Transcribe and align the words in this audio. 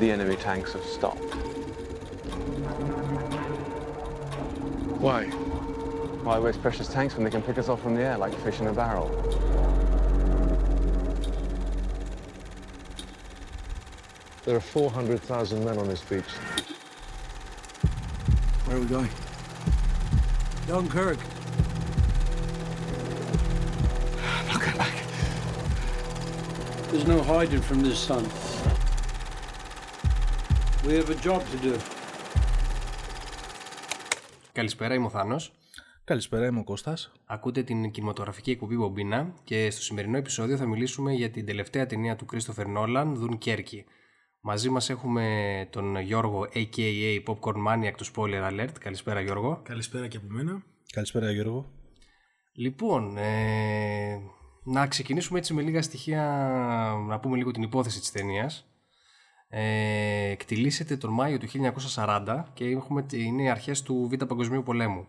the 0.00 0.10
enemy 0.10 0.34
tanks 0.34 0.72
have 0.72 0.82
stopped. 0.82 1.34
Why? 4.98 5.26
Why 5.26 6.38
waste 6.38 6.62
precious 6.62 6.88
tanks 6.88 7.14
when 7.14 7.24
they 7.24 7.30
can 7.30 7.42
pick 7.42 7.58
us 7.58 7.68
off 7.68 7.82
from 7.82 7.94
the 7.94 8.02
air 8.02 8.16
like 8.16 8.34
fish 8.40 8.60
in 8.60 8.68
a 8.68 8.72
barrel? 8.72 9.08
There 14.46 14.56
are 14.56 14.60
400,000 14.60 15.64
men 15.64 15.76
on 15.76 15.86
this 15.86 16.00
beach. 16.00 16.24
Where 18.64 18.78
are 18.78 18.80
we 18.80 18.86
going? 18.86 19.10
Dunkirk. 20.66 21.18
Look 24.50 24.66
at 24.66 24.78
back. 24.78 24.94
There's 26.90 27.06
no 27.06 27.22
hiding 27.22 27.60
from 27.60 27.82
this 27.82 27.98
sun. 27.98 28.26
We 30.90 30.96
have 30.96 31.10
a 31.10 31.26
job 31.26 31.38
to 31.38 31.66
do. 31.66 31.76
Καλησπέρα, 34.52 34.94
είμαι 34.94 35.06
ο 35.06 35.10
Θάνος. 35.10 35.52
Καλησπέρα, 36.04 36.46
είμαι 36.46 36.58
ο 36.58 36.64
Κώστας. 36.64 37.12
Ακούτε 37.26 37.62
την 37.62 37.90
κινηματογραφική 37.90 38.50
εκπομπή 38.50 38.76
Μπομπίνα 38.76 39.34
και 39.44 39.70
στο 39.70 39.82
σημερινό 39.82 40.16
επεισόδιο 40.16 40.56
θα 40.56 40.66
μιλήσουμε 40.66 41.12
για 41.12 41.30
την 41.30 41.46
τελευταία 41.46 41.86
ταινία 41.86 42.16
του 42.16 42.26
Christopher 42.32 42.64
Nolan, 42.76 43.12
Δουν 43.14 43.38
Κέρκη. 43.38 43.84
Μαζί 44.40 44.70
μας 44.70 44.90
έχουμε 44.90 45.66
τον 45.70 45.96
Γιώργο 45.96 46.46
a.k.a. 46.54 47.22
Popcorn 47.26 47.66
Maniac 47.68 47.92
του 47.96 48.06
Spoiler 48.14 48.50
Alert. 48.50 48.72
Καλησπέρα 48.80 49.20
Γιώργο. 49.20 49.60
Καλησπέρα 49.64 50.06
και 50.06 50.16
από 50.16 50.26
μένα. 50.28 50.62
Καλησπέρα 50.92 51.30
Γιώργο. 51.30 51.70
Λοιπόν, 52.52 53.16
ε, 53.16 54.20
να 54.64 54.86
ξεκινήσουμε 54.86 55.38
έτσι 55.38 55.54
με 55.54 55.62
λίγα 55.62 55.82
στοιχεία, 55.82 56.22
να 57.08 57.20
πούμε 57.20 57.36
λίγο 57.36 57.50
την 57.50 57.62
υπόθεση 57.62 58.00
της 58.00 58.10
ταινίας. 58.10 58.69
Ε, 59.52 60.30
εκτιλήσεται 60.30 60.96
τον 60.96 61.12
Μάιο 61.12 61.38
του 61.38 61.46
1940 61.94 62.44
και 62.54 62.64
έχουμε, 62.64 63.06
είναι 63.12 63.42
οι 63.42 63.48
αρχές 63.48 63.82
του 63.82 64.08
Β' 64.10 64.24
Παγκοσμίου 64.24 64.62
Πολέμου. 64.62 65.06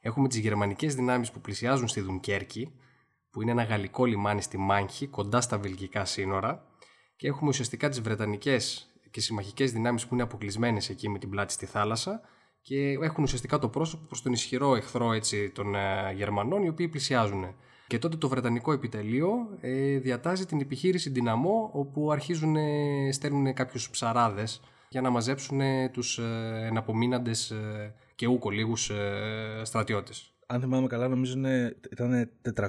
Έχουμε 0.00 0.28
τις 0.28 0.38
γερμανικές 0.38 0.94
δυνάμεις 0.94 1.30
που 1.30 1.40
πλησιάζουν 1.40 1.88
στη 1.88 2.00
Δουνκέρκη, 2.00 2.72
που 3.30 3.42
είναι 3.42 3.50
ένα 3.50 3.62
γαλλικό 3.62 4.04
λιμάνι 4.04 4.42
στη 4.42 4.58
Μάνχη, 4.58 5.06
κοντά 5.06 5.40
στα 5.40 5.58
βελγικά 5.58 6.04
σύνορα, 6.04 6.66
και 7.16 7.26
έχουμε 7.26 7.48
ουσιαστικά 7.48 7.88
τις 7.88 8.00
βρετανικές 8.00 8.88
και 9.10 9.20
συμμαχικές 9.20 9.72
δυνάμεις 9.72 10.06
που 10.06 10.14
είναι 10.14 10.22
αποκλεισμένες 10.22 10.88
εκεί 10.88 11.08
με 11.08 11.18
την 11.18 11.30
πλάτη 11.30 11.52
στη 11.52 11.66
θάλασσα 11.66 12.20
και 12.62 12.98
έχουν 13.02 13.22
ουσιαστικά 13.24 13.58
το 13.58 13.68
πρόσωπο 13.68 14.04
προς 14.06 14.22
τον 14.22 14.32
ισχυρό 14.32 14.74
εχθρό 14.74 15.12
έτσι, 15.12 15.50
των 15.50 15.74
ε, 15.74 16.12
Γερμανών 16.14 16.62
οι 16.62 16.68
οποίοι 16.68 16.88
πλησιάζουν. 16.88 17.54
Και 17.86 17.98
τότε 17.98 18.16
το 18.16 18.28
Βρετανικό 18.28 18.72
επιτελείο 18.72 19.32
ε, 19.60 19.98
διατάζει 19.98 20.46
την 20.46 20.60
επιχείρηση 20.60 21.10
Δυναμό 21.10 21.70
όπου 21.72 22.12
αρχίζουν, 22.12 22.56
ε, 22.56 23.12
στέλνουν 23.12 23.54
κάποιους 23.54 23.90
ψαράδες 23.90 24.60
για 24.88 25.00
να 25.00 25.10
μαζέψουν 25.10 25.60
ε, 25.60 25.88
τους 25.88 26.18
ε, 26.18 26.66
εναπομείναντες 26.66 27.50
ε, 27.50 27.94
και 28.14 28.26
ούκο 28.26 28.50
λίγους 28.50 28.90
ε, 28.90 29.60
στρατιώτες. 29.64 30.28
Αν 30.46 30.60
θυμάμαι 30.60 30.86
καλά, 30.86 31.08
νομίζω 31.08 31.36
είναι, 31.36 31.76
ήταν 31.92 32.30
400.000 32.56 32.68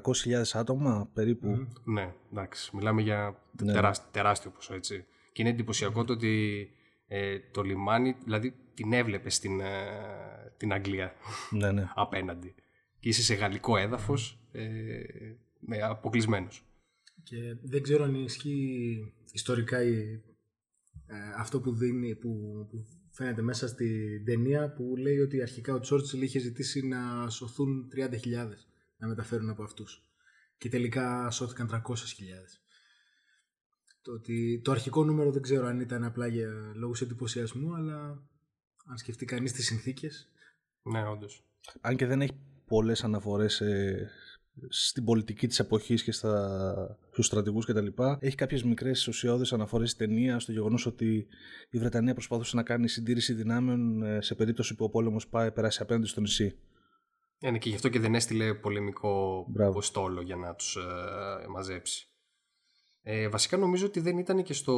άτομα 0.54 1.10
περίπου. 1.14 1.68
Ναι, 1.84 2.14
εντάξει. 2.32 2.76
Μιλάμε 2.76 3.02
για 3.02 3.36
Ναι. 3.62 3.74
τεράστιο, 3.74 4.08
τεράστιο 4.12 4.52
ποσό, 4.52 4.74
έτσι. 4.74 5.06
Και 5.32 5.42
είναι 5.42 5.52
εντυπωσιακό 5.52 6.04
το 6.04 6.14
ότι 6.14 6.70
ε, 7.08 7.40
το 7.52 7.62
λιμάνι, 7.62 8.16
δηλαδή 8.24 8.56
την 8.74 8.94
έβλεπε 8.94 9.30
στην 9.30 9.60
ε, 9.60 9.66
την 10.58 10.74
Αγγλία 10.74 11.14
Ναι, 11.50 11.72
ναι. 11.72 11.90
απέναντι. 11.96 12.56
Και 13.00 13.10
είσαι 13.10 13.22
σε 13.24 13.34
γαλλικό 13.34 13.78
έδαφος, 13.78 14.40
ε, 14.56 15.36
με 15.60 15.82
αποκλεισμένος. 15.82 16.66
Και 17.24 17.56
δεν 17.62 17.82
ξέρω 17.82 18.04
αν 18.04 18.16
ισχύει 18.16 19.14
ιστορικά 19.32 19.84
η- 19.84 20.22
ε, 21.08 21.16
αυτό 21.38 21.62
που, 21.62 21.76
δίνει, 21.76 22.16
που, 22.16 22.66
που 22.70 22.86
φαίνεται 23.12 23.42
μέσα 23.42 23.68
στην 23.68 24.26
ταινία 24.26 24.74
που 24.74 24.96
λέει 24.98 25.20
ότι 25.20 25.42
αρχικά 25.42 25.74
ο 25.74 25.80
Τσόρτσιλ 25.80 26.22
είχε 26.22 26.40
ζητήσει 26.40 26.88
να 26.88 27.30
σωθούν 27.30 27.88
30.000 27.96 28.66
να 28.98 29.08
μεταφέρουν 29.08 29.50
από 29.50 29.64
αυτούς. 29.64 30.04
Και 30.58 30.70
τελικά 30.70 31.30
σώθηκαν 31.32 31.68
300.000. 31.68 32.60
Το, 34.02 34.12
ότι, 34.12 34.62
το 34.64 34.72
αρχικό 34.72 35.04
νούμερο 35.04 35.32
δεν 35.32 35.42
ξέρω 35.42 35.68
αν 35.68 35.80
ήταν 35.80 36.04
απλά 36.04 36.28
για 36.28 36.50
λόγους 36.76 37.02
εντυπωσιασμού, 37.02 37.76
αλλά 37.76 38.24
αν 38.86 38.98
σκεφτεί 38.98 39.26
κανείς 39.26 39.52
τις 39.54 39.66
συνθήκες, 39.66 40.30
Ναι, 40.84 41.08
όντως. 41.08 41.44
Αν 41.82 41.96
και 41.96 42.06
δεν 42.06 42.22
έχει 42.22 42.34
πολλές 42.66 43.04
αναφορές 43.04 43.62
ε, 43.62 44.10
στην 44.70 45.04
πολιτική 45.04 45.48
της 45.48 45.60
εποχής 45.60 46.04
και 46.04 46.12
στα, 46.12 46.98
στους 47.12 47.26
στρατηγούς 47.26 47.66
κτλ. 47.66 47.88
Έχει 48.20 48.36
κάποιες 48.36 48.64
μικρές 48.64 49.08
ουσιώδεις 49.08 49.54
αναφορές 49.54 49.90
στη 49.90 50.06
ταινία 50.06 50.40
στο 50.40 50.52
γεγονός 50.52 50.86
ότι 50.86 51.28
η 51.70 51.78
Βρετανία 51.78 52.14
προσπαθούσε 52.14 52.56
να 52.56 52.64
κάνει 52.64 52.88
συντήρηση 52.88 53.34
δυνάμεων 53.34 54.04
ε, 54.04 54.22
σε 54.22 54.36
περίπτωση 54.36 54.76
που 54.76 54.86
ο 54.86 54.90
πόλεμος 54.90 55.28
πάει, 55.28 55.52
περάσει 55.52 55.82
απέναντι 55.82 56.08
στο 56.08 56.22
νησί. 56.22 56.60
Ε, 57.40 57.52
ναι, 57.52 57.58
και 57.58 57.70
γι' 57.70 57.76
αυτό 57.76 57.90
και 57.90 58.00
δεν 58.00 58.16
έστειλε 58.16 58.54
πολεμικό 58.54 59.46
Μπράβο. 59.50 59.70
αποστόλο 59.70 60.22
για 60.22 60.36
να 60.36 60.56
τους 60.56 60.76
ε, 60.76 61.48
μαζέψει. 61.48 62.10
Ε, 63.08 63.30
βασικά 63.30 63.58
νομίζω 63.58 63.86
ότι 63.86 64.00
δεν 64.00 64.18
ήταν 64.18 64.44
και 64.44 64.54
στο, 64.54 64.74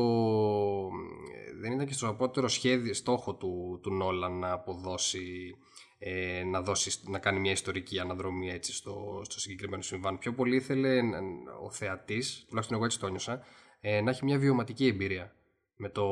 ε, 1.35 1.59
δεν 1.59 1.71
ήταν 1.71 1.85
και 1.85 1.93
στο 1.93 2.07
απότερο 2.07 2.47
σχέδιο, 2.47 2.93
στόχο 2.93 3.35
του, 3.35 3.79
του 3.83 3.93
Νόλαν 3.93 4.39
να 4.39 4.51
αποδώσει, 4.51 5.55
ε, 5.97 6.43
να, 6.43 6.61
δώσει, 6.61 6.99
να 7.09 7.19
κάνει 7.19 7.39
μια 7.39 7.51
ιστορική 7.51 7.99
αναδρομή 7.99 8.49
έτσι 8.49 8.73
στο, 8.73 9.21
στο 9.23 9.39
συγκεκριμένο 9.39 9.81
συμβάν. 9.81 10.17
Πιο 10.17 10.33
πολύ 10.33 10.55
ήθελε 10.55 11.01
να- 11.01 11.19
ο 11.63 11.71
θεατής, 11.71 12.45
τουλάχιστον 12.47 12.77
εγώ 12.77 12.85
έτσι 12.85 12.99
το 12.99 13.07
νιώσα, 13.07 13.45
ε, 13.79 14.01
να 14.01 14.09
έχει 14.09 14.25
μια 14.25 14.37
βιωματική 14.37 14.87
εμπειρία 14.87 15.35
με, 15.75 15.89
το, 15.89 16.05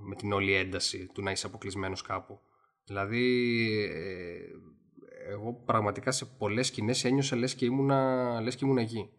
με 0.00 0.14
την 0.14 0.32
όλη 0.32 0.52
ένταση 0.52 1.06
του 1.14 1.22
να 1.22 1.30
είσαι 1.30 1.46
αποκλεισμένος 1.46 2.02
κάπου. 2.02 2.40
Δηλαδή, 2.84 3.24
ε, 3.94 4.38
εγώ 5.30 5.62
πραγματικά 5.64 6.10
σε 6.10 6.24
πολλές 6.38 6.66
σκηνές 6.66 7.04
ένιωσα 7.04 7.36
λες 7.36 7.54
και 7.54 7.64
ήμουνα, 7.64 8.40
λες 8.40 8.56
και 8.56 8.64
ήμουνα 8.64 8.80
εκεί. 8.80 9.10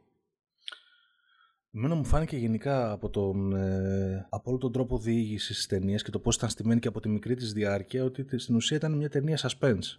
Εμένα 1.74 1.96
μου 1.96 2.06
φάνηκε 2.06 2.38
γενικά 2.38 2.92
από, 2.92 3.09
τον, 3.09 3.56
ε, 3.56 4.28
από 4.30 4.50
όλο 4.50 4.59
τον 4.59 4.72
τρόπο 4.72 4.98
διήγησης 5.00 5.56
της 5.56 5.68
ταινίας 5.68 6.04
και 6.04 6.12
το 6.12 6.20
πώς 6.20 6.36
ήταν 6.36 6.50
στημένη 6.50 6.80
και 6.80 6.88
από 6.88 7.00
τη 7.00 7.09
μικρή 7.09 7.36
της 7.36 7.54
διάρκεια, 7.54 8.04
ότι 8.04 8.24
τε- 8.24 8.40
στην 8.40 8.56
ουσία 8.56 8.78
ήταν 8.78 8.98
μια 8.98 9.09
ταινία 9.09 9.38
suspense. 9.38 9.98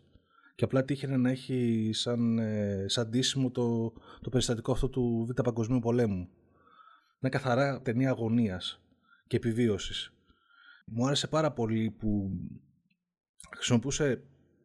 Και 0.54 0.64
απλά 0.64 0.84
τύχαινε 0.84 1.16
να 1.16 1.30
έχει 1.30 1.90
σαν, 1.92 2.38
ε, 2.38 2.84
σαν 2.88 3.08
ντύσιμο 3.08 3.50
το, 3.50 3.92
το 4.20 4.30
περιστατικό 4.30 4.72
αυτό 4.72 4.88
του 4.88 5.24
Β' 5.28 5.42
Παγκοσμίου 5.42 5.78
Πολέμου. 5.78 6.28
Μια 7.18 7.30
καθαρά 7.30 7.82
ταινία 7.82 8.10
αγωνίας 8.10 8.80
και 9.26 9.36
επιβίωσης. 9.36 10.12
Μου 10.86 11.06
άρεσε 11.06 11.26
πάρα 11.26 11.52
πολύ 11.52 11.90
που 11.90 12.30
χρησιμοποιούσε 13.56 14.22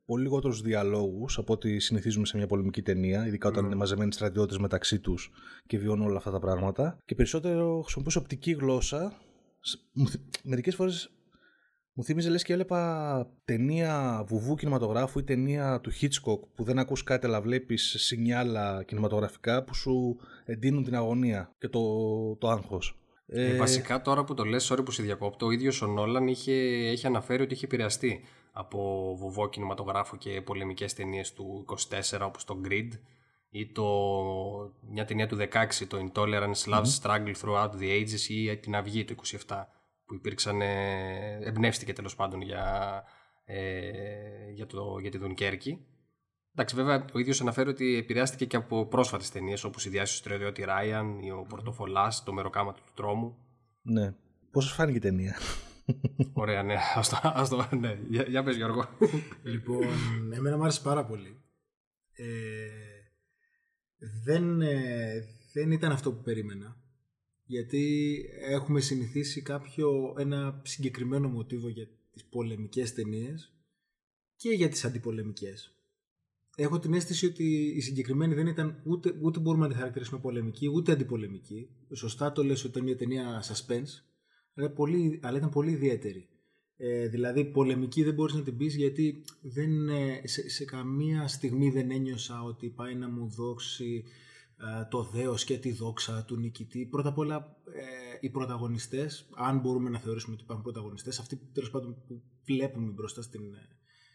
πολύ 0.07 0.23
λιγότερους 0.23 0.61
διαλόγους 0.61 1.37
από 1.37 1.53
ό,τι 1.53 1.79
συνηθίζουμε 1.79 2.25
σε 2.25 2.37
μια 2.37 2.47
πολεμική 2.47 2.81
ταινία, 2.81 3.27
ειδικά 3.27 3.47
όταν 3.47 3.65
είναι 3.65 3.75
μαζεμένοι 3.75 4.13
στρατιώτες 4.13 4.57
μεταξύ 4.57 4.99
τους 4.99 5.31
και 5.67 5.77
βιώνουν 5.77 6.07
όλα 6.07 6.17
αυτά 6.17 6.31
τα 6.31 6.39
πράγματα. 6.39 6.97
Και 7.05 7.15
περισσότερο 7.15 7.81
χρησιμοποιούσε 7.81 8.17
οπτική 8.17 8.51
γλώσσα. 8.51 9.13
Μερικές 10.43 10.75
φορές 10.75 11.11
μου 11.93 12.03
θύμιζε 12.03 12.29
λες 12.29 12.43
και 12.43 12.53
έβλεπα 12.53 13.31
ταινία 13.45 14.23
βουβού 14.27 14.55
κινηματογράφου 14.55 15.19
ή 15.19 15.23
ταινία 15.23 15.79
του 15.79 15.91
Hitchcock 15.91 16.39
που 16.55 16.63
δεν 16.63 16.79
ακούς 16.79 17.03
κάτι 17.03 17.25
αλλά 17.25 17.41
βλέπεις 17.41 17.95
σινιάλα 17.97 18.83
κινηματογραφικά 18.83 19.63
που 19.63 19.75
σου 19.75 20.17
εντείνουν 20.45 20.83
την 20.83 20.95
αγωνία 20.95 21.55
και 21.57 21.67
το, 21.67 21.81
το 22.35 22.49
άγχος. 22.49 22.99
Ε, 23.27 23.57
βασικά 23.57 24.01
τώρα 24.01 24.23
που 24.23 24.33
το 24.33 24.43
λες, 24.43 24.71
sorry 24.71 24.85
που 24.85 24.91
σε 24.91 25.03
διακόπτω, 25.03 25.45
ο 25.45 25.51
ίδιος 25.51 25.81
ο 25.81 25.87
Νόλαν 25.87 26.27
είχε, 26.27 26.53
έχει 26.91 27.07
αναφέρει 27.07 27.43
ότι 27.43 27.53
είχε 27.53 27.65
επηρεαστεί 27.65 28.21
από 28.57 29.13
βουβό 29.17 29.49
κινηματογράφο 29.49 30.17
και 30.17 30.41
πολεμικές 30.41 30.93
ταινίες 30.93 31.33
του 31.33 31.65
24 31.89 32.19
όπως 32.21 32.43
το 32.43 32.61
Grid 32.65 32.89
ή 33.49 33.71
το, 33.71 33.85
μια 34.89 35.05
ταινία 35.05 35.27
του 35.27 35.37
16, 35.37 35.85
το 35.87 35.97
Intolerance 35.97 36.73
Love 36.73 36.85
Struggle 37.01 37.33
Throughout 37.41 37.71
the 37.79 38.01
Ages 38.01 38.29
ή 38.29 38.57
την 38.57 38.75
Αυγή 38.75 39.05
του 39.05 39.15
27 39.47 39.63
που 40.05 40.13
υπήρξαν, 40.13 40.61
ε, 40.61 41.39
εμπνεύστηκε 41.41 41.93
τέλος 41.93 42.15
πάντων 42.15 42.41
για, 42.41 43.03
ε, 43.45 44.51
για, 44.53 44.65
το, 44.65 44.97
για 45.01 45.11
τη 45.11 45.17
Δουνκέρκη. 45.17 45.85
Εντάξει, 46.53 46.75
βέβαια, 46.75 47.05
ο 47.13 47.19
ίδιος 47.19 47.41
αναφέρει 47.41 47.69
ότι 47.69 47.97
επηρεάστηκε 47.97 48.45
και 48.45 48.55
από 48.55 48.85
πρόσφατες 48.85 49.31
ταινίες 49.31 49.63
όπως 49.63 49.85
η 49.85 49.89
Διάσωση 49.89 50.21
του 50.21 50.27
Στρατιώτη 50.27 50.63
Ράιαν 50.63 51.19
ή 51.19 51.31
ο 51.31 51.45
Πορτοφολάς, 51.49 52.23
το 52.23 52.33
Μεροκάματο 52.33 52.81
του 52.81 52.91
Τρόμου. 52.95 53.37
Ναι. 53.81 54.13
Πώς 54.51 54.63
σας 54.63 54.73
φάνηκε 54.73 54.97
η 54.97 55.01
ταινία; 55.01 55.37
Ωραία, 56.33 56.63
ναι. 56.63 56.75
Ας 56.95 57.09
το, 57.09 57.19
ας 57.23 57.49
το, 57.49 57.69
ναι. 57.79 57.99
Για, 58.09 58.23
για 58.23 58.43
πες 58.43 58.55
Γιώργο. 58.55 58.89
Λοιπόν, 59.43 59.87
εμένα 60.33 60.57
μου 60.57 60.61
άρεσε 60.61 60.81
πάρα 60.81 61.05
πολύ. 61.05 61.41
Ε, 62.13 62.69
δεν, 64.23 64.61
ε, 64.61 65.23
δεν 65.53 65.71
ήταν 65.71 65.91
αυτό 65.91 66.11
που 66.13 66.21
περίμενα. 66.21 66.77
Γιατί 67.43 68.15
έχουμε 68.49 68.79
συνηθίσει 68.79 69.41
κάποιο, 69.41 70.15
ένα 70.17 70.61
συγκεκριμένο 70.65 71.29
μοτίβο 71.29 71.69
για 71.69 71.87
τις 72.11 72.25
πολεμικές 72.25 72.93
ταινίες 72.93 73.53
και 74.35 74.49
για 74.49 74.69
τις 74.69 74.85
αντιπολεμικές. 74.85 75.71
Έχω 76.55 76.79
την 76.79 76.93
αίσθηση 76.93 77.25
ότι 77.25 77.73
η 77.75 77.81
συγκεκριμένη 77.81 78.33
δεν 78.33 78.47
ήταν 78.47 78.81
ούτε, 78.83 79.17
ούτε 79.21 79.39
μπορούμε 79.39 79.63
να 79.67 79.71
τη 79.71 79.77
χαρακτηρίσουμε 79.77 80.19
πολεμική, 80.19 80.67
ούτε 80.67 80.91
αντιπολεμική. 80.91 81.69
Σωστά 81.93 82.31
το 82.31 82.43
λες 82.43 82.59
ότι 82.59 82.69
ήταν 82.69 82.83
μια 82.83 82.97
ταινία 82.97 83.43
suspense, 83.43 84.03
αλλά, 84.57 84.69
πολύ, 84.69 85.19
αλλά 85.23 85.37
ήταν 85.37 85.49
πολύ 85.49 85.71
ιδιαίτερη. 85.71 86.27
Ε, 86.77 87.07
δηλαδή 87.07 87.45
πολεμική 87.45 88.03
δεν 88.03 88.13
μπορείς 88.13 88.33
να 88.33 88.41
την 88.41 88.57
πεις 88.57 88.75
γιατί 88.75 89.23
δεν, 89.41 89.89
ε, 89.89 90.21
σε, 90.23 90.49
σε 90.49 90.65
καμία 90.65 91.27
στιγμή 91.27 91.69
δεν 91.69 91.91
ένιωσα 91.91 92.43
ότι 92.43 92.69
πάει 92.69 92.95
να 92.95 93.09
μου 93.09 93.27
δώσει 93.27 94.03
ε, 94.57 94.85
το 94.89 95.03
δέος 95.03 95.43
και 95.43 95.57
τη 95.57 95.71
δόξα 95.71 96.23
του 96.27 96.37
νικητή. 96.37 96.85
Πρώτα 96.85 97.09
απ' 97.09 97.17
όλα 97.17 97.57
ε, 97.65 98.17
οι 98.19 98.29
πρωταγωνιστές, 98.29 99.29
αν 99.35 99.59
μπορούμε 99.59 99.89
να 99.89 99.99
θεωρήσουμε 99.99 100.33
ότι 100.33 100.43
υπάρχουν 100.43 100.63
πρωταγωνιστές, 100.63 101.19
αυτοί 101.19 101.35
τέλος 101.53 101.69
πάντων 101.69 102.03
που 102.07 102.21
βλέπουμε 102.45 102.91
μπροστά 102.91 103.21
στην, 103.21 103.53
ε, 103.53 103.69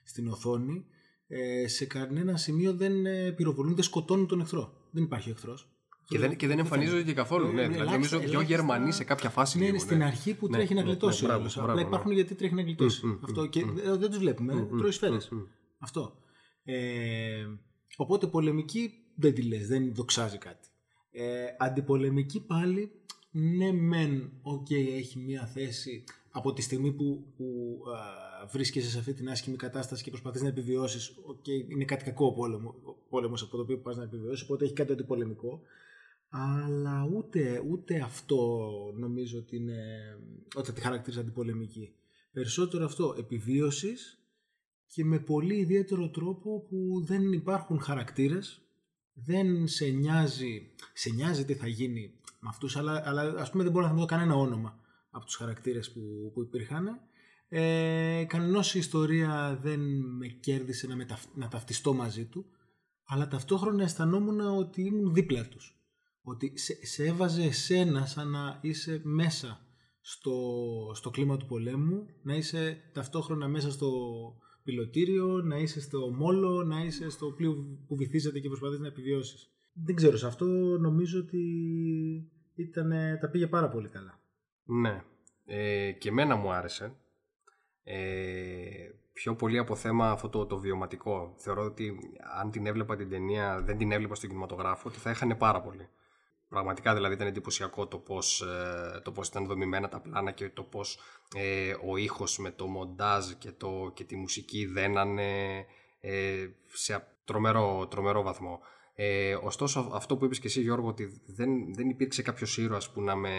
στην 0.04 0.28
οθόνη, 0.28 0.84
ε, 1.26 1.68
σε 1.68 1.84
κανένα 1.84 2.36
σημείο 2.36 2.74
δεν 2.74 3.06
ε, 3.06 3.32
πυροβολούν, 3.32 3.74
δεν 3.74 3.84
σκοτώνουν 3.84 4.26
τον 4.26 4.40
εχθρό. 4.40 4.88
Δεν 4.90 5.02
υπάρχει 5.02 5.30
εχθρός. 5.30 5.71
Και 6.08 6.18
δεν, 6.18 6.36
και 6.36 6.46
δεν 6.46 6.58
εμφανίζονται 6.58 7.02
και 7.02 7.12
καθόλου. 7.12 7.46
Ε, 7.46 7.52
Ναι, 7.52 7.62
ε, 7.62 7.68
δηλαδή 7.68 7.74
ελάχιστα- 7.74 7.92
νομίζω 7.94 8.18
δύο 8.18 8.28
ελάχιστα- 8.40 8.54
Γερμανοί 8.56 8.92
σε 8.92 9.04
κάποια 9.04 9.30
φάση. 9.30 9.58
Ναι, 9.58 9.64
λίγο, 9.64 9.74
είναι 9.76 9.84
στην 9.84 10.02
αρχή 10.02 10.34
που 10.34 10.48
Ναι, 10.48 10.56
τρέχει 10.56 10.74
να 10.74 10.82
ναι, 10.82 10.86
γλιτώσει. 10.88 11.20
ναι, 11.20 11.26
ο 11.26 11.28
μπράβο, 11.28 11.40
άλλος. 11.42 11.54
μπράβο, 11.54 11.70
Απλά 11.70 11.82
μπράβο. 11.82 11.96
υπάρχουν 11.96 12.12
γιατί 12.12 12.34
τρέχει 12.34 12.54
να 12.54 12.62
γλιτώσει. 12.62 13.06
Μμ, 13.06 13.10
μμ, 13.10 13.18
Αυτό. 13.24 13.42
μμ, 13.42 13.48
Και 13.48 13.64
μμ. 13.64 13.76
ε, 13.78 13.96
δεν 13.96 14.08
τους 14.08 14.18
βλέπουμε. 14.18 14.54
Μμ, 14.54 14.68
Τρώει 14.68 14.80
μμ, 14.88 14.90
σφαίρες. 14.90 15.28
μμ, 15.28 15.36
μμ. 15.36 15.42
Αυτό. 15.78 16.16
Ε, 16.64 17.46
οπότε 17.96 18.26
πολεμική 18.26 18.92
δεν 19.16 19.34
τη 19.34 19.42
λες, 19.42 19.66
δεν 19.68 19.94
δοξάζει 19.94 20.38
κάτι. 20.38 20.68
Ε, 21.10 21.24
αντιπολεμική 21.58 22.40
πάλι, 22.40 22.90
ναι 23.30 23.72
μεν, 23.72 24.32
οκ, 24.42 24.70
έχει 24.70 25.18
μία 25.18 25.46
θέση 25.46 26.04
από 26.30 26.52
τη 26.52 26.62
στιγμή 26.62 26.92
που, 26.92 27.24
που 27.36 27.44
α, 28.42 28.46
βρίσκεσαι 28.46 28.90
σε 28.90 28.98
αυτή 28.98 29.12
την 29.14 29.28
άσχημη 29.30 29.56
κατάσταση 29.56 30.02
και 30.02 30.10
προσπαθείς 30.10 30.42
να 30.42 30.48
επιβιώσεις, 30.48 31.12
οκ, 31.24 31.46
είναι 31.68 31.84
κάτι 31.84 32.04
κακό 32.04 32.26
ο 32.26 32.32
πόλεμο, 32.32 32.74
ο 32.84 32.92
πόλεμος 33.08 33.42
από 33.42 33.56
το 33.56 33.62
οποίο 33.62 33.78
πας 33.78 33.96
να 33.96 34.02
επιβιώσεις, 34.02 34.42
οπότε 34.44 34.64
έχει 34.64 34.74
κάτι 34.74 34.92
αντιπολεμικό. 34.92 35.60
Αλλά 36.34 37.08
ούτε, 37.12 37.62
ούτε 37.68 38.00
αυτό 38.00 38.68
νομίζω 38.96 39.38
ότι 39.38 39.56
είναι 39.56 39.78
ότι 40.54 40.66
θα 40.66 40.72
τη 40.72 40.80
χαρακτηρίζει 40.80 41.20
αντιπολεμική. 41.20 41.94
Περισσότερο 42.32 42.84
αυτό 42.84 43.14
επιβίωσης 43.18 44.22
και 44.86 45.04
με 45.04 45.18
πολύ 45.18 45.54
ιδιαίτερο 45.54 46.10
τρόπο 46.10 46.60
που 46.60 47.04
δεν 47.04 47.32
υπάρχουν 47.32 47.80
χαρακτήρες, 47.80 48.62
δεν 49.12 49.66
σε 49.68 49.86
νοιάζει, 49.86 50.70
σε 50.92 51.10
νοιάζει 51.10 51.44
τι 51.44 51.54
θα 51.54 51.66
γίνει 51.66 52.14
με 52.40 52.48
αυτούς, 52.48 52.76
αλλά, 52.76 53.02
αλλά 53.04 53.22
ας 53.22 53.50
πούμε 53.50 53.62
δεν 53.62 53.72
μπορώ 53.72 53.84
να 53.84 53.90
θυμηθώ 53.90 54.08
κανένα 54.08 54.34
όνομα 54.34 54.80
από 55.10 55.24
τους 55.24 55.36
χαρακτήρες 55.36 55.92
που, 55.92 56.30
που 56.34 56.42
υπήρχαν. 56.42 57.00
Ε, 57.48 58.24
κανενός 58.28 58.74
η 58.74 58.78
ιστορία 58.78 59.58
δεν 59.62 59.80
με 60.00 60.26
κέρδισε 60.26 60.86
να, 60.86 60.96
μεταφ, 60.96 61.24
να 61.34 61.48
ταυτιστώ 61.48 61.94
μαζί 61.94 62.24
του, 62.24 62.46
αλλά 63.04 63.28
ταυτόχρονα 63.28 63.82
αισθανόμουν 63.82 64.40
ότι 64.40 64.82
ήμουν 64.82 65.14
δίπλα 65.14 65.48
τους. 65.48 65.81
Ότι 66.22 66.58
σε, 66.58 66.86
σε 66.86 67.04
έβαζε 67.04 67.42
εσένα 67.42 68.06
σαν 68.06 68.30
να 68.30 68.58
είσαι 68.62 69.00
μέσα 69.04 69.60
στο, 70.00 70.32
στο 70.94 71.10
κλίμα 71.10 71.36
του 71.36 71.46
πολέμου, 71.46 72.06
να 72.22 72.34
είσαι 72.34 72.90
ταυτόχρονα 72.92 73.48
μέσα 73.48 73.70
στο 73.70 73.90
πιλωτήριο, 74.64 75.42
να 75.42 75.56
είσαι 75.56 75.80
στο 75.80 76.10
μόλο, 76.10 76.64
να 76.64 76.84
είσαι 76.84 77.10
στο 77.10 77.30
πλοίο 77.30 77.54
που 77.86 77.96
βυθίζεται 77.96 78.38
και 78.38 78.48
προσπαθείς 78.48 78.78
να 78.78 78.86
επιβιώσεις. 78.86 79.50
Δεν 79.72 79.94
ξέρω, 79.94 80.16
σε 80.16 80.26
αυτό 80.26 80.46
νομίζω 80.80 81.20
ότι 81.20 81.40
ήτανε, 82.54 83.18
τα 83.20 83.28
πήγε 83.28 83.46
πάρα 83.46 83.68
πολύ 83.68 83.88
καλά. 83.88 84.20
Ναι. 84.64 85.02
Ε, 85.44 85.92
και 85.92 86.08
εμένα 86.08 86.36
μου 86.36 86.52
άρεσε. 86.52 86.96
Ε, 87.84 88.90
πιο 89.12 89.34
πολύ 89.34 89.58
από 89.58 89.74
θέμα 89.74 90.10
αυτό 90.10 90.28
το, 90.28 90.46
το 90.46 90.58
βιωματικό. 90.58 91.34
Θεωρώ 91.36 91.64
ότι 91.64 91.98
αν 92.40 92.50
την 92.50 92.66
έβλεπα 92.66 92.96
την 92.96 93.08
ταινία, 93.08 93.62
δεν 93.62 93.78
την 93.78 93.92
έβλεπα 93.92 94.14
στον 94.14 94.28
κινηματογράφο, 94.28 94.88
ότι 94.88 94.98
θα 94.98 95.10
έχανε 95.10 95.34
πάρα 95.34 95.60
πολύ. 95.60 95.88
Πραγματικά 96.52 96.94
δηλαδή 96.94 97.14
ήταν 97.14 97.26
εντυπωσιακό 97.26 97.86
το 97.86 97.98
πώς, 97.98 98.40
ε, 98.40 99.00
το 99.04 99.12
πώς 99.12 99.28
ήταν 99.28 99.46
δομημένα 99.46 99.88
τα 99.88 100.00
πλάνα 100.00 100.30
και 100.30 100.48
το 100.48 100.62
πώς 100.62 100.98
ε, 101.34 101.74
ο 101.90 101.96
ήχος 101.96 102.38
με 102.38 102.50
το 102.50 102.66
μοντάζ 102.66 103.30
και, 103.38 103.52
το, 103.52 103.90
και 103.94 104.04
τη 104.04 104.16
μουσική 104.16 104.66
δένανε 104.66 105.56
ε, 106.00 106.46
σε 106.72 106.94
α- 106.94 107.16
τρομερό, 107.24 107.86
τρομερό 107.86 108.22
βαθμό. 108.22 108.60
Ε, 108.94 109.34
ωστόσο 109.34 109.90
αυτό 109.92 110.16
που 110.16 110.24
είπες 110.24 110.38
και 110.38 110.46
εσύ 110.46 110.60
Γιώργο 110.60 110.88
ότι 110.88 111.22
δεν, 111.26 111.74
δεν 111.74 111.88
υπήρξε 111.88 112.22
κάποιος 112.22 112.58
ήρωας 112.58 112.90
που 112.90 113.02
να, 113.02 113.16
με, 113.16 113.30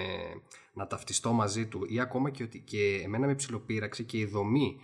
να 0.74 0.88
ταυτιστώ 0.88 1.34
μαζί 1.34 1.68
του 1.68 1.86
ή 1.88 2.00
ακόμα 2.00 2.30
και 2.30 2.44
ότι 2.44 2.60
και 2.60 3.02
εμένα 3.04 3.28
με 3.28 3.36
ψιλοπείραξε 3.36 4.04
και 4.04 4.18
η 4.18 4.26
δομή 4.26 4.80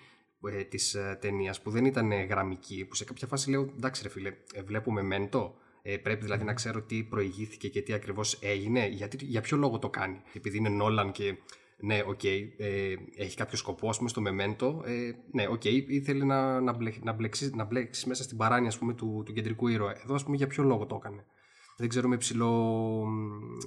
ε, 0.48 0.64
της 0.64 0.94
ε, 0.94 1.18
ταινίας 1.22 1.62
που 1.62 1.70
δεν 1.70 1.86
ήταν 1.86 2.12
ε, 2.12 2.24
γραμμική 2.24 2.86
που 2.86 2.96
σε 2.96 3.04
κάποια 3.04 3.28
φάση 3.28 3.50
λέω 3.50 3.74
εντάξει 3.78 4.04
ρε 4.04 4.10
φίλε 4.10 4.34
ε, 4.54 4.64
βλέπουμε 4.64 5.02
Memento 5.01 5.56
ε, 5.81 5.98
πρέπει 5.98 6.24
δηλαδή 6.24 6.44
να 6.44 6.54
ξέρω 6.54 6.81
τι 6.81 7.04
προηγήθηκε 7.04 7.70
και 7.70 7.81
τι 7.81 7.94
ακριβώς 7.94 8.40
έγινε 8.42 8.88
γιατί, 8.88 9.26
για 9.26 9.42
ποιο 9.42 9.58
λόγο 9.58 9.80
το 9.80 9.90
κάνει 9.90 10.22
επειδή 10.34 10.58
είναι 10.58 10.70
Νόλαν 10.70 11.12
και 11.12 11.38
ναι, 11.81 12.04
οκ, 12.06 12.24
ε, 12.24 12.94
έχει 13.16 13.36
κάποιο 13.36 13.58
σκοπό, 13.58 13.90
ας 13.90 13.98
πούμε, 13.98 14.10
στο 14.10 14.22
Memento. 14.21 14.81
Ε, 14.86 15.12
ναι, 15.31 15.48
οκ, 15.48 15.66
ήθελε 15.66 16.26
να, 16.26 16.62
να, 16.62 16.74
μπλέ-, 16.74 16.92
να, 17.04 17.14
μπλέξει, 17.14 17.52
να 17.56 17.64
μπλέξει 17.64 18.08
μέσα 18.08 18.24
στην 18.24 18.38
παράνοια, 18.38 18.68
ας 18.68 18.78
πούμε, 18.78 18.94
του, 18.94 19.24
του 19.26 19.34
κεντρικού 19.34 19.68
ήρωα. 19.68 19.96
Εδώ, 20.04 20.16
ας 20.16 20.24
πούμε, 20.24 20.36
για 20.36 20.48
ποιο 20.48 20.64
λόγο 20.64 20.86
το 20.86 20.96
έκανε. 20.96 21.26
Δεν 21.78 21.90
ξέρω 21.90 22.08
με 22.08 22.18
ψηλό... 22.18 23.04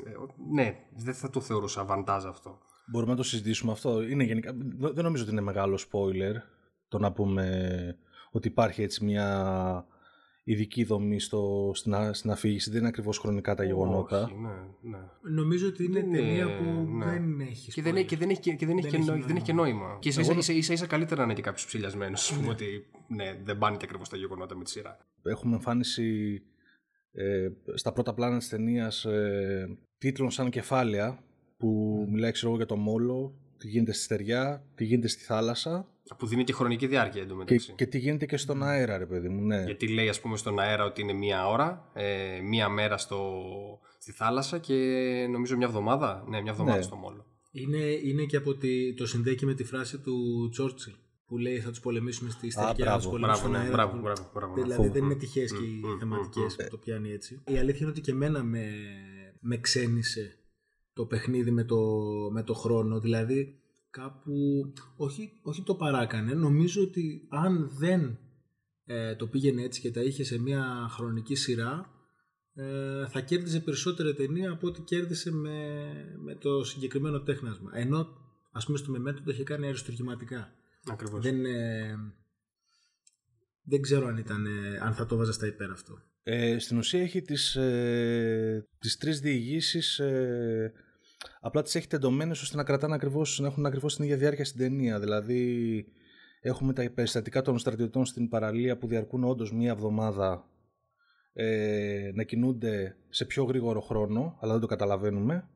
ε, 0.06 0.10
ναι, 0.52 0.76
δεν 0.96 1.14
θα 1.14 1.30
το 1.30 1.40
θεωρούσα 1.40 1.84
βαντάζ 1.84 2.24
αυτό. 2.24 2.58
Μπορούμε 2.86 3.10
να 3.10 3.16
το 3.16 3.22
συζητήσουμε 3.22 3.72
αυτό. 3.72 4.02
Είναι 4.02 4.24
γενικά... 4.24 4.52
Δεν 4.78 5.04
νομίζω 5.04 5.22
ότι 5.22 5.32
είναι 5.32 5.40
μεγάλο 5.40 5.78
spoiler 5.90 6.34
το 6.88 6.98
να 6.98 7.12
πούμε 7.12 7.96
ότι 8.30 8.48
υπάρχει 8.48 8.82
έτσι 8.82 9.04
μια 9.04 9.86
ειδική 10.44 10.84
δομή 10.84 11.20
στο, 11.20 11.70
στην, 11.74 11.94
α- 11.94 12.12
στην 12.14 12.30
αφήγηση. 12.30 12.70
Δεν 12.70 12.78
είναι 12.78 12.88
ακριβώς 12.88 13.18
χρονικά 13.18 13.54
τα 13.54 13.64
γεγονότα. 13.64 14.22
Όχι, 14.24 14.34
ναι, 14.34 14.48
ναι. 14.90 14.98
Νομίζω 15.34 15.66
ότι 15.68 15.84
είναι 15.84 16.00
Δεν 16.00 16.12
ταινία 16.12 16.42
είναι- 16.44 16.56
που 16.84 16.90
ναι. 16.96 17.04
δεν 17.04 17.40
έχει 17.40 17.72
Και 17.72 17.82
δεν, 17.82 17.96
έχει- 17.96 18.06
και 18.06 18.16
δεν 18.16 18.30
έχει, 18.30 18.40
και- 18.40 18.54
και 18.54 18.66
δεν 18.66 18.76
έχει, 18.78 18.88
Δεν 18.88 18.90
και, 18.90 18.96
έχει 19.02 19.10
νόημα, 19.10 19.26
δεν 19.26 19.36
έχει 19.36 19.44
και 19.44 19.52
νόημα. 19.52 19.78
νόημα. 19.86 19.98
Και 20.00 20.08
ίσα, 20.08 20.20
ίσα, 20.20 20.32
ίσα, 20.36 20.52
ίσα, 20.52 20.72
ίσα 20.72 20.86
καλύτερα 20.86 21.18
να 21.20 21.24
είναι 21.24 21.34
και 21.34 21.42
κάποιος 21.42 21.66
ψηλιασμένος, 21.66 22.30
ας 22.30 22.36
πούμε, 22.38 22.48
ότι 22.50 22.66
ναι, 23.08 23.40
δεν 23.44 23.58
πάνε 23.58 23.76
και 23.76 23.84
ακριβώς 23.84 24.08
τα 24.08 24.16
γεγονότα 24.16 24.56
με 24.56 24.64
τη 24.64 24.70
σειρά. 24.70 24.98
Έχουμε 25.22 25.54
εμφάνιση 25.54 26.42
ε, 27.12 27.48
στα 27.74 27.92
πρώτα 27.92 28.14
πλάνα 28.14 28.38
της 28.38 28.48
ταινίας 28.48 29.04
ε, 29.04 29.78
τίτλων 29.98 30.30
σαν 30.30 30.50
κεφάλαια 30.50 31.22
που 31.56 31.68
μιλάει 32.10 32.30
ξέρω 32.32 32.48
εγώ 32.48 32.56
για 32.56 32.66
το 32.66 32.76
μόλο, 32.76 33.34
τι 33.58 33.68
γίνεται 33.68 33.92
στη 33.92 34.02
στεριά, 34.02 34.64
τι 34.74 34.84
γίνεται 34.84 35.08
στη 35.08 35.24
θάλασσα 35.24 35.86
Που 36.18 36.26
δίνει 36.26 36.44
και 36.44 36.52
χρονική 36.52 36.86
διάρκεια 36.86 37.12
και, 37.20 37.26
εντωμεταξύ. 37.26 37.72
και 37.76 37.86
τι 37.86 37.98
γίνεται 37.98 38.26
και 38.26 38.36
στον 38.36 38.62
αέρα 38.62 38.98
ρε 38.98 39.06
παιδί 39.06 39.28
μου. 39.28 39.46
Ναι. 39.46 39.62
Γιατί 39.64 39.88
λέει, 39.88 40.08
ας 40.08 40.20
πούμε, 40.20 40.36
στον 40.36 40.58
αέρα 40.58 40.84
ότι 40.84 41.00
είναι 41.00 41.12
μία 41.12 41.48
ώρα, 41.48 41.90
ε, 41.94 42.40
μία 42.42 42.68
μέρα 42.68 42.96
στο, 42.96 43.32
στη 43.98 44.12
θάλασσα 44.12 44.58
και 44.58 44.74
νομίζω 45.30 45.56
μια 45.56 45.66
εβδομάδα. 45.66 46.24
Ναι, 46.28 46.40
μια 46.42 46.50
εβδομάδα 46.50 46.76
Ναι. 46.76 46.82
στο 46.82 46.96
μόλο. 46.96 47.26
Είναι, 47.52 47.78
είναι 48.04 48.24
και 48.24 48.36
από 48.36 48.54
τη, 48.54 48.94
το 48.94 49.06
συνδέει 49.06 49.34
και 49.34 49.46
με 49.46 49.54
τη 49.54 49.64
φράση 49.64 49.98
του 49.98 50.48
Τσόρτσιλ 50.50 50.92
που 51.26 51.38
λέει 51.38 51.58
θα 51.60 51.70
τους 51.70 51.80
πολεμήσουμε 51.80 52.30
στη 52.30 52.50
στεριά, 52.50 52.68
θα 52.70 52.74
μπράβο, 52.78 52.96
τους 52.98 53.06
πολεμήσουμε 53.06 53.26
Μπράβο, 53.26 53.38
στον 53.38 53.50
ναι, 53.50 53.58
αέρα. 53.58 53.72
μπράβο, 53.72 53.92
που- 53.96 54.02
μπράβο, 54.02 54.30
μπράβο, 54.34 54.54
ναι. 54.56 54.62
Δηλαδή 54.62 54.88
δεν 54.88 55.04
είναι 55.04 55.14
Μμ, 55.14 55.18
τυχαίες 55.18 55.52
και 55.52 55.64
οι 55.64 55.80
μμ, 55.84 55.88
μμ, 55.92 55.98
θεματικές 55.98 56.56
μμ, 56.56 56.64
που 56.64 56.70
το 56.70 56.76
πιάνει 56.76 57.10
έτσι. 57.12 57.42
Η 57.48 57.56
αλήθεια 57.58 57.78
είναι 57.80 57.90
ότι 57.90 58.00
και 58.00 58.10
εμένα 58.10 58.42
με, 58.42 58.66
με 59.40 59.56
ξένησε 59.58 60.36
το 60.92 61.04
παιχνίδι 61.06 61.50
με 61.50 61.64
το, 61.64 61.78
με 62.32 62.42
το 62.42 62.54
χρόνο. 62.54 63.00
Δηλαδή 63.00 63.60
κάπου, 63.92 64.32
όχι, 64.96 65.32
όχι 65.42 65.62
το 65.62 65.74
παράκανε, 65.74 66.34
νομίζω 66.34 66.82
ότι 66.82 67.26
αν 67.28 67.70
δεν 67.78 68.18
ε, 68.84 69.14
το 69.14 69.26
πήγαινε 69.26 69.62
έτσι 69.62 69.80
και 69.80 69.90
τα 69.90 70.00
είχε 70.00 70.24
σε 70.24 70.38
μια 70.38 70.86
χρονική 70.90 71.34
σειρά 71.34 71.90
ε, 72.54 73.06
θα 73.08 73.20
κέρδιζε 73.20 73.60
περισσότερη 73.60 74.14
ταινία 74.14 74.50
από 74.50 74.66
ό,τι 74.66 74.80
κέρδισε 74.80 75.32
με, 75.32 75.84
με 76.18 76.34
το 76.34 76.64
συγκεκριμένο 76.64 77.20
τέχνασμα. 77.20 77.70
Ενώ 77.74 78.08
ας 78.52 78.66
πούμε 78.66 78.78
στο 78.78 78.90
Μεμέτο 78.90 79.22
το 79.22 79.30
είχε 79.30 79.42
κάνει 79.42 79.66
αριστουργηματικά. 79.66 80.52
Ακριβώς. 80.90 81.22
Δεν, 81.22 81.44
ε, 81.44 81.96
δεν 83.62 83.80
ξέρω 83.82 84.06
αν, 84.06 84.16
ήταν, 84.16 84.46
ε, 84.46 84.78
αν 84.82 84.94
θα 84.94 85.06
το 85.06 85.16
βάζα 85.16 85.32
στα 85.32 85.46
υπέρ 85.46 85.70
αυτό. 85.70 85.98
Ε, 86.22 86.58
στην 86.58 86.78
ουσία 86.78 87.02
έχει 87.02 87.22
τις, 87.22 87.56
ε, 87.56 88.68
τις 88.78 88.96
τρεις 88.96 89.20
διηγήσεις 89.20 89.98
ε, 89.98 90.72
απλά 91.40 91.62
τις 91.62 91.74
έχει 91.74 91.86
τεντωμένες 91.86 92.42
ώστε 92.42 92.56
να 92.56 92.64
κρατάνε 92.64 92.94
ακριβώς, 92.94 93.38
να 93.38 93.46
έχουν 93.46 93.66
ακριβώς 93.66 93.94
την 93.94 94.04
ίδια 94.04 94.16
διάρκεια 94.16 94.44
στην 94.44 94.60
ταινία. 94.60 95.00
Δηλαδή 95.00 95.86
έχουμε 96.40 96.72
τα 96.72 96.90
περιστατικά 96.94 97.42
των 97.42 97.58
στρατιωτών 97.58 98.04
στην 98.04 98.28
παραλία 98.28 98.78
που 98.78 98.86
διαρκούν 98.86 99.24
όντως 99.24 99.52
μία 99.52 99.70
εβδομάδα 99.70 100.46
ε, 101.32 102.10
να 102.14 102.22
κινούνται 102.22 102.96
σε 103.08 103.24
πιο 103.24 103.44
γρήγορο 103.44 103.80
χρόνο, 103.80 104.36
αλλά 104.40 104.52
δεν 104.52 104.60
το 104.60 104.66
καταλαβαίνουμε. 104.66 105.46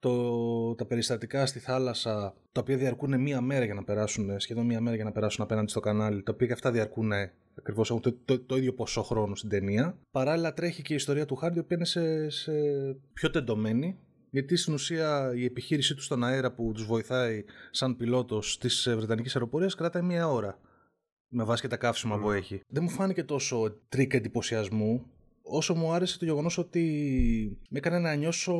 Το, 0.00 0.74
τα 0.74 0.84
περιστατικά 0.84 1.46
στη 1.46 1.58
θάλασσα, 1.58 2.34
τα 2.52 2.60
οποία 2.60 2.76
διαρκούν 2.76 3.20
μία 3.20 3.40
μέρα 3.40 3.64
για 3.64 3.74
να 3.74 3.84
περάσουν, 3.84 4.40
σχεδόν 4.40 4.66
μία 4.66 4.80
μέρα 4.80 4.96
για 4.96 5.04
να 5.04 5.12
περάσουν 5.12 5.44
απέναντι 5.44 5.70
στο 5.70 5.80
κανάλι, 5.80 6.22
τα 6.22 6.32
οποία 6.34 6.46
και 6.46 6.52
αυτά 6.52 6.70
διαρκούν 6.70 7.12
ακριβώς 7.58 7.90
έχουν 7.90 8.02
το, 8.02 8.12
το, 8.24 8.40
το 8.40 8.56
ίδιο 8.56 8.72
ποσό 8.72 9.02
χρόνου 9.02 9.36
στην 9.36 9.48
ταινία. 9.48 9.98
Παράλληλα 10.10 10.52
τρέχει 10.52 10.82
και 10.82 10.92
η 10.92 10.96
ιστορία 10.96 11.26
του 11.26 11.34
Χάρντι, 11.34 11.58
η 11.58 11.60
οποία 11.60 11.76
είναι 11.76 11.86
σε, 11.86 12.28
σε 12.28 12.52
πιο 13.12 13.30
τεντωμένη, 13.30 13.98
γιατί 14.30 14.56
στην 14.56 14.74
ουσία 14.74 15.32
η 15.34 15.44
επιχείρησή 15.44 15.94
τους 15.94 16.04
στον 16.04 16.24
αέρα 16.24 16.52
που 16.52 16.72
τους 16.74 16.84
βοηθάει 16.84 17.44
σαν 17.70 17.96
πιλότος 17.96 18.58
της 18.58 18.88
Βρετανικής 18.96 19.34
αεροπορίας 19.34 19.74
κρατάει 19.74 20.02
μία 20.02 20.28
ώρα 20.28 20.58
με 21.28 21.44
βάση 21.44 21.62
και 21.62 21.68
τα 21.68 21.76
καύσιμα 21.76 22.18
που 22.18 22.30
έχει. 22.30 22.60
Δεν 22.68 22.82
μου 22.82 22.90
φάνηκε 22.90 23.24
τόσο 23.24 23.80
τρικ 23.88 24.14
εντυπωσιασμού 24.14 25.06
όσο 25.42 25.74
μου 25.74 25.92
άρεσε 25.92 26.18
το 26.18 26.24
γεγονός 26.24 26.58
ότι 26.58 26.82
με 27.70 27.78
έκανε 27.78 27.98
να 27.98 28.14
νιώσω 28.14 28.56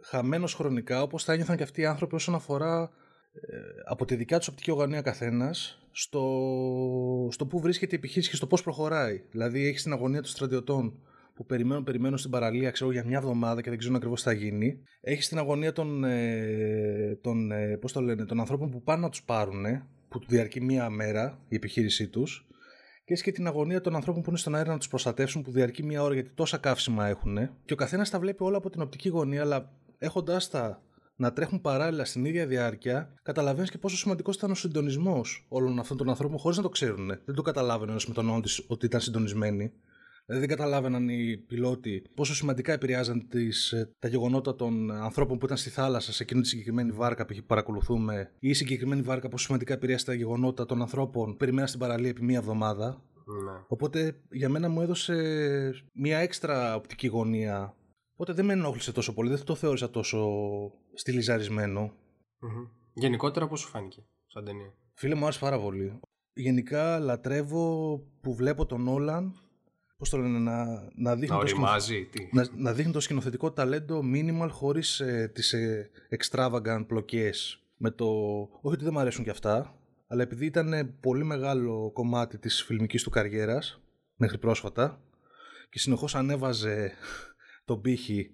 χαμένος 0.00 0.54
χρονικά 0.54 1.02
όπως 1.02 1.24
θα 1.24 1.32
ένιωθαν 1.32 1.56
και 1.56 1.62
αυτοί 1.62 1.80
οι 1.80 1.86
άνθρωποι 1.86 2.14
όσον 2.14 2.34
αφορά 2.34 2.90
ε, 3.32 3.56
από 3.84 4.04
τη 4.04 4.16
δικιά 4.16 4.38
τους 4.38 4.48
οπτική 4.48 4.70
ογωνία 4.70 5.02
καθένας 5.02 5.78
στο, 5.90 7.28
στο 7.30 7.46
πού 7.46 7.60
βρίσκεται 7.60 7.94
η 7.94 7.98
επιχείρηση 7.98 8.30
και 8.30 8.36
στο 8.36 8.46
πώς 8.46 8.62
προχωράει. 8.62 9.22
Δηλαδή 9.30 9.66
έχει 9.66 9.82
την 9.82 9.92
αγωνία 9.92 10.20
των 10.20 10.30
στρατιωτών 10.30 10.98
που 11.34 11.46
περιμένουν, 11.46 11.84
περιμένουν 11.84 12.18
στην 12.18 12.30
παραλία 12.30 12.70
ξέρω, 12.70 12.92
για 12.92 13.04
μια 13.04 13.18
εβδομάδα 13.18 13.62
και 13.62 13.68
δεν 13.68 13.78
ξέρουν 13.78 13.96
ακριβώς 13.96 14.22
τι 14.22 14.28
θα 14.28 14.34
γίνει. 14.34 14.78
Έχεις 15.00 15.28
την 15.28 15.38
αγωνία 15.38 15.72
των, 15.72 16.04
ε, 16.04 17.18
των, 17.20 17.50
ε, 17.50 17.76
πώς 17.76 17.92
το 17.92 18.00
λένε, 18.00 18.24
των 18.24 18.40
ανθρώπων 18.40 18.70
που 18.70 18.82
πάνε 18.82 19.00
να 19.00 19.08
τους 19.08 19.22
πάρουν, 19.22 19.64
που 20.08 20.20
διαρκεί 20.28 20.60
μία 20.60 20.90
μέρα 20.90 21.38
η 21.48 21.54
επιχείρησή 21.54 22.08
τους. 22.08 22.46
Και 23.04 23.12
έχεις 23.12 23.24
και 23.24 23.32
την 23.32 23.46
αγωνία 23.46 23.80
των 23.80 23.94
ανθρώπων 23.94 24.22
που 24.22 24.28
είναι 24.28 24.38
στον 24.38 24.54
αέρα 24.54 24.72
να 24.72 24.78
τους 24.78 24.88
προστατεύσουν, 24.88 25.42
που 25.42 25.50
διαρκεί 25.50 25.82
μία 25.82 26.02
ώρα 26.02 26.14
γιατί 26.14 26.30
τόσα 26.34 26.58
καύσιμα 26.58 27.06
έχουν. 27.06 27.36
Και 27.64 27.72
ο 27.72 27.76
καθένας 27.76 28.10
τα 28.10 28.18
βλέπει 28.18 28.42
όλα 28.42 28.56
από 28.56 28.70
την 28.70 28.80
οπτική 28.80 29.08
γωνία, 29.08 29.40
αλλά 29.40 29.72
έχοντάς 29.98 30.50
τα 30.50 30.82
να 31.16 31.32
τρέχουν 31.32 31.60
παράλληλα 31.60 32.04
στην 32.04 32.24
ίδια 32.24 32.46
διάρκεια, 32.46 33.14
καταλαβαίνεις 33.22 33.70
και 33.70 33.78
πόσο 33.78 33.96
σημαντικός 33.96 34.36
ήταν 34.36 34.50
ο 34.50 34.54
συντονισμός 34.54 35.46
όλων 35.48 35.78
αυτών 35.78 35.96
των 35.96 36.08
ανθρώπων 36.08 36.38
χωρίς 36.38 36.56
να 36.56 36.62
το 36.62 36.68
ξέρουν. 36.68 37.06
Δεν 37.06 37.34
το 37.34 37.42
καταλάβαινε 37.42 37.90
ένας 37.90 38.06
με 38.06 38.14
τον 38.14 38.30
άλλο 38.32 38.44
ότι 38.66 38.86
ήταν 38.86 39.00
συντονισμένοι. 39.00 39.72
Δηλαδή 40.26 40.46
δεν 40.46 40.56
καταλάβαιναν 40.56 41.08
οι 41.08 41.36
πιλότοι 41.36 42.02
πόσο 42.14 42.34
σημαντικά 42.34 42.72
επηρεάζαν 42.72 43.28
τις, 43.28 43.72
ε, 43.72 43.94
τα 43.98 44.08
γεγονότα 44.08 44.54
των 44.54 44.90
ανθρώπων 44.90 45.38
που 45.38 45.44
ήταν 45.44 45.56
στη 45.56 45.70
θάλασσα 45.70 46.12
σε 46.12 46.22
εκείνη 46.22 46.40
τη 46.40 46.48
συγκεκριμένη 46.48 46.90
βάρκα 46.90 47.26
που 47.26 47.34
παρακολουθούμε 47.46 48.30
ή 48.38 48.48
η 48.48 48.54
συγκεκριμένη 48.54 49.02
βάρκα 49.02 49.28
πόσο 49.28 49.44
σημαντικά 49.44 49.74
επηρέασε 49.74 50.04
τα 50.04 50.14
γεγονότα 50.14 50.66
των 50.66 50.80
ανθρώπων 50.80 51.30
που 51.30 51.36
περιμέναν 51.36 51.68
στην 51.68 51.80
παραλία 51.80 52.08
επί 52.08 52.22
μία 52.22 52.38
εβδομάδα. 52.38 53.02
Ναι. 53.44 53.64
Οπότε 53.68 54.20
για 54.30 54.48
μένα 54.48 54.68
μου 54.68 54.80
έδωσε 54.80 55.14
μια 55.92 56.18
έξτρα 56.18 56.74
οπτική 56.74 57.06
γωνία. 57.06 57.74
Οπότε 58.12 58.32
δεν 58.32 58.44
με 58.44 58.52
ενόχλησε 58.52 58.92
τόσο 58.92 59.14
πολύ, 59.14 59.28
δεν 59.28 59.44
το 59.44 59.54
θεώρησα 59.54 59.90
τόσο 59.90 60.28
στυλιζαρισμένο. 60.94 61.92
Μμμ. 62.38 62.66
Γενικότερα 62.92 63.48
πώς 63.48 63.60
σου 63.60 63.68
φάνηκε 63.68 64.04
σαν 64.26 64.44
ταινία; 64.44 64.74
Φίλε 64.94 65.14
μου 65.14 65.24
άρεσε 65.24 65.40
πάρα 65.40 65.60
πολύ. 65.60 66.00
Γενικά 66.32 66.98
λατρεύω 66.98 67.96
που 68.20 68.34
βλέπω 68.34 68.66
τον 68.66 68.88
Όλαν 68.88 69.43
πώς 69.96 70.10
το 70.10 70.16
λένε, 70.16 70.38
να, 70.38 70.64
να, 70.94 71.16
δείχνει 71.16 71.34
Να 71.36 71.40
το 71.40 71.46
σκηνο- 71.46 71.64
οριμάζει, 71.66 72.04
τι; 72.04 72.28
να, 72.32 72.46
να 72.56 72.72
δείχνει 72.72 72.92
το 72.92 73.00
σκηνοθετικό 73.00 73.52
ταλέντο 73.52 74.02
minimal 74.14 74.48
χωρίς 74.50 75.00
ε, 75.00 75.30
τις 75.34 75.52
ε, 75.52 75.90
extravagant 76.18 76.84
πλοκές. 76.86 77.58
Με 77.76 77.90
το... 77.90 78.06
Όχι 78.60 78.74
ότι 78.74 78.84
δεν 78.84 78.92
μου 78.92 79.00
αρέσουν 79.00 79.24
και 79.24 79.30
αυτά, 79.30 79.78
αλλά 80.06 80.22
επειδή 80.22 80.46
ήταν 80.46 80.72
ε, 80.72 80.84
πολύ 80.84 81.24
μεγάλο 81.24 81.90
κομμάτι 81.92 82.38
της 82.38 82.62
φιλμικής 82.62 83.02
του 83.02 83.10
καριέρας 83.10 83.80
μέχρι 84.16 84.38
πρόσφατα 84.38 85.00
και 85.70 85.78
συνεχώς 85.78 86.14
ανέβαζε 86.14 86.92
τον 87.64 87.80
πύχη 87.80 88.30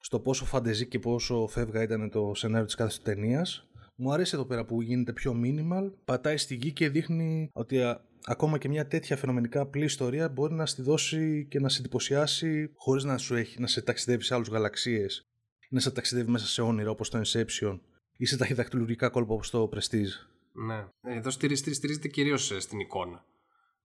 στο 0.00 0.20
πόσο 0.20 0.44
φαντεζή 0.44 0.86
και 0.86 0.98
πόσο 0.98 1.46
φεύγα 1.46 1.82
ήταν 1.82 2.10
το 2.10 2.32
σενάριο 2.34 2.66
της 2.66 2.74
κάθε 2.74 2.98
ταινίας. 3.02 3.66
Μου 4.04 4.12
αρέσει 4.12 4.34
εδώ 4.34 4.44
πέρα 4.44 4.64
που 4.64 4.82
γίνεται 4.82 5.12
πιο 5.12 5.40
minimal, 5.44 5.92
πατάει 6.04 6.36
στη 6.36 6.54
γη 6.54 6.72
και 6.72 6.88
δείχνει 6.88 7.50
ότι 7.52 7.82
α, 7.82 8.04
ακόμα 8.24 8.58
και 8.58 8.68
μια 8.68 8.86
τέτοια 8.86 9.16
φαινομενικά 9.16 9.60
απλή 9.60 9.84
ιστορία 9.84 10.28
μπορεί 10.28 10.54
να 10.54 10.66
στη 10.66 10.82
δώσει 10.82 11.46
και 11.50 11.60
να 11.60 11.68
σε 11.68 11.78
εντυπωσιάσει 11.78 12.70
χωρίς 12.74 13.04
να 13.04 13.18
σου 13.18 13.34
έχει 13.34 13.60
να 13.60 13.66
σε 13.66 13.82
ταξιδεύει 13.82 14.22
σε 14.22 14.34
άλλους 14.34 14.48
γαλαξίες 14.48 15.26
ή 15.60 15.74
να 15.74 15.80
σε 15.80 15.90
ταξιδεύει 15.90 16.30
μέσα 16.30 16.46
σε 16.46 16.62
όνειρα 16.62 16.90
όπως 16.90 17.10
το 17.10 17.20
Inception 17.24 17.78
ή 18.16 18.24
σε 18.24 18.36
ταχυδακτηλουργικά 18.36 19.08
κόλπα 19.08 19.34
όπως 19.34 19.50
το 19.50 19.70
Prestige. 19.74 20.12
Ναι. 20.52 20.86
Εδώ 21.00 21.30
στηρίζεται, 21.30 21.72
στηρίζεται 21.72 22.08
κυρίως 22.08 22.54
στην 22.58 22.80
εικόνα 22.80 23.24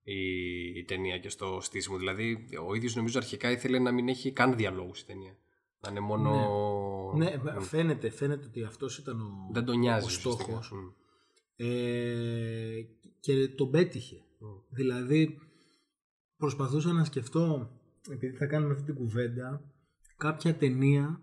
η, 0.04 0.20
η 0.80 0.84
ταινία 0.84 1.18
και 1.18 1.30
στο 1.30 1.60
στήσιμο. 1.62 1.98
Δηλαδή, 1.98 2.48
ο 2.68 2.76
ίδιος 2.76 2.96
νομίζω 2.96 3.18
αρχικά 3.18 3.52
ήθελε 3.52 3.80
να 3.80 3.92
μην 3.92 4.08
έχει 4.08 4.32
καν 4.32 4.56
διαλόγους 4.56 5.00
η 5.00 5.06
ταινία. 5.06 5.36
Να 5.90 5.98
είναι 5.98 6.06
μόνο. 6.08 6.32
Ναι, 7.16 7.32
φαίνεται, 7.60 8.10
φαίνεται 8.10 8.46
ότι 8.46 8.64
αυτός 8.64 8.98
ήταν 8.98 9.22
ο, 9.22 9.50
Δεν 9.52 9.66
τον 9.66 9.80
νοιάζει. 9.80 10.04
ο 10.04 10.08
ουσιαστικά. 10.08 10.44
στόχος. 10.44 10.72
Μμ. 10.72 10.88
ε, 11.56 12.82
και 13.20 13.48
τον 13.48 13.72
πέτυχε. 13.72 14.22
Δηλαδή 14.70 15.38
προσπαθούσα 16.38 16.92
να 16.94 17.04
σκεφτώ, 17.04 17.72
επειδή 18.10 18.36
θα 18.36 18.46
κάνουμε 18.46 18.74
αυτή 18.74 18.86
την 18.86 18.96
κουβέντα, 18.96 19.72
κάποια 20.18 20.56
ταινία 20.56 21.22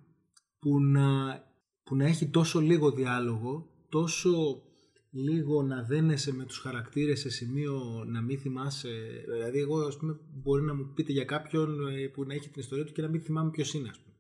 που 0.59 0.81
να, 0.81 1.39
που 1.85 1.97
να 1.97 2.05
έχει 2.05 2.27
τόσο 2.29 2.61
λίγο 2.61 2.91
διάλογο, 2.91 3.69
τόσο 3.89 4.63
λίγο 5.11 5.63
να 5.63 5.83
δένεσαι 5.83 6.33
με 6.35 6.45
τους 6.45 6.59
χαρακτήρες 6.59 7.21
σε 7.21 7.31
σημείο 7.31 8.05
να 8.07 8.21
μην 8.21 8.39
θυμάσαι. 8.39 9.25
Δηλαδή 9.29 9.59
εγώ 9.59 9.79
ας 9.81 9.97
πούμε 9.97 10.19
μπορεί 10.43 10.63
να 10.63 10.75
μου 10.75 10.93
πείτε 10.95 11.13
για 11.13 11.25
κάποιον 11.25 11.89
ε, 11.89 12.07
που 12.09 12.25
να 12.25 12.35
έχει 12.35 12.49
την 12.51 12.61
ιστορία 12.61 12.85
του 12.85 12.93
και 12.93 13.03
να 13.03 13.09
μην 13.09 13.21
θυμάμαι 13.21 13.51
ποιος 13.51 13.75
είναι 13.75 13.89
ας 13.89 13.99
πούμε. 14.01 14.14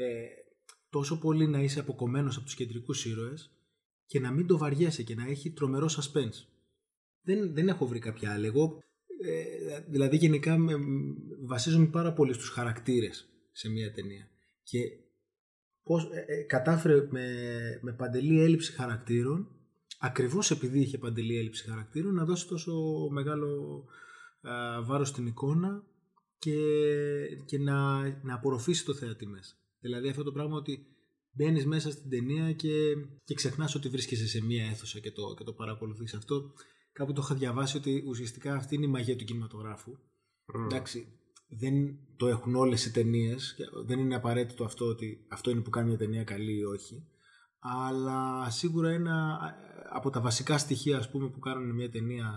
Ε, 0.00 0.26
τόσο 0.90 1.18
πολύ 1.18 1.46
να 1.46 1.60
είσαι 1.60 1.80
αποκομμένος 1.80 2.36
από 2.36 2.44
τους 2.44 2.54
κεντρικούς 2.54 3.04
ήρωες 3.04 3.52
και 4.06 4.20
να 4.20 4.30
μην 4.32 4.46
το 4.46 4.58
βαριέσαι 4.58 5.02
και 5.02 5.14
να 5.14 5.26
έχει 5.26 5.50
τρομερό 5.50 5.86
suspense. 5.86 6.46
Δεν, 7.22 7.54
δεν 7.54 7.68
έχω 7.68 7.86
βρει 7.86 7.98
κάποια 7.98 8.32
άλλη. 8.32 8.46
Εγώ, 8.46 8.82
ε, 9.22 9.80
δηλαδή 9.88 10.16
γενικά 10.16 10.58
με, 10.58 10.74
βασίζομαι 11.40 11.86
πάρα 11.86 12.12
πολύ 12.12 12.32
στους 12.32 12.48
χαρακτήρες 12.48 13.28
σε 13.52 13.68
μια 13.68 13.92
ταινία. 13.92 14.28
Και 14.62 14.78
πώς, 15.82 16.08
ε, 16.12 16.24
ε, 16.26 16.42
κατάφερε 16.42 17.06
με, 17.10 17.26
με 17.82 17.92
παντελή 17.92 18.40
έλλειψη 18.40 18.72
χαρακτήρων, 18.72 19.48
ακριβώς 19.98 20.50
επειδή 20.50 20.80
είχε 20.80 20.98
παντελή 20.98 21.38
έλλειψη 21.38 21.68
χαρακτήρων, 21.68 22.14
να 22.14 22.24
δώσει 22.24 22.48
τόσο 22.48 22.72
μεγάλο 23.10 23.84
α, 24.40 24.82
βάρος 24.82 25.08
στην 25.08 25.26
εικόνα 25.26 25.84
και, 26.38 26.56
και 27.44 27.58
να, 27.58 28.00
να 28.22 28.34
απορροφήσει 28.34 28.84
το 28.84 28.94
θεατή 28.94 29.26
μέσα. 29.26 29.56
Δηλαδή 29.80 30.08
αυτό 30.08 30.22
το 30.22 30.32
πράγμα 30.32 30.56
ότι 30.56 30.86
μπαίνεις 31.30 31.66
μέσα 31.66 31.90
στην 31.90 32.10
ταινία 32.10 32.52
και, 32.52 32.94
και 33.24 33.34
ξεχνάς 33.34 33.74
ότι 33.74 33.88
βρίσκεσαι 33.88 34.26
σε 34.26 34.44
μία 34.44 34.64
αίθουσα 34.64 34.98
και 34.98 35.10
το, 35.10 35.34
και 35.36 35.44
το 35.44 35.52
παρακολουθείς. 35.52 36.14
Αυτό 36.14 36.52
κάπου 36.92 37.12
το 37.12 37.22
είχα 37.24 37.34
διαβάσει 37.34 37.76
ότι 37.76 38.04
ουσιαστικά 38.06 38.54
αυτή 38.54 38.74
είναι 38.74 38.84
η 38.84 38.88
μαγεία 38.88 39.16
του 39.16 39.24
κινηματογράφου. 39.24 39.92
Εντάξει, 40.64 41.18
δεν 41.48 41.98
το 42.16 42.26
έχουν 42.26 42.54
όλες 42.54 42.84
οι 42.84 42.92
ταινίες. 42.92 43.56
δεν 43.86 43.98
είναι 43.98 44.14
απαραίτητο 44.14 44.64
αυτό 44.64 44.84
ότι 44.84 45.26
αυτό 45.28 45.50
είναι 45.50 45.60
που 45.60 45.70
κάνει 45.70 45.88
μια 45.88 45.98
ταινία 45.98 46.24
καλή 46.24 46.56
ή 46.56 46.64
όχι. 46.64 47.06
Αλλά 47.58 48.50
σίγουρα 48.50 48.90
ένα 48.90 49.38
από 49.90 50.10
τα 50.10 50.20
βασικά 50.20 50.58
στοιχεία 50.58 50.98
ας 50.98 51.10
πούμε, 51.10 51.30
που 51.30 51.38
κάνουν 51.38 51.74
μια 51.74 51.90
ταινία 51.90 52.32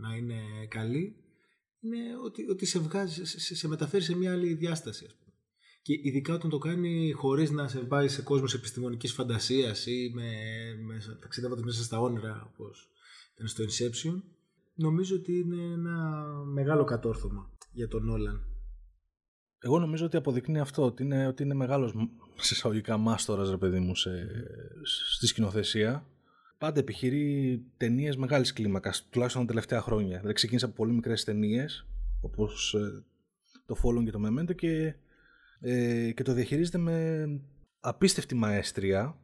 να 0.00 0.16
είναι 0.16 0.66
καλή 0.68 1.14
είναι 1.80 1.98
ότι, 2.24 2.50
ότι 2.50 2.66
σε, 2.66 2.78
βγάζει, 2.78 3.24
σε, 3.24 3.54
σε 3.54 3.68
μεταφέρει 3.68 4.02
σε 4.02 4.16
μια 4.16 4.32
άλλη 4.32 4.54
διάσταση. 4.54 5.04
Ας 5.04 5.14
πούμε. 5.14 5.29
Και 5.82 6.00
ειδικά 6.02 6.34
όταν 6.34 6.50
το 6.50 6.58
κάνει 6.58 7.12
χωρίς 7.12 7.50
να 7.50 7.68
σε 7.68 7.78
πάει 7.78 8.08
σε 8.08 8.22
κόσμος 8.22 8.54
επιστημονικής 8.54 9.12
φαντασίας 9.12 9.86
ή 9.86 10.10
με, 10.14 10.30
με, 10.86 11.18
ταξιδεύοντας 11.20 11.64
μέσα 11.64 11.82
στα 11.82 12.00
όνειρα 12.00 12.50
όπως 12.52 12.88
ήταν 13.34 13.46
στο 13.46 13.64
Inception 13.64 14.22
νομίζω 14.80 15.16
ότι 15.16 15.38
είναι 15.38 15.62
ένα 15.62 16.24
μεγάλο 16.52 16.84
κατόρθωμα 16.84 17.50
για 17.72 17.88
τον 17.88 18.04
Νόλαν. 18.04 18.44
Εγώ 19.62 19.78
νομίζω 19.78 20.06
ότι 20.06 20.16
αποδεικνύει 20.16 20.58
αυτό, 20.60 20.84
ότι 20.84 21.02
είναι, 21.02 21.26
ότι 21.26 21.42
είναι 21.42 21.54
μεγάλος 21.54 21.94
σε 22.36 22.54
εισαγωγικά 22.54 22.96
μάστορας, 22.96 23.50
ρε 23.50 23.56
παιδί 23.56 23.78
μου, 23.78 23.94
σε, 23.96 24.10
στη 25.12 25.26
σκηνοθεσία. 25.26 26.06
Πάντα 26.58 26.80
επιχειρεί 26.80 27.62
ταινίες 27.76 28.16
μεγάλης 28.16 28.52
κλίμακας, 28.52 29.08
τουλάχιστον 29.10 29.42
τα 29.42 29.48
τελευταία 29.48 29.80
χρόνια. 29.80 30.16
Δηλαδή 30.16 30.32
ξεκίνησε 30.32 30.64
από 30.64 30.74
πολύ 30.74 30.92
μικρές 30.92 31.24
ταινίες, 31.24 31.86
όπως 32.20 32.74
ε, 32.74 33.04
το 33.66 33.76
Following 33.82 34.04
και 34.04 34.10
το 34.10 34.20
Memento, 34.26 34.54
και, 34.54 34.94
ε, 35.60 36.12
και 36.12 36.22
το 36.22 36.32
διαχειρίζεται 36.32 36.78
με 36.78 37.26
απίστευτη 37.80 38.34
μαέστρια. 38.34 39.16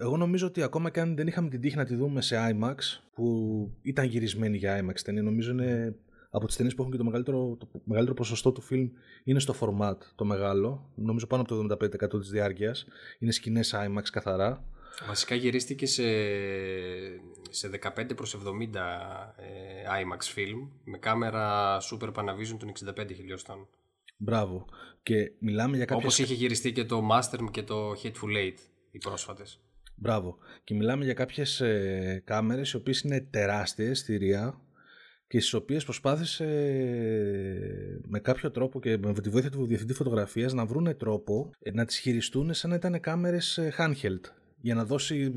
Εγώ 0.00 0.16
νομίζω 0.16 0.46
ότι 0.46 0.62
ακόμα 0.62 0.90
και 0.90 1.00
αν 1.00 1.16
δεν 1.16 1.26
είχαμε 1.26 1.48
την 1.48 1.60
τύχη 1.60 1.76
να 1.76 1.84
τη 1.84 1.94
δούμε 1.94 2.22
σε 2.22 2.36
IMAX, 2.50 2.74
που 3.14 3.70
ήταν 3.82 4.04
γυρισμένη 4.04 4.56
για 4.56 4.84
IMAX 4.84 5.00
ταινία, 5.04 5.22
νομίζω 5.22 5.50
είναι 5.50 5.96
από 6.30 6.46
τις 6.46 6.56
ταινίες 6.56 6.74
που 6.74 6.80
έχουν 6.80 6.92
και 6.92 6.98
το 6.98 7.04
μεγαλύτερο, 7.04 7.56
το 7.60 7.68
μεγαλύτερο 7.84 8.16
ποσοστό 8.16 8.52
του 8.52 8.60
φιλμ 8.60 8.90
είναι 9.24 9.40
στο 9.40 9.54
format 9.60 9.96
το 10.14 10.24
μεγάλο, 10.24 10.90
νομίζω 10.94 11.26
πάνω 11.26 11.42
από 11.42 11.66
το 11.66 11.76
75% 12.14 12.20
της 12.20 12.30
διάρκειας, 12.30 12.86
είναι 13.18 13.32
σκηνές 13.32 13.74
IMAX 13.76 14.02
καθαρά. 14.12 14.64
Βασικά 15.06 15.34
γυρίστηκε 15.34 15.86
σε, 15.86 16.02
σε 17.50 17.70
15 17.96 18.16
προς 18.16 18.36
70 18.36 18.40
ε, 19.36 19.84
IMAX 20.02 20.38
film 20.38 20.68
με 20.84 20.98
κάμερα 20.98 21.78
Super 21.80 22.12
Panavision 22.12 22.56
των 22.58 22.92
65 22.96 23.14
χιλιοστών. 23.14 23.68
Μπράβο. 24.16 24.66
Και 25.02 25.32
μιλάμε 25.38 25.76
για 25.76 25.84
κάποιες... 25.84 26.04
Όπως 26.04 26.18
είχε 26.18 26.34
γυριστεί 26.34 26.72
και 26.72 26.84
το 26.84 27.08
Master 27.12 27.50
και 27.50 27.62
το 27.62 27.90
Hateful 27.90 28.36
Eight 28.36 28.58
οι 28.90 28.98
πρόσφατες. 28.98 29.60
Μπράβο. 29.96 30.36
Και 30.64 30.74
μιλάμε 30.74 31.04
για 31.04 31.14
κάποιες 31.14 31.60
ε, 31.60 32.22
κάμερες 32.24 32.70
οι 32.70 32.76
οποίες 32.76 33.00
είναι 33.00 33.20
τεράστιες 33.20 33.98
στη 33.98 34.16
ρία 34.16 34.64
και 35.26 35.40
στις 35.40 35.54
οποίες 35.54 35.84
προσπάθησε 35.84 36.44
ε, 36.44 38.00
με 38.06 38.18
κάποιο 38.18 38.50
τρόπο 38.50 38.80
και 38.80 38.98
με 38.98 39.12
τη 39.12 39.28
βοήθεια 39.28 39.50
του 39.50 39.66
διευθυντή 39.66 39.92
φωτογραφίας 39.92 40.52
να 40.52 40.64
βρουν 40.66 40.96
τρόπο 40.96 41.50
ε, 41.58 41.70
να 41.70 41.84
τις 41.84 41.98
χειριστούν 41.98 42.54
σαν 42.54 42.70
να 42.70 42.76
ήταν 42.76 43.00
κάμερες 43.00 43.58
ε, 43.58 43.72
handheld 43.78 44.20
για 44.60 44.74
να 44.74 44.84
δώσει 44.84 45.28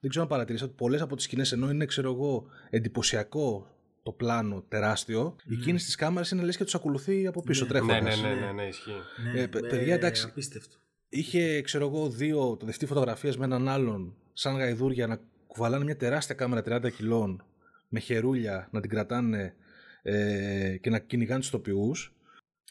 δεν 0.00 0.10
ξέρω 0.10 0.24
αν 0.24 0.30
παρατηρήσατε 0.30 0.72
πολλές 0.76 1.00
από 1.00 1.16
τις 1.16 1.24
σκηνές 1.24 1.52
ενώ 1.52 1.70
είναι 1.70 1.84
ξέρω 1.84 2.12
εγώ 2.12 2.46
εντυπωσιακό 2.70 3.66
το 4.02 4.12
πλάνο 4.12 4.64
τεράστιο 4.68 5.36
mm. 5.36 5.52
εκείνες 5.52 5.84
τις 5.84 5.94
κάμερες 5.94 6.30
είναι 6.30 6.42
λες 6.42 6.56
και 6.56 6.64
τους 6.64 6.74
ακολουθεί 6.74 7.26
από 7.26 7.42
πίσω 7.42 7.64
Ναι. 7.64 7.70
τρέχοντας 7.70 8.02
Ναι, 8.20 8.28
ναι, 8.28 8.34
ναι, 8.34 8.40
ναι, 8.46 8.52
ναι, 8.52 8.66
ισχύει. 8.66 8.90
Ναι, 9.34 9.40
Ε, 9.40 9.46
παι- 9.46 9.68
παιδιά, 9.68 9.94
εντάξει. 9.94 10.26
Απίστευτο. 10.28 10.76
είχε, 11.08 11.60
ξέρω 11.62 11.86
εγώ, 11.86 12.10
δύο 12.10 12.58
δευτή 12.62 12.86
φωτογραφίες 12.86 13.36
με 13.36 13.44
έναν 13.44 13.68
άλλον, 13.68 14.14
σαν 14.32 14.56
γαϊδούρια, 14.56 15.06
να 15.06 15.20
κουβαλάνε 15.46 15.84
μια 15.84 15.96
τεράστια 15.96 16.34
κάμερα 16.34 16.62
30 16.86 16.90
κιλών, 16.90 17.44
με 17.88 18.00
χερούλια, 18.00 18.68
να 18.72 18.80
την 18.80 18.90
κρατάνε 18.90 19.54
ε, 20.02 20.76
και 20.80 20.90
να 20.90 20.98
κυνηγάνε 20.98 21.40
τους 21.40 21.50
τοπιούς. 21.50 22.14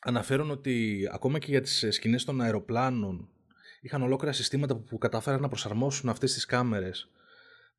Αναφέρουν 0.02 0.52
ότι 0.52 1.08
ακόμα 1.12 1.40
και 1.40 1.46
για 1.50 1.62
τις 1.62 1.86
σκηνές 1.90 2.24
των 2.26 2.42
αεροπλάνων 2.42 3.30
είχαν 3.82 4.02
ολόκληρα 4.02 4.34
συστήματα 4.34 4.76
που, 4.76 4.84
που 4.84 4.98
καταφέραν 4.98 5.42
να 5.42 5.48
προσαρμόσουν 5.48 6.10
αυτές 6.10 6.34
τις 6.34 6.46
κάμερες 6.46 7.10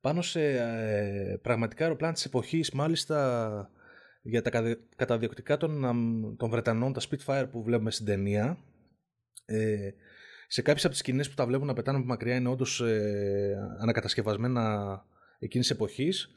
πάνω 0.01 0.23
σε 0.23 0.43
ε, 0.51 1.37
πραγματικά 1.43 1.85
αεροπλάνα 1.85 2.13
της 2.13 2.25
εποχής, 2.25 2.71
μάλιστα 2.71 3.71
για 4.23 4.43
τα 4.43 4.51
κατα- 4.51 4.79
καταδιοκτικά 4.97 5.57
των, 5.57 5.85
αμ, 5.85 6.37
των 6.37 6.51
Βρετανών, 6.51 6.93
τα 6.93 7.01
Spitfire 7.01 7.47
που 7.51 7.63
βλέπουμε 7.63 7.91
στην 7.91 8.07
ταινία, 8.07 8.59
ε, 9.45 9.91
σε 10.47 10.63
κάποιες 10.63 10.85
από 10.85 10.93
τις 10.93 11.03
σκηνές 11.03 11.29
που 11.29 11.35
τα 11.35 11.47
βλέπουν 11.47 11.67
να 11.67 11.73
πετάνε 11.73 11.99
από 11.99 12.07
μακριά 12.07 12.35
είναι 12.35 12.49
όντως 12.49 12.81
ε, 12.81 13.57
ανακατασκευασμένα 13.81 15.05
εκείνης 15.39 15.67
της 15.67 15.77
εποχής. 15.77 16.29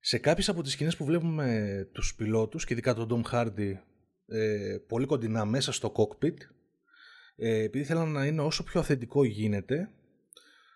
Σε 0.00 0.18
κάποιες 0.18 0.48
από 0.48 0.62
τις 0.62 0.72
σκηνές 0.72 0.96
που 0.96 1.04
βλέπουμε 1.04 1.88
τους 1.92 2.14
πιλότους 2.14 2.64
και 2.64 2.72
ειδικά 2.72 2.94
τον 2.94 3.24
Tom 3.24 3.32
Hardy 3.32 3.72
ε, 4.26 4.76
πολύ 4.86 5.06
κοντινά 5.06 5.44
μέσα 5.44 5.72
στο 5.72 5.92
cockpit, 5.96 6.36
ε, 7.36 7.62
επειδή 7.62 7.84
θέλαν 7.84 8.12
να 8.12 8.26
είναι 8.26 8.42
όσο 8.42 8.64
πιο 8.64 8.80
αυθεντικό 8.80 9.24
γίνεται, 9.24 9.90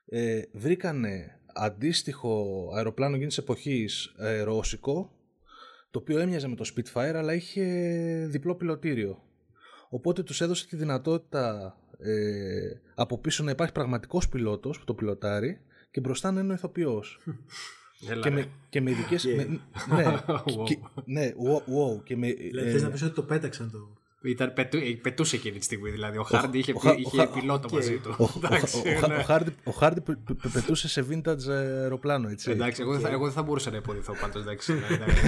ε, 0.07 0.43
βρήκανε 0.53 1.41
αντίστοιχο 1.55 2.71
αεροπλάνο 2.75 3.15
εκείνης 3.15 3.35
της 3.35 3.45
εποχής 3.45 4.15
ε, 4.19 4.41
ρώσικο, 4.43 5.13
το 5.91 5.99
οποίο 5.99 6.19
έμοιαζε 6.19 6.49
με 6.49 6.55
το 6.55 6.73
Spitfire 6.75 7.15
αλλά 7.15 7.35
είχε 7.35 7.65
διπλό 8.31 8.55
πιλωτήριο. 8.55 9.23
Οπότε 9.89 10.23
τους 10.23 10.41
έδωσε 10.41 10.67
τη 10.67 10.77
δυνατότητα 10.77 11.77
ε, 11.99 12.81
από 12.95 13.19
πίσω 13.19 13.45
να 13.45 13.51
υπάρχει 13.51 13.73
πραγματικός 13.73 14.29
πιλότος 14.29 14.79
που 14.79 14.85
το 14.85 14.95
πιλωτάρει 14.95 15.61
και 15.91 16.01
μπροστά 16.01 16.31
να 16.31 16.41
είναι 16.41 16.53
ο 16.53 16.55
ηθοποιός. 16.55 17.19
Έλα, 18.11 18.23
και, 18.23 18.29
ρε. 18.29 18.35
με, 18.35 18.47
και 18.69 18.81
με 18.81 18.91
ειδικές... 18.91 19.25
με- 19.25 19.61
ναι, 19.97 20.05
Wow. 20.27 20.65
και, 20.65 20.79
ναι, 21.05 21.33
wow, 21.45 21.57
wow, 21.57 22.03
και 22.05 22.17
με, 22.17 22.33
Δηλαδή, 22.33 22.69
ε, 22.69 22.73
θες 22.73 22.83
να 22.83 22.91
πεις 22.91 23.03
ότι 23.03 23.15
το 23.15 23.23
πέταξαν 23.23 23.71
το... 23.71 23.89
Ήταν, 24.25 24.53
πετού, 24.53 24.77
ε, 24.77 24.99
πετούσε 25.03 25.37
εκείνη 25.37 25.59
τη 25.59 25.65
στιγμή. 25.65 25.91
Δηλαδή, 25.91 26.19
ο 26.19 26.23
Χάρντι 26.23 26.59
είχε, 26.59 26.73
ο 26.73 26.79
Χα- 26.79 26.95
είχε 26.99 27.21
ο 27.21 27.25
Χα- 27.25 27.29
πιλότο 27.33 27.67
οκ. 27.67 27.73
μαζί 27.73 27.99
του. 27.99 28.15
ο, 28.19 28.25
ο, 28.25 28.31
Εντάξει, 28.45 28.77
ο, 28.77 28.81
ο, 29.05 29.07
ναι. 29.09 29.15
ο 29.17 29.23
Χάρντι, 29.23 29.55
ο 29.65 29.71
Χάρντι 29.71 30.01
πε- 30.01 30.17
πε- 30.17 30.37
πε- 30.43 30.53
πετούσε 30.53 30.89
σε 30.89 31.07
vintage 31.11 31.49
αεροπλάνο, 31.49 32.29
έτσι. 32.29 32.51
Εντάξει, 32.51 32.83
εγώ, 32.83 32.93
δεν 32.93 33.01
θα, 33.01 33.09
εγώ 33.09 33.25
δεν 33.25 33.33
θα 33.33 33.43
μπορούσα 33.43 33.71
να 33.71 33.77
υποδηθώ 33.77 34.15
πάντως. 34.21 34.43
Εντάξει, 34.43 34.73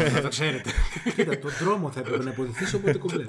να, 0.04 0.10
να 0.12 0.20
το 0.22 0.28
ξέρετε. 0.28 0.70
Κοίτα, 1.16 1.38
τον 1.38 1.50
δρόμο 1.60 1.90
θα 1.90 2.00
έπρεπε 2.00 2.22
να 2.24 2.30
υποδηθείς, 2.30 2.74
οπότε 2.74 2.98
κομπλέ. 2.98 3.24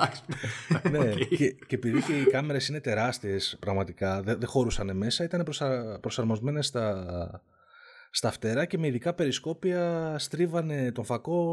ναι, 0.92 1.14
και, 1.14 1.52
και 1.52 1.76
επειδή 1.76 2.02
και 2.02 2.14
οι 2.20 2.24
κάμερες 2.26 2.68
είναι 2.68 2.80
τεράστιες 2.82 3.58
πραγματικά, 3.60 4.22
δεν, 4.22 4.40
δεν 4.40 4.48
χωρούσαν 4.48 4.98
μέσα, 4.98 5.24
ήταν 5.24 5.44
προσα, 5.44 5.98
προσαρμοσμένες 6.02 6.66
στα, 6.66 7.42
στα 8.12 8.32
φτερά 8.32 8.66
και 8.66 8.78
με 8.78 8.88
ειδικά 8.88 9.14
περισκόπια 9.14 10.16
στρίβανε 10.20 10.92
τον 10.92 11.06
φακό 11.06 11.44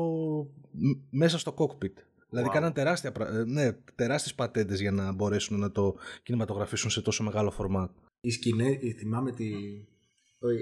μ- 0.70 0.98
μέσα 1.10 1.38
στο 1.38 1.52
κόκπιτ. 1.52 1.98
Δηλαδή 2.32 2.48
Wow. 2.50 2.54
κάναν 2.54 2.72
τεράστια, 2.72 3.12
πρα- 3.12 3.28
ε, 3.28 3.44
ναι, 3.44 3.72
τεράστιες 3.94 4.34
πατέντες 4.34 4.80
για 4.80 4.90
να 4.90 5.12
μπορέσουν 5.12 5.58
να 5.58 5.70
το 5.70 5.94
κινηματογραφήσουν 6.22 6.90
σε 6.90 7.02
τόσο 7.02 7.22
μεγάλο 7.22 7.50
φορμάτ. 7.50 7.90
Η 8.20 8.30
σκηνή, 8.30 8.78
η- 8.80 8.92
θυμάμαι 8.92 9.32
τη, 9.32 9.44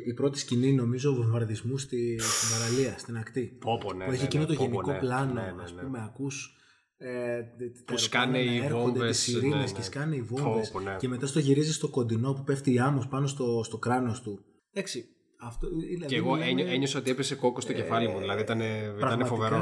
η 0.07 0.15
πρώτη 0.15 0.39
σκηνή 0.39 0.73
νομίζω 0.73 1.15
βομβαρδισμού 1.15 1.79
στη, 1.79 2.19
στην 2.21 2.49
παραλία, 2.59 2.99
στην 2.99 3.17
ακτή. 3.17 3.43
Πόπο, 3.61 3.93
ναι. 3.93 4.05
που 4.05 4.11
έχει 4.11 4.21
ναι, 4.21 4.27
εκείνο 4.27 4.43
ναι, 4.43 4.49
το 4.49 4.55
πω, 4.55 4.59
πω, 4.65 4.71
γενικό 4.71 4.93
ναι. 4.93 4.99
πλάνο, 4.99 5.33
Ναι, 5.33 5.41
ναι, 5.57 5.63
ας 5.63 5.73
ναι. 5.75 5.83
πούμε, 5.83 6.03
ακούς 6.05 6.55
ε, 6.97 7.41
Που 7.85 7.97
σκάνε 7.99 8.39
οι 8.39 8.57
έρχονται 8.57 8.73
βόμβες, 8.99 9.17
τις 9.17 9.19
σιρήνες 9.25 9.55
ναι, 9.59 9.65
ναι. 9.65 9.71
και 9.73 9.83
σκάνε 9.83 10.17
οι 10.17 10.21
Πω, 10.23 10.37
βόμβες 10.37 10.71
πω, 10.71 10.81
ναι. 10.81 10.97
και 10.99 11.09
μετά 11.09 11.27
στο 11.27 11.39
γυρίζει 11.39 11.73
στο 11.73 11.89
κοντινό 11.89 12.33
που 12.33 12.45
πέφτει 12.45 12.73
η 12.73 12.79
άμμος 12.79 13.09
πάνω 13.09 13.27
στο, 13.27 13.63
στο 13.65 13.79
κράνος 13.79 14.23
του. 14.23 14.45
Εντάξει, 14.73 15.05
αυτό 15.43 15.69
δηλαδή 15.69 16.07
Και 16.07 16.17
εγώ 16.17 16.33
μιλάμε 16.33 16.51
ένιω- 16.51 16.69
ένιωσα 16.69 16.99
ότι 16.99 17.11
έπεσε 17.11 17.35
κόκκο 17.35 17.61
στο 17.61 17.73
κεφάλι 17.73 18.09
μου. 18.09 18.19
Δηλαδή 18.19 18.41
ήταν, 18.43 18.61
ήταν 18.61 18.95
πραγματικά 18.99 19.29
φοβερό. 19.29 19.57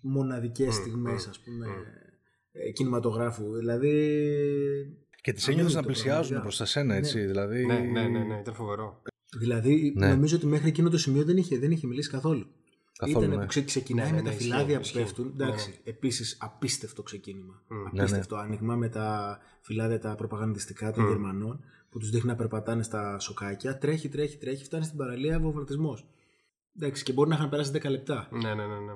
Μοναδικές 0.00 0.74
στιγμές 0.74 1.26
ας 1.26 1.38
πούμε 1.40 1.66
ε, 2.52 2.70
κινηματογράφου. 2.70 3.52
Δηλαδή 3.56 3.90
Και 5.20 5.32
τις 5.32 5.44
Αμύωτο, 5.44 5.60
ένιωθες 5.60 5.74
να 5.74 5.82
πλησιάζουν 5.82 6.12
πραγματικά. 6.12 6.40
προς 6.42 6.56
τα 6.56 6.64
σένα, 6.64 6.94
έτσι. 6.94 7.20
Δηλαδή, 7.20 7.66
Ναι, 7.66 7.78
ναι, 7.78 8.08
ναι, 8.08 8.18
ναι, 8.24 8.38
ήταν 8.40 8.54
φοβερό. 8.54 9.02
Δηλαδή, 9.38 9.92
Ναι. 9.96 10.08
νομίζω 10.08 10.36
ότι 10.36 10.46
μέχρι 10.46 10.68
εκείνο 10.68 10.90
το 10.90 10.98
σημείο 10.98 11.24
δεν 11.24 11.36
είχε, 11.36 11.58
δεν 11.58 11.70
είχε 11.70 11.86
μιλήσει 11.86 12.10
καθόλου. 12.10 12.46
Καθόλου, 12.98 13.18
Ήτανε 13.18 13.36
ναι. 13.36 13.42
που 13.42 13.48
ξε, 13.48 13.62
ξεκινάει 13.62 14.04
Ναι, 14.10 14.16
ναι, 14.16 14.16
με 14.16 14.28
τα 14.28 14.30
ναι, 14.34 14.40
φυλάδια 14.40 14.64
ισχύει, 14.64 14.92
που 14.92 14.98
ισχύει. 14.98 14.98
πέφτουν. 14.98 15.32
Ναι, 15.36 15.44
Εντάξει, 15.44 15.80
επίσης 15.84 16.36
απίστευτο 16.40 17.02
ξεκίνημα. 17.02 17.62
Ναι, 17.92 18.00
Απίστευτο 18.00 18.36
άνοιγμα 18.36 18.76
με 18.76 18.88
τα 18.88 19.38
φυλάδια 19.60 19.98
τα 19.98 20.14
προπαγανδιστικά 20.14 20.92
των 20.92 21.06
Γερμανών 21.08 21.64
που 21.90 21.98
τους 21.98 22.10
δείχνει 22.10 22.28
να 22.30 22.36
περπατάνε 22.36 22.82
στα 22.82 23.18
σοκάκια. 23.18 23.78
Τρέχει, 23.78 24.08
τρέχει, 24.08 24.36
τρέχει, 24.38 24.64
φτάνει 24.64 24.84
στην 24.84 24.96
παραλία 24.96 25.40
βομβαρδισμός. 25.40 26.06
Εντάξει, 26.76 27.02
και 27.04 27.12
μπορεί 27.12 27.28
να 27.28 27.34
είχαν 27.34 27.48
περάσει 27.48 27.70
10 27.74 27.90
λεπτά. 27.90 28.28
Ναι, 28.32 28.54
ναι, 28.54 28.66
ναι. 28.66 28.78
ναι. 28.78 28.92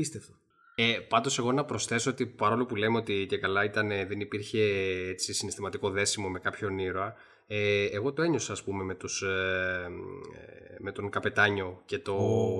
Απίστευτο. 0.00 0.32
Ε, 0.74 0.98
πάντως 1.08 1.38
εγώ 1.38 1.52
να 1.52 1.64
προσθέσω 1.64 2.10
ότι 2.10 2.26
παρόλο 2.26 2.66
που 2.66 2.76
λέμε 2.76 2.96
ότι 2.96 3.26
και 3.28 3.38
καλά 3.38 3.64
ήταν, 3.64 3.88
δεν 3.88 4.20
υπήρχε 4.20 4.62
έτσι, 5.08 5.32
συναισθηματικό 5.32 5.90
δέσιμο 5.90 6.28
με 6.28 6.38
κάποιον 6.38 6.78
ήρωα, 6.78 7.14
ε, 7.46 7.84
εγώ 7.84 8.12
το 8.12 8.22
ένιωσα 8.22 8.52
ας 8.52 8.62
πούμε 8.62 8.84
με, 8.84 8.94
τους, 8.94 9.22
ε, 9.22 9.86
ε, 10.34 10.76
με 10.78 10.92
τον 10.92 11.10
καπετάνιο 11.10 11.82
και 11.84 11.98
το, 11.98 12.16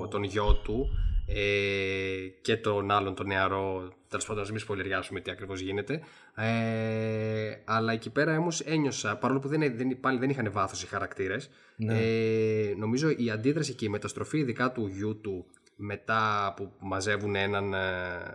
τον 0.09 0.23
γιο 0.23 0.55
του 0.55 0.89
ε, 1.27 2.27
και 2.41 2.57
τον 2.57 2.91
άλλον 2.91 3.15
τον 3.15 3.27
νεαρό, 3.27 3.93
τέλος 4.07 4.25
πάντων 4.25 4.43
να 4.43 4.49
μην 4.49 4.59
σπολεριάσουμε 4.59 5.19
τι 5.19 5.31
ακριβώς 5.31 5.59
γίνεται, 5.59 6.01
ε, 6.35 7.55
αλλά 7.65 7.93
εκεί 7.93 8.09
πέρα 8.09 8.37
όμως 8.37 8.59
ένιωσα, 8.59 9.17
παρόλο 9.17 9.39
που 9.39 9.47
δεν, 9.47 9.77
δεν, 9.77 9.99
πάλι 9.99 10.19
δεν 10.19 10.29
είχαν 10.29 10.51
βάθος 10.51 10.83
οι 10.83 10.87
χαρακτήρες, 10.87 11.49
ε, 11.87 12.73
νομίζω 12.77 13.09
η 13.09 13.29
αντίδραση 13.29 13.73
και 13.73 13.85
η 13.85 13.89
μεταστροφή 13.89 14.37
ειδικά 14.37 14.71
του 14.71 14.87
γιού 14.87 15.19
του 15.21 15.45
μετά 15.81 16.53
που 16.55 16.71
μαζεύουν 16.79 17.35
έναν 17.35 17.73
ε, 17.73 17.79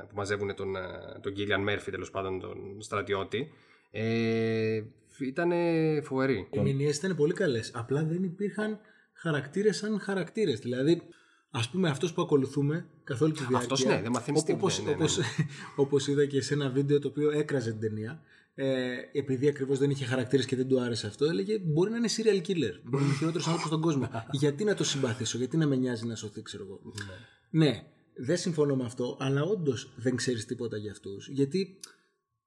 που 0.08 0.14
μαζεύουν 0.14 0.54
τον, 0.54 0.76
ε, 0.76 0.80
τον 1.20 1.34
Gillian 1.36 1.70
Murphy 1.70 1.88
τέλος 1.90 2.10
πάντων 2.10 2.40
τον 2.40 2.82
στρατιώτη 2.82 3.50
ε, 3.90 4.82
ήταν 5.20 5.52
φοβερή 6.02 6.48
Οι 6.50 6.60
μηνύες 6.60 6.96
ήταν 6.96 7.16
πολύ 7.16 7.32
καλές. 7.32 7.70
Απλά 7.74 8.04
δεν 8.04 8.22
υπήρχαν 8.22 8.78
χαρακτήρες 9.12 9.76
σαν 9.76 10.00
χαρακτήρες. 10.00 10.60
Δηλαδή, 10.60 11.02
ας 11.50 11.70
πούμε, 11.70 11.88
αυτός 11.88 12.12
που 12.12 12.22
ακολουθούμε 12.22 12.86
καθ' 13.04 13.22
όλη 13.22 13.32
τη 13.32 13.38
διάρκεια. 13.38 13.58
Αυτός, 13.58 13.84
ναι, 13.84 14.00
δεν 14.02 14.10
μαθαίνεις 14.10 14.42
Όπως, 14.42 14.74
τίποτα, 14.74 14.82
ναι, 14.82 14.88
ναι, 14.88 14.94
όπως, 14.94 15.18
όπως 15.76 16.06
είδα 16.06 16.26
και 16.26 16.40
σε 16.40 16.54
ένα 16.54 16.70
βίντεο 16.70 16.98
το 16.98 17.08
οποίο 17.08 17.30
έκραζε 17.30 17.70
την 17.70 17.80
ταινία. 17.80 18.22
Ε, 18.58 18.94
επειδή 19.12 19.48
ακριβώς 19.48 19.78
δεν 19.78 19.90
είχε 19.90 20.04
χαρακτήρες 20.04 20.46
και 20.46 20.56
δεν 20.56 20.68
του 20.68 20.80
άρεσε 20.80 21.06
αυτό, 21.06 21.24
έλεγε 21.24 21.58
Μπορεί 21.58 21.90
να 21.90 21.96
είναι 21.96 22.08
serial 22.16 22.46
killer. 22.48 22.80
Μπορεί 22.84 23.02
να 23.02 23.08
είναι 23.08 23.16
χειρότερος 23.18 23.46
άνθρωπος 23.46 23.66
στον 23.68 23.80
κόσμο. 23.80 24.08
γιατί 24.42 24.64
να 24.64 24.74
το 24.74 24.84
συμπαθήσω, 24.84 25.38
γιατί 25.38 25.56
να 25.56 25.66
με 25.66 25.76
νοιάζει 25.76 26.06
να 26.06 26.14
σωθεί, 26.14 26.42
ξέρω 26.42 26.64
εγώ. 26.64 26.80
ναι, 27.50 27.82
δεν 28.16 28.36
συμφωνώ 28.36 28.76
με 28.76 28.84
αυτό, 28.84 29.16
αλλά 29.20 29.42
όντως 29.42 29.92
δεν 29.96 30.16
ξέρεις 30.16 30.44
τίποτα 30.46 30.76
για 30.76 30.90
αυτούς. 30.90 31.28
Γιατί 31.28 31.78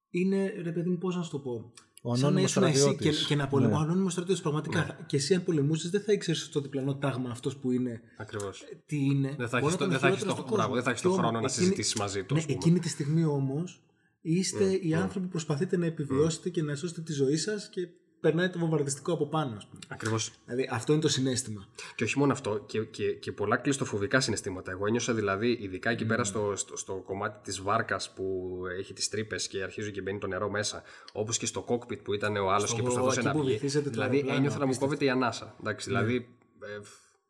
είναι, 0.09 0.53
ρε 0.63 0.71
παιδί 0.71 0.89
μου, 0.89 0.97
πώς 0.97 1.15
να 1.15 1.21
σου 1.23 1.31
το 1.31 1.39
πω. 1.39 1.73
Ο 2.01 2.15
Σαν 2.15 2.21
να 2.21 2.27
ανώνυμος 2.27 2.49
ήσουν 2.49 2.63
εσύ 2.63 2.73
και, 2.73 2.79
στρατιώτης. 2.79 3.25
και 3.25 3.35
να 3.35 3.47
πολεμά. 3.47 3.71
Ναι. 3.71 3.77
Ο 3.77 3.79
ανώνυμος 3.79 4.11
στρατιώτης 4.11 4.41
πραγματικά. 4.43 4.83
θα- 4.85 5.05
Και 5.07 5.15
εσύ, 5.17 5.33
αν 5.33 5.43
πολεμούσες, 5.43 5.89
δεν 5.89 6.01
θα 6.01 6.13
ήξερες 6.13 6.41
στο 6.41 6.61
διπλανό 6.61 6.95
τάγμα 6.95 7.29
αυτός 7.29 7.57
που 7.57 7.71
είναι. 7.71 8.01
ακριβώς 8.17 8.63
Τι 8.85 8.97
είναι. 8.97 9.35
δεν 9.37 9.47
θα 9.47 9.59
Μπορεί 9.59 9.65
έχεις 9.65 9.71
να 9.71 9.77
το, 9.77 9.85
ήταν 9.85 9.89
δεν 9.89 9.99
θα 9.99 10.07
έχεις 10.07 10.19
χειρότερος 10.19 10.25
το, 10.25 10.31
στον 10.33 10.45
μπράβο, 10.45 10.57
κόσμο. 10.57 10.73
δεν 10.73 10.83
θα 10.83 10.89
έχεις 10.89 11.01
Και 11.01 11.07
το 11.07 11.13
όμως, 11.13 11.25
χρόνο 11.25 11.39
να 11.39 11.45
εκείνη- 11.45 11.63
συζητήσεις 11.63 11.95
μαζί 11.95 12.23
τους 12.23 12.31
Ναι, 12.31 12.39
ας 12.39 12.45
πούμε. 12.45 12.57
εκείνη 12.57 12.79
τη 12.79 12.89
στιγμή 12.89 13.25
όμως 13.25 13.81
είστε 14.21 14.79
οι 14.81 14.93
άνθρωποι 14.93 15.25
που 15.25 15.31
προσπαθείτε 15.31 15.77
να 15.77 15.85
επιβιώσετε 15.85 16.49
και 16.49 16.61
να 16.61 16.75
σώσετε 16.75 17.01
τη 17.01 17.13
ζωή 17.13 17.37
σας 17.37 17.69
και 17.69 17.87
περνάει 18.19 18.49
το 18.49 18.59
βομβαρδιστικό 18.59 19.13
από 19.13 19.27
πάνω, 19.27 19.55
ας 19.55 19.67
πούμε. 19.67 19.79
Ακριβώς. 19.87 20.31
Δηλαδή 20.45 20.69
αυτό 20.71 20.91
είναι 20.93 21.01
το 21.01 21.07
συνέστημα. 21.07 21.67
Και 21.95 22.03
όχι 22.03 22.17
μόνο 22.17 22.31
αυτό, 22.31 22.63
και, 22.65 22.79
και, 22.83 23.13
και 23.13 23.31
πολλά 23.31 23.57
κλειστοφοβικά 23.57 24.19
συναισθήματα. 24.19 24.71
Εγώ 24.71 24.85
ένιωσα 24.87 25.13
δηλαδή, 25.13 25.57
ειδικά 25.61 25.89
εκεί 25.89 26.05
πέρα 26.05 26.23
στο, 26.23 26.53
στο, 26.55 26.77
στο 26.77 26.93
κομμάτι 27.05 27.39
της 27.43 27.61
βάρκας 27.61 28.13
που 28.13 28.53
έχει 28.79 28.93
τις 28.93 29.09
τρύπες 29.09 29.47
και 29.47 29.63
αρχίζει 29.63 29.91
και 29.91 30.01
μπαίνει 30.01 30.19
το 30.19 30.27
νερό 30.27 30.49
μέσα, 30.49 30.83
όπως 31.13 31.37
και 31.37 31.45
στο 31.45 31.65
cockpit 31.67 32.03
που 32.03 32.13
ήταν 32.13 32.35
ο 32.35 32.49
άλλος 32.51 32.67
Στο- 32.69 32.75
και 32.77 32.81
προσπαθούσε 32.83 33.19
εκεί 33.19 33.27
να 33.27 33.33
που 33.33 33.39
βγει. 33.41 33.51
βυθίζεται 33.51 33.83
το 33.83 33.89
Δηλαδή 33.89 34.11
αεροπλάνο, 34.15 34.37
ένιωθα 34.39 34.57
να 34.59 34.65
μου 34.65 34.71
απίστευτο. 34.71 34.85
κόβεται 34.95 35.05
η 35.05 35.09
ανάσα. 35.09 35.55
Εντάξει, 35.59 35.87
δηλαδή. 35.87 36.15
ε, 36.61 36.79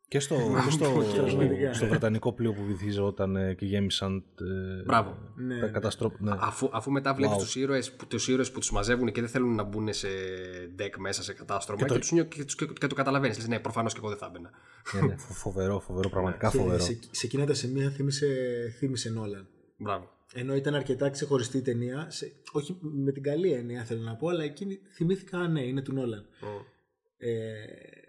Και 0.10 0.20
στο, 0.20 0.36
και 0.66 0.72
στο, 0.72 0.92
Πραγματικά. 1.16 1.74
στο 1.74 1.86
βρετανικό 1.88 2.34
πλοίο 2.34 2.54
που 2.54 2.64
βυθίζονταν 2.66 3.36
ε, 3.36 3.54
και 3.54 3.66
γέμισαν 3.66 4.24
ε, 4.80 4.84
Μπράβο. 4.84 5.18
Ναι. 5.36 5.60
τα 5.60 5.68
καταστροφ... 5.68 6.14
ναι. 6.20 6.32
Αφού, 6.40 6.70
αφού 6.72 6.92
μετά 6.92 7.14
βλέπεις 7.14 7.36
Wow. 7.36 7.40
τους 7.40 7.52
του 7.52 7.60
ήρωες 7.60 7.92
που, 7.92 8.08
τους 8.08 8.28
ήρωες 8.28 8.52
που 8.52 8.60
τους 8.60 8.72
μαζεύουν 8.72 9.12
και 9.12 9.22
δεν 9.22 9.30
θέλουν 9.30 9.56
να 9.56 9.64
μπουν 9.64 9.94
σε 9.94 10.08
deck 10.80 10.94
μέσα 10.98 11.24
σε 11.24 11.34
κατάστρωμα 11.34 11.82
και, 11.82 11.88
το- 11.88 12.00
τους, 12.00 12.12
νιώ- 12.12 12.28
και, 12.28 12.44
τους- 12.44 12.56
και, 12.56 12.66
και 12.66 12.88
το 12.88 12.96
καταλαβαίνεις. 12.96 13.38
Λες, 13.38 13.48
ναι, 13.48 13.60
προφανώς 13.60 13.94
και 13.94 14.00
εγώ 14.00 14.10
δεν 14.10 14.18
θα 14.18 14.26
έμπαινα. 14.26 14.50
Ναι, 14.94 15.02
ναι, 15.08 15.16
φο- 15.18 15.34
φοβερό, 15.34 15.80
φοβερό, 15.80 16.10
πραγματικά 16.10 16.50
Και 16.50 16.58
φοβερό. 16.58 16.80
σε, 16.80 17.00
σε 17.12 17.26
εκείνα 17.26 17.46
τα 17.46 17.54
σημεία 17.54 17.90
θύμισε, 17.90 18.28
θύμισε 18.78 19.10
Νόλαν. 19.10 19.48
Μπράβο. 19.78 20.10
Ενώ 20.34 20.56
ήταν 20.56 20.76
αρκετά 20.76 21.10
ξεχωριστή 21.10 21.58
η 21.58 21.62
ταινία, 21.62 22.06
σε, 22.10 22.32
όχι 22.52 22.78
με 22.82 23.12
την 23.12 23.24
καλή 23.24 23.52
έννοια 23.52 23.84
θέλω 23.84 24.02
να 24.02 24.16
πω, 24.16 24.28
αλλά 24.28 24.44
εκείνη 24.44 24.80
θυμήθηκα, 24.94 25.38
«Α, 25.40 25.48
ναι, 25.48 25.62
είναι 25.62 25.82
του 25.82 25.94
Νόλαν. 25.94 26.26
Ε, 27.18 27.30
ή- 27.30 28.09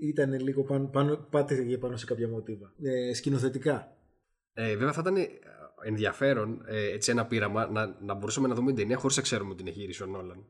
ήταν 0.00 0.40
λίγο 0.40 0.62
πάνω, 0.62 0.86
πάνω, 0.86 1.16
πάτε 1.30 1.62
για 1.62 1.78
πάνω 1.78 1.96
σε 1.96 2.04
κάποια 2.04 2.28
μοτίβα. 2.28 2.72
Ε, 2.82 3.14
σκηνοθετικά. 3.14 3.96
Ε, 4.54 4.76
βέβαια 4.76 4.92
θα 4.92 5.02
ήταν. 5.06 5.26
ενδιαφέρον 5.84 6.62
ε, 6.66 6.92
έτσι 6.92 7.10
ένα 7.10 7.26
πείραμα 7.26 7.66
να, 7.70 7.96
να 8.00 8.14
μπορούσαμε 8.14 8.48
να 8.48 8.54
δούμε 8.54 8.66
την 8.66 8.76
ταινία 8.76 8.96
χωρίς 8.96 9.16
να 9.16 9.22
ξέρουμε 9.22 9.54
την 9.54 9.66
έχει 9.66 9.78
γυρίσει 9.78 10.02
ο 10.02 10.06
Νόλαν. 10.06 10.44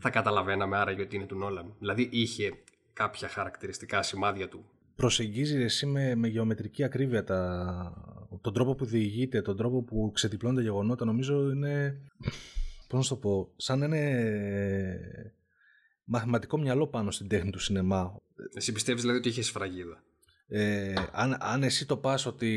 Θα 0.00 0.10
καταλαβαίναμε 0.10 0.76
άραγε 0.76 1.02
ότι 1.02 1.16
είναι 1.16 1.26
του 1.26 1.36
Νόλαν. 1.36 1.74
Δηλαδή 1.78 2.08
είχε 2.12 2.52
κάποια 2.92 3.28
χαρακτηριστικά 3.28 4.02
σημάδια 4.02 4.48
του. 4.48 4.64
Προσεγγίζει 4.96 5.62
εσύ 5.62 5.86
με, 5.86 6.14
με 6.14 6.28
γεωμετρική 6.28 6.84
ακρίβεια 6.84 7.24
τα, 7.24 8.28
τον 8.40 8.52
τρόπο 8.52 8.74
που 8.74 8.84
διηγείται, 8.84 9.42
τον 9.42 9.56
τρόπο 9.56 9.82
που 9.82 10.10
ξετυπλώνουν 10.14 10.56
τα 10.56 10.62
γεγονότα. 10.62 11.04
Νομίζω 11.04 11.50
είναι. 11.50 12.00
Πώς 12.88 12.98
να 12.98 13.02
σου 13.02 13.08
το 13.08 13.16
πω, 13.16 13.52
σαν 13.56 13.78
να 13.78 13.84
είναι 13.84 14.04
μαθηματικό 16.04 16.58
μυαλό 16.58 16.86
πάνω 16.86 17.10
στην 17.10 17.28
τέχνη 17.28 17.50
του 17.50 17.58
σινεμά. 17.58 18.16
Εσύ 18.54 18.72
πιστεύεις 18.72 19.02
δηλαδή 19.02 19.18
ότι 19.18 19.28
είχες 19.28 19.46
σφραγίδα; 19.46 20.02
Ε, 20.46 20.94
αν, 21.12 21.36
αν 21.40 21.62
εσύ 21.62 21.86
το 21.86 21.96
πας 21.96 22.26
ότι 22.26 22.50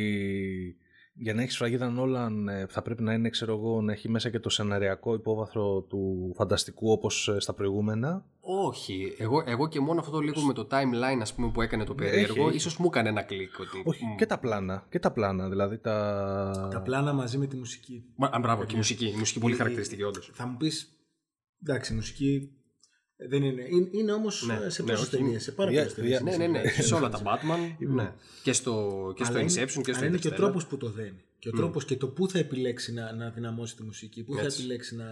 για 1.17 1.33
να 1.33 1.41
έχεις 1.41 1.57
φραγίδα 1.57 1.89
Νόλαν 1.89 2.47
ε, 2.47 2.65
θα 2.69 2.81
πρέπει 2.81 3.03
να 3.03 3.13
είναι, 3.13 3.29
ξέρω 3.29 3.53
εγώ, 3.53 3.81
να 3.81 3.91
έχει 3.91 4.09
μέσα 4.09 4.29
και 4.29 4.39
το 4.39 4.49
σεναριακό 4.49 5.13
υπόβαθρο 5.13 5.81
του 5.81 6.33
φανταστικού 6.35 6.91
όπως 6.91 7.27
ε, 7.27 7.39
στα 7.39 7.53
προηγούμενα. 7.53 8.25
Όχι. 8.39 9.15
Εγώ, 9.17 9.43
εγώ 9.45 9.67
και 9.67 9.79
μόνο 9.79 9.99
αυτό 9.99 10.11
το 10.11 10.19
λίγο 10.19 10.41
με 10.41 10.53
το 10.53 10.67
timeline 10.71 11.19
ας 11.21 11.33
πούμε, 11.33 11.51
που 11.51 11.61
έκανε 11.61 11.83
το 11.83 11.95
περίεργο, 11.95 12.47
Έχει. 12.47 12.55
ίσως 12.55 12.77
μου 12.77 12.85
έκανε 12.85 13.09
ένα 13.09 13.21
κλικ. 13.21 13.59
Ότι... 13.59 13.81
Όχι, 13.85 14.05
μ. 14.05 14.15
και 14.15 14.25
τα 14.25 14.39
πλάνα. 14.39 14.85
Και 14.89 14.99
τα 14.99 15.11
πλάνα, 15.11 15.49
δηλαδή 15.49 15.77
τα... 15.77 16.67
Τα 16.71 16.81
πλάνα 16.81 17.13
μαζί 17.13 17.37
με 17.37 17.47
τη 17.47 17.55
μουσική. 17.55 18.03
Μα, 18.15 18.27
α, 18.27 18.39
μπράβο, 18.39 18.65
και 18.65 18.73
η 18.73 18.77
μουσική. 18.77 19.05
Η 19.07 19.15
μουσική 19.17 19.39
πολύ 19.39 19.53
Ε, 19.53 19.57
χαρακτηριστική, 19.57 20.03
όντως. 20.03 20.31
Θα 20.33 20.47
μου 20.47 20.57
πεις. 20.57 20.89
Εντάξει, 21.63 21.93
η 21.93 21.95
μουσική 21.95 22.49
δεν 23.17 23.43
είναι. 23.43 23.61
Είναι, 23.69 23.87
είναι 23.91 24.11
όμως 24.11 24.45
Ναι, 24.47 24.69
σε 24.69 24.83
ναι, 24.83 24.89
πόσε 24.91 25.01
όχι, 25.03 25.11
ταινίες, 25.17 25.43
σε 25.43 25.51
πάρα 25.51 25.69
δια- 25.69 25.79
πολλές 25.79 25.95
ταινίες. 25.95 26.21
δια- 26.21 26.37
Ναι, 26.37 26.47
ναι, 26.47 26.59
ναι. 26.59 26.69
σε 26.69 26.93
όλα 26.95 27.09
τα 27.09 27.21
Batman. 27.25 27.75
ναι. 27.87 28.11
Και 28.43 28.53
στο, 28.53 29.13
και 29.15 29.23
στο 29.23 29.35
Inception 29.39 29.81
και 29.83 29.93
στο 29.93 29.97
Αλλά 29.97 30.05
είναι 30.05 30.17
και 30.17 30.27
ο 30.27 30.31
Interstellar. 30.31 30.35
τρόπος 30.35 30.65
που 30.65 30.77
το 30.77 30.89
δένει. 30.89 31.23
Και 31.39 31.49
ο 31.49 31.51
τρόπος 31.51 31.85
και 31.85 31.95
το 31.95 32.07
πού 32.07 32.29
θα 32.29 32.39
επιλέξει 32.39 32.93
να, 32.93 33.13
να 33.13 33.29
δυναμώσει 33.29 33.75
τη 33.75 33.83
μουσική, 33.83 34.23
πού 34.23 34.35
θα 34.35 34.41
Έτσι. 34.41 34.59
επιλέξει 34.59 34.95
να 34.95 35.05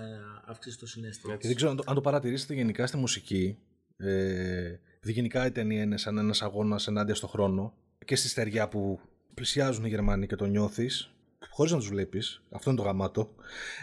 αυξήσει 0.46 0.80
το 0.80 0.88
συνέστημα. 0.88 1.36
Και 1.36 1.48
δεν 1.48 1.56
ξέρω 1.56 1.72
αν 1.72 1.78
το, 1.78 1.84
αν 1.88 1.96
το 1.96 2.02
παρατηρήσετε 2.02 2.54
γενικά 2.54 2.88
στη 2.88 2.98
μουσική. 2.98 3.58
Ε, 3.98 4.80
επειδή 4.96 5.12
γενικά 5.12 5.46
η 5.46 5.52
ταινία 5.52 5.82
είναι 5.82 5.98
σαν 5.98 6.18
ένας 6.18 6.42
αγώνας 6.42 6.88
ενάντια 6.88 7.16
στο 7.16 7.28
χρόνο 7.28 7.74
και 8.06 8.16
στη 8.16 8.28
στεριά 8.28 8.68
που 8.68 9.00
πλησιάζουν 9.34 9.86
οι 9.86 9.89
Γερμανοί 9.89 10.28
και 10.28 10.36
το 10.36 10.46
νιώθεις 10.46 11.12
χωρίς 11.54 11.72
να 11.72 11.78
τους 11.78 11.88
βλέπεις, 11.88 12.42
αυτό 12.52 12.70
είναι 12.70 12.80
το 12.80 12.86
γαμάτο 12.86 13.30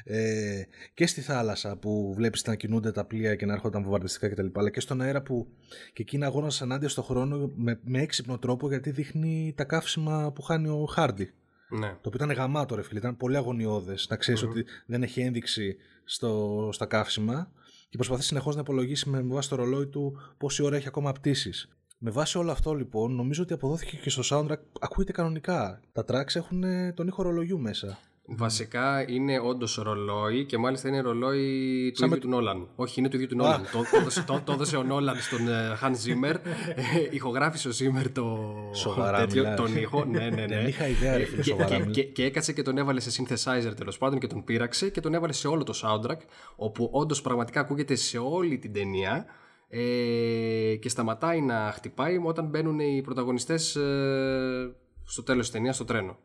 ε, 0.05 0.63
και 0.95 1.07
στη 1.07 1.21
θάλασσα 1.21 1.77
που 1.77 2.15
βλέπεις 2.17 2.45
να 2.47 2.55
κινούνται 2.55 2.93
τα 2.93 3.05
πλοία 3.05 3.35
και 3.35 3.47
να 3.47 3.53
έρχονται 3.53 3.77
τα 3.77 3.83
βομβαρδιστικά 3.83 4.29
κτλ 4.29 4.47
αλλά 4.53 4.71
και 4.71 4.81
στον 4.81 5.01
αέρα 5.01 5.23
που 5.23 5.47
και 5.93 6.03
εκεί 6.03 6.17
είναι 6.17 6.25
αγώνας 6.25 6.61
ενάντια 6.61 6.89
στο 6.89 7.03
χρόνο 7.03 7.51
με, 7.55 7.81
με 7.85 8.01
έξυπνο 8.03 8.39
τρόπο 8.39 8.69
γιατί 8.69 8.91
δείχνει 8.91 9.53
τα 9.57 9.65
καύσιμα 9.65 10.33
που 10.33 10.43
χάνει 10.43 10.69
ο 10.69 10.85
Χάρντι 10.85 11.33
Ναι. 11.69 11.89
το 11.89 12.09
οποίο 12.09 12.25
ήταν 12.25 12.31
γαμάτο 12.31 12.75
ρε 12.75 12.83
φίλε, 12.83 12.99
ήταν 12.99 13.17
πολύ 13.17 13.37
αγωνιώδες 13.37 14.07
να 14.11 14.17
ξερεις 14.17 14.43
ότι 14.43 14.65
δεν 14.87 15.03
έχει 15.03 15.21
ένδειξη 15.21 15.77
στο, 16.05 16.69
στα 16.73 16.87
καύσιμα 16.87 17.53
και 17.89 17.97
προσπαθεί 17.97 18.23
συνεχώς 18.23 18.55
να 18.55 18.61
υπολογίσει 18.61 19.09
με, 19.09 19.23
με 19.23 19.35
βάση 19.35 19.49
το 19.49 19.57
ρολόι 19.57 19.87
του 19.87 20.19
πόση 20.39 20.63
ώρα 20.63 20.77
έχει 20.77 20.89
ακόμα 20.89 21.13
πτήσεις. 21.13 21.69
Με 22.03 22.11
βάση 22.11 22.39
όλο 22.39 22.51
αυτό 22.51 22.75
λοιπόν 22.75 23.15
νομίζω 23.15 23.43
ότι 23.43 23.53
αποδόθηκε 23.53 23.97
και 23.97 24.11
στο 24.11 24.23
soundtrack 24.31 24.59
ακούγεται 24.81 25.13
κανονικά. 25.13 25.81
Τα 25.93 26.05
tracks 26.09 26.35
έχουν 26.35 26.63
ε, 26.65 26.93
τον 26.93 27.07
ήχο 27.07 27.23
ρολογιού 27.23 27.59
μέσα. 27.59 27.99
Βασικά 28.33 29.11
είναι 29.11 29.39
όντως 29.41 29.75
ρολόι 29.83 30.45
και 30.45 30.59
μάλιστα 30.59 30.89
είναι 30.89 31.01
ρολόι 31.01 31.91
του 31.93 31.99
Σαν 31.99 32.07
ίδιου 32.09 32.19
με- 32.19 32.19
του 32.25 32.29
Νόλαν. 32.29 32.69
Όχι, 32.77 33.01
είναι 33.01 33.09
του 33.09 33.17
ίδιου 33.17 33.27
του 33.29 33.37
Νόλαν. 33.37 33.63
το, 33.73 33.79
το, 33.79 33.97
έδωσε- 34.01 34.25
το, 34.27 34.41
το 34.45 34.53
έδωσε 34.53 34.77
ο 34.77 34.83
Νόλαν 34.83 35.17
στον 35.17 35.49
ε, 35.49 35.79
Hans 35.83 35.87
Zimmer. 36.07 36.35
Ε, 36.75 37.09
ηχογράφησε 37.11 37.69
ο 37.69 37.71
Zimmer 37.71 38.11
το, 38.13 38.55
Σοβαρά 38.75 39.27
μιλάς. 39.33 39.57
τον 39.57 39.77
ήχο. 39.77 40.05
Ναι, 40.05 40.19
ναι, 40.19 40.29
ναι. 40.31 40.47
Δεν 40.47 40.67
είχα 40.67 40.87
ιδέα, 40.89 41.17
ρε 41.17 41.25
φίλε, 41.25 41.43
και, 41.43 41.49
σοβαρά 41.51 41.69
και, 41.69 41.79
μιλάς. 41.79 41.95
και, 41.95 42.03
και 42.05 42.25
έκατσε 42.25 42.53
και 42.53 42.63
τον 42.63 42.79
έβαλε 42.79 43.01
σε 43.01 43.23
synthesizer 43.23 43.73
τέλος 43.77 43.99
πάντων 43.99 44.19
και 44.19 44.27
τον 44.27 44.45
πείραξε 44.45 44.91
και 44.91 45.01
τον 45.01 45.15
έβαλε 45.15 45.33
σε 45.33 45.49
όλο 45.49 45.63
το 45.65 45.73
soundtrack. 45.83 46.19
Όπου 46.57 46.89
όντως 46.93 47.23
πραγματικά 47.23 47.61
ακούγεται 47.61 47.95
σε 47.95 48.19
όλη 48.19 48.59
την 48.59 48.73
ταινία. 48.73 49.25
Ε, 49.73 50.77
και 50.81 50.89
σταματάει 50.89 51.41
να 51.41 51.71
χτυπάει 51.75 52.17
όταν 52.25 52.47
μπαίνουν 52.47 52.79
οι 52.79 53.01
πρωταγωνιστές 53.05 53.77
ε, 53.77 54.75
στο 55.05 55.23
τέλος 55.23 55.43
της 55.45 55.51
ταινίας 55.53 55.75
στο 55.75 55.85
τρένο. 55.85 56.19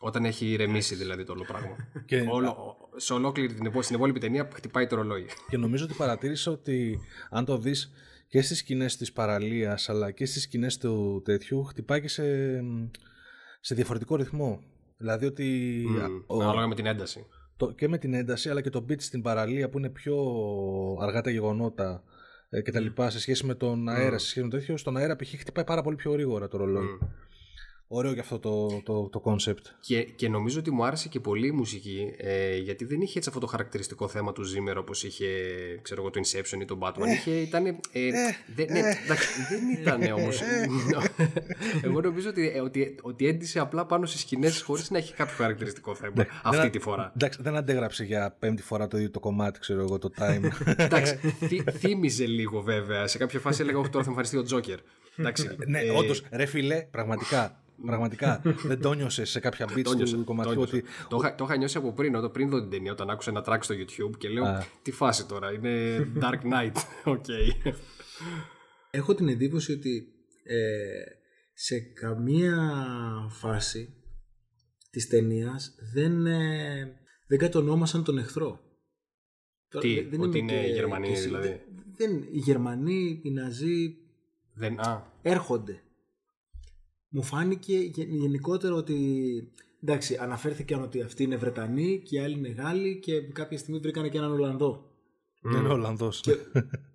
Όταν 0.00 0.24
έχει 0.24 0.46
ηρεμήσει 0.46 0.94
δηλαδή 0.94 1.24
το 1.24 1.32
όλο 1.32 1.44
πράγμα. 1.46 1.76
Και- 2.06 2.24
Όλο, 2.30 2.76
σε 2.96 3.12
ολόκληρη 3.12 3.54
την, 3.54 3.64
υπό- 3.64 3.82
στην 3.82 3.96
υπόλοιπη 3.96 4.18
ταινία 4.20 4.48
χτυπάει 4.54 4.86
το 4.86 4.96
ρολόι. 4.96 5.26
Και 5.50 5.56
νομίζω 5.56 5.84
ότι 5.84 5.94
παρατήρησα 5.94 6.50
ότι 6.50 6.98
αν 7.30 7.44
το 7.44 7.58
δεις 7.58 7.92
και 8.28 8.42
στις 8.42 8.58
σκηνές 8.58 8.96
της 8.96 9.12
παραλίας 9.12 9.88
αλλά 9.88 10.10
και 10.10 10.26
στις 10.26 10.42
σκηνές 10.42 10.78
του 10.78 11.22
τέτοιου 11.24 11.64
χτυπάει 11.64 12.00
και 12.00 12.08
σε, 12.08 12.24
σε 13.60 13.74
διαφορετικό 13.74 14.16
ρυθμό. 14.16 14.62
Δηλαδή 14.96 15.26
ότι 15.26 15.74
ο- 16.26 16.42
Ανάλογα 16.42 16.66
με 16.66 16.74
την 16.74 16.86
ένταση. 16.86 17.26
το, 17.56 17.70
και 17.72 17.88
με 17.88 17.98
την 17.98 18.14
ένταση 18.14 18.50
αλλά 18.50 18.60
και 18.60 18.70
το 18.70 18.84
beat 18.88 19.00
στην 19.00 19.22
παραλία 19.22 19.68
που 19.68 19.78
είναι 19.78 19.88
πιο 19.90 20.16
αργά 21.00 21.20
τα 21.20 21.30
γεγονότα 21.30 22.02
ε, 22.48 22.62
και 22.62 22.70
τα 22.70 22.80
λοιπά 22.80 23.10
σε 23.10 23.20
σχέση 23.20 23.46
με 23.46 23.54
τον 23.54 23.88
αέρα, 23.88 24.18
σε 24.18 24.26
σχέση 24.26 24.44
με 24.44 24.50
το 24.50 24.56
τέτοιο, 24.58 24.76
στον 24.76 24.96
αέρα 24.96 25.16
π.χ. 25.16 25.28
χτυπάει 25.38 25.64
πάρα 25.64 25.82
πολύ 25.82 25.96
πιο 25.96 26.12
γρήγορα 26.12 26.48
το 26.48 26.56
ρολόι. 26.56 26.98
Ωραίο 27.88 28.14
και 28.14 28.20
αυτό 28.20 28.38
το, 28.38 28.82
το, 28.84 29.08
το 29.08 29.22
concept. 29.24 29.62
Και, 29.80 30.02
και 30.02 30.28
νομίζω 30.28 30.58
ότι 30.58 30.70
μου 30.70 30.84
άρεσε 30.84 31.08
και 31.08 31.20
πολύ 31.20 31.46
η 31.46 31.50
μουσική 31.50 32.12
ε, 32.16 32.56
γιατί 32.56 32.84
δεν 32.84 33.00
είχε 33.00 33.16
έτσι 33.18 33.28
αυτό 33.28 33.40
το 33.40 33.46
χαρακτηριστικό 33.46 34.08
θέμα 34.08 34.32
του 34.32 34.42
Zimmer 34.42 34.74
όπως 34.76 35.04
είχε 35.04 35.26
ξέρω 35.82 36.00
εγώ, 36.00 36.10
το 36.10 36.20
Inception 36.24 36.60
ή 36.60 36.64
το 36.64 36.78
Batman. 36.82 37.06
είχε, 37.14 37.30
ήταν, 37.30 37.66
ε, 37.66 37.72
δεν, 38.54 38.66
ναι, 38.70 38.78
εντάξει, 38.78 39.28
δεν 39.50 39.70
ήταν 39.80 40.12
όμως. 40.12 40.40
Εγώ 41.84 42.00
νομίζω 42.00 42.28
ότι, 42.28 42.48
ε, 42.54 42.60
ότι, 42.60 42.94
ότι 43.02 43.26
έντυσε 43.26 43.58
απλά 43.58 43.86
πάνω 43.86 44.06
στις 44.06 44.20
σκηνές 44.20 44.62
χωρίς 44.62 44.90
να 44.90 44.98
έχει 44.98 45.14
κάποιο 45.14 45.34
χαρακτηριστικό 45.36 45.94
θέμα 45.94 46.26
αυτή 46.42 46.60
Δεν- 46.60 46.70
τη 46.70 46.78
φορά. 46.78 47.12
Εντάξει, 47.14 47.38
δεν 47.42 47.56
αντέγραψε 47.56 48.04
για 48.04 48.36
πέμπτη 48.38 48.62
φορά 48.62 48.86
το 48.88 48.96
ίδιο 48.96 49.10
το 49.10 49.20
κομμάτι, 49.20 49.58
ξέρω 49.58 49.80
εγώ, 49.80 49.98
το 49.98 50.10
time. 50.18 50.48
Εντάξει, 50.76 51.16
θύ- 51.48 51.70
θύμιζε 51.70 52.26
λίγο 52.26 52.60
βέβαια. 52.60 53.06
Σε 53.06 53.18
κάποια 53.18 53.40
φάση 53.40 53.62
έλεγα 53.62 53.78
ότι 53.78 53.88
τώρα 53.88 54.04
θα 54.04 54.10
εμφανιστεί 54.10 54.36
ο 54.36 54.42
Τζόκερ. 54.42 54.78
Εντάξει, 55.16 55.48
ναι, 55.66 55.80
ε, 55.80 55.90
όντως, 55.90 56.22
ρε 56.30 56.46
φίλε, 56.46 56.82
πραγματικά. 56.90 57.60
Πραγματικά. 57.84 58.42
δεν 58.64 58.80
το 58.80 58.92
'νιωσε 58.92 59.24
σε 59.24 59.40
κάποια 59.40 59.66
beats 59.66 59.82
Το 59.82 59.94
'νιωσα, 59.94 60.16
του 60.16 60.24
κομματιού 60.24 60.52
το 60.52 60.58
'νιωσα. 60.58 60.76
ότι. 60.76 60.84
Το, 61.08 61.16
είχα, 61.16 61.34
το 61.34 61.44
είχα 61.44 61.56
νιώσει 61.56 61.78
από 61.78 61.92
πριν, 61.92 62.14
όταν 62.14 62.30
πριν 62.30 62.50
δω 62.50 62.60
την 62.60 62.70
ταινία, 62.70 62.92
όταν 62.92 63.10
άκουσα 63.10 63.30
ένα 63.30 63.44
track 63.46 63.58
στο 63.60 63.74
YouTube 63.74 64.18
και 64.18 64.28
λέω 64.28 64.44
τι 64.82 64.90
φάση 64.90 65.26
τώρα, 65.26 65.52
είναι 65.52 65.96
Dark 66.20 66.40
Knight, 66.42 66.76
οκ. 67.14 67.24
Έχω 68.90 69.14
την 69.14 69.28
εντύπωση 69.28 69.72
ότι 69.72 70.06
ε, 70.44 70.56
σε 71.54 71.78
καμία 71.80 72.72
φάση 73.30 73.88
της 74.90 75.08
ταινίας 75.08 75.74
δεν, 75.94 76.26
ε, 76.26 76.96
δεν 77.28 77.38
κατονόμασαν 77.38 78.04
τον 78.04 78.18
εχθρό. 78.18 78.60
Τώρα, 79.68 79.86
Τι, 79.86 79.94
δεν- 79.94 80.10
δεν 80.10 80.20
ότι 80.20 80.38
είμαι 80.38 80.52
είναι 80.52 80.62
και- 80.66 80.72
Γερμανοί 80.72 81.06
και 81.06 81.12
εσύ- 81.12 81.24
δηλαδή. 81.24 81.48
Δεν, 81.48 81.60
δεν- 81.96 82.22
οι 82.32 82.38
Γερμανοί, 82.38 83.20
οι 83.24 83.30
Ναζί 83.30 83.94
Δεν, 84.54 84.80
α, 84.80 85.12
έρχονται. 85.22 85.80
Μου 87.08 87.22
φάνηκε 87.22 87.76
γε- 87.78 88.08
γενικότερα 88.08 88.74
ότι 88.74 88.98
εντάξει, 89.82 90.16
αναφέρθηκαν 90.20 90.82
ότι 90.82 91.02
αυτοί 91.02 91.22
είναι 91.22 91.36
Βρετανοί 91.36 92.00
και 92.04 92.16
οι 92.16 92.20
άλλοι 92.20 92.38
είναι 92.38 92.48
Γάλλοι 92.48 92.98
και 92.98 93.20
κάποια 93.20 93.58
στιγμή 93.58 93.78
βρήκανε 93.78 94.08
και 94.08 94.18
έναν 94.18 94.32
Ολλανδό. 94.32 94.90
Δεν 95.40 95.60
είναι 95.60 95.68
Ολλανδός. 95.72 96.20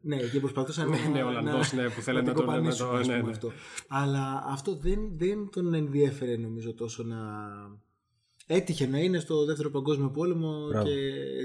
Ναι, 0.01 0.17
και 0.17 0.39
προσπαθούσαν 0.39 0.89
Ναι, 0.89 0.97
να, 0.97 1.09
ναι, 1.09 1.23
Ολλανδός, 1.23 1.73
ναι, 1.73 1.89
που 1.89 2.01
θέλανε 2.01 2.25
να 2.27 2.33
να 2.33 2.37
την 2.37 2.45
τον- 2.45 2.53
να 2.53 2.57
κοπανίσουν, 2.59 2.87
το- 2.87 2.93
ας 2.93 3.07
ναι, 3.07 3.13
πούμε, 3.13 3.25
ναι. 3.25 3.31
αυτό. 3.31 3.51
Αλλά 3.87 4.43
αυτό 4.47 4.75
δεν, 4.75 4.99
δεν 5.17 5.49
τον 5.51 5.73
ενδιέφερε 5.73 6.35
νομίζω 6.37 6.73
τόσο 6.73 7.03
να... 7.03 7.17
Έτυχε 8.47 8.87
να 8.87 8.97
είναι 8.97 9.19
στο 9.19 9.45
δεύτερο 9.45 9.69
παγκόσμιο 9.69 10.09
πόλεμο 10.09 10.67
Μπράβο. 10.67 10.85
και 10.87 10.91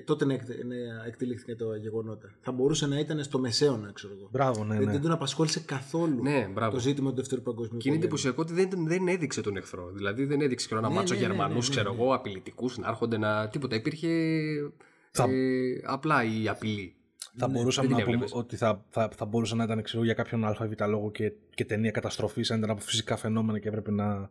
τότε 0.05 0.25
να, 0.25 0.35
εκτε- 0.35 0.65
να 0.65 0.75
εκτελήχθηκαν 1.07 1.57
τα 1.57 1.77
γεγονότα. 1.77 2.35
Θα 2.41 2.53
μπορούσε 2.53 2.87
να 2.87 2.99
ήταν 2.99 3.23
στο 3.25 3.39
μεσαίωνα, 3.39 3.91
ξέρω 3.93 4.13
εγώ. 4.19 4.29
Μπράβο, 4.33 4.65
ναι, 4.65 4.77
Δεν, 4.77 4.85
ναι. 4.87 4.93
δεν 4.93 5.01
τον 5.03 5.11
απασχόλησε 5.11 5.61
καθόλου 5.61 6.23
Ναι, 6.23 6.49
μπράβο. 6.53 6.73
το 6.73 6.81
ζήτημα 6.81 7.11
του 7.11 7.17
δεύτερου 7.17 7.43
παγκοσμίου 7.43 7.79
Και 7.79 7.89
είναι 7.89 7.99
πολέμου. 7.99 8.15
εντυπωσιακό 8.17 8.43
ότι 8.43 8.53
δεν, 8.77 8.87
δεν 8.87 9.09
έδειξε 9.09 9.41
τον 9.41 9.57
εχθρό. 9.57 9.91
Δηλαδή 9.95 10.25
δεν 10.25 10.41
έδειξε 10.41 10.69
και 10.69 10.75
ένα 10.75 10.89
Ναι, 10.89 10.95
μάτσο 10.95 11.15
ναι, 11.15 11.21
ναι, 11.21 11.27
Γερμανούς, 11.27 11.69
ναι, 11.69 11.75
ναι, 11.75 11.81
ξέρω 11.81 11.95
ναι. 11.95 12.03
εγώ, 12.03 12.15
απειλητικούς 12.15 12.79
να 12.79 12.89
έρχονται 12.89 13.19
να. 13.19 13.49
Τίποτα. 13.49 13.77
Υπήρχε. 13.77 14.09
Θα- 15.11 15.25
Ε, 15.31 15.81
απλά 15.85 16.25
η 16.25 16.49
απειλή. 16.49 16.95
Θα 17.39 17.49
μπορούσαμε 17.49 17.87
δεν 17.89 17.97
να 17.97 18.03
την 18.03 18.13
πούμε 18.13 18.25
έβλεπες. 18.25 18.45
ότι 18.45 18.57
θα, 18.57 18.85
θα, 18.89 19.11
θα 19.17 19.25
μπορούσε 19.25 19.55
να 19.55 19.65
ήταν 19.65 19.83
ξέρω, 19.83 20.05
για 20.05 20.15
κάποιον 20.15 20.45
ΑΒ 20.45 20.73
λόγο 20.89 21.11
και, 21.11 21.33
και 21.55 21.65
ταινία 21.65 21.91
καταστροφής, 21.91 22.51
αν 22.51 22.59
ήταν 22.59 22.71
από 22.71 22.81
φυσικά 22.81 23.17
φαινόμενα 23.17 23.59
και 23.59 23.69
έπρεπε 23.69 23.91
να. 23.91 24.31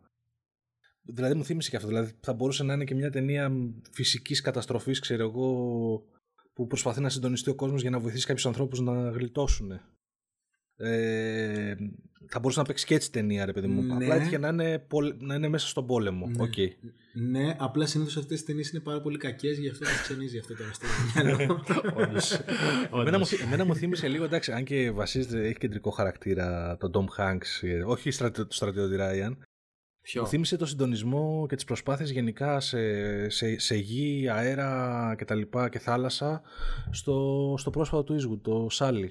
Δηλαδή 1.06 1.34
μου 1.34 1.44
θύμισε 1.44 1.70
και 1.70 1.76
αυτό. 1.76 1.88
Δηλαδή 1.88 2.12
θα 2.20 2.32
μπορούσε 2.32 2.62
να 2.64 2.72
είναι 2.74 2.84
και 2.84 2.94
μια 2.94 3.10
ταινία 3.10 3.52
φυσικής 3.92 4.40
καταστροφής, 4.40 4.98
ξέρω 4.98 5.22
εγώ, 5.22 5.48
που 6.52 6.66
προσπαθεί 6.66 7.00
να 7.00 7.08
συντονιστεί 7.08 7.50
ο 7.50 7.54
κόσμος 7.54 7.80
για 7.80 7.90
να 7.90 7.98
βοηθήσει 7.98 8.26
κάποιους 8.26 8.46
ανθρώπους 8.46 8.80
να 8.80 9.10
γλιτώσουν. 9.10 9.80
Ε, 10.76 11.74
θα 12.28 12.38
μπορούσε 12.40 12.58
να 12.60 12.64
παίξει 12.66 12.86
και 12.86 12.94
έτσι 12.94 13.12
ταινία, 13.12 13.44
ρε 13.44 13.52
παιδί 13.52 13.66
μου. 13.66 13.82
Ναι. 13.82 13.94
Απλά 13.94 14.14
έτυχε 14.14 14.38
να 14.38 14.48
είναι, 14.48 14.78
πολ- 14.78 15.22
να 15.22 15.34
είναι 15.34 15.48
μέσα 15.48 15.66
στον 15.66 15.86
πόλεμο. 15.86 16.26
Ναι. 16.26 16.42
Οκ. 16.42 16.54
Ναι, 17.30 17.56
απλά 17.58 17.86
συνήθως 17.86 18.16
αυτές 18.16 18.36
οι 18.36 18.46
ταινίες 18.46 18.70
είναι 18.70 18.82
πάρα 18.82 19.00
πολύ 19.00 19.18
κακές, 19.18 19.58
γι' 19.58 19.68
αυτό 19.68 19.84
τις 19.84 20.00
ξενίζει 20.02 20.38
αυτό 20.38 20.54
τώρα 20.54 20.72
στο 20.72 20.86
μυαλό. 21.14 21.64
Εμένα 23.00 23.18
μου, 23.18 23.26
θύ- 23.26 23.40
εμένα 23.40 23.64
μου 23.64 23.74
θύμισε 23.74 24.08
λίγο, 24.08 24.24
εντάξει, 24.24 24.52
αν 24.52 24.64
και 24.64 24.90
βασίζεται, 24.90 25.46
έχει 25.46 25.58
κεντρικό 25.58 25.90
χαρακτήρα 25.90 26.76
τον 26.76 26.90
Tom 26.94 27.20
Hanks, 27.22 27.68
ε, 27.68 27.82
όχι 27.84 28.10
στρατιω, 28.10 28.46
το 28.46 28.54
στρατιώτη 28.54 28.96
Ryan. 28.98 29.36
Ποιο; 30.06 30.20
Μου 30.22 30.28
θύμισε 30.28 30.56
το 30.56 30.66
συντονισμό 30.66 31.46
και 31.48 31.54
τις 31.54 31.64
προσπάθειες 31.64 32.10
γενικά 32.10 32.60
σε, 32.60 32.78
σε, 33.28 33.58
σε 33.58 33.74
γη, 33.76 34.28
αέρα 34.28 35.14
και 35.18 35.24
τα 35.24 35.34
λοιπά 35.34 35.68
και 35.68 35.78
θάλασσα 35.78 36.42
στο, 36.90 37.54
στο 37.58 37.70
πρόσφατο 37.70 38.02
του 38.04 38.14
Eastwood, 38.14 38.40
το 38.42 38.66
Sally. 38.72 39.08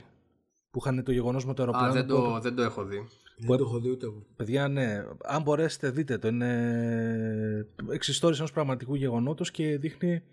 Που 0.72 0.80
είχαν 0.80 1.04
το 1.04 1.12
γεγονός 1.12 1.46
με 1.46 1.54
το 1.54 1.62
αεροπλάνο. 1.62 1.90
Α, 1.90 1.94
δεν 1.94 2.06
που- 2.06 2.14
το, 2.14 2.40
δεν 2.40 2.56
το 2.56 2.62
έχω 2.62 2.84
δει. 2.84 3.08
Δεν 3.38 3.58
το 3.58 3.64
έχω 3.64 3.80
δει 3.80 3.90
ούτε 3.90 4.06
εγώ. 4.06 4.26
Παιδιά, 4.36 4.68
ναι, 4.68 5.04
αν 5.24 5.42
μπορέσετε 5.42 5.90
δείτε 5.90 6.18
το. 6.18 6.28
Είναι 6.28 7.68
εξιστόρηση 7.92 8.40
ενός 8.40 8.52
πραγματικού 8.52 8.96
γεγονότος 8.96 9.52
και 9.52 9.78
δείχνει 9.78 10.24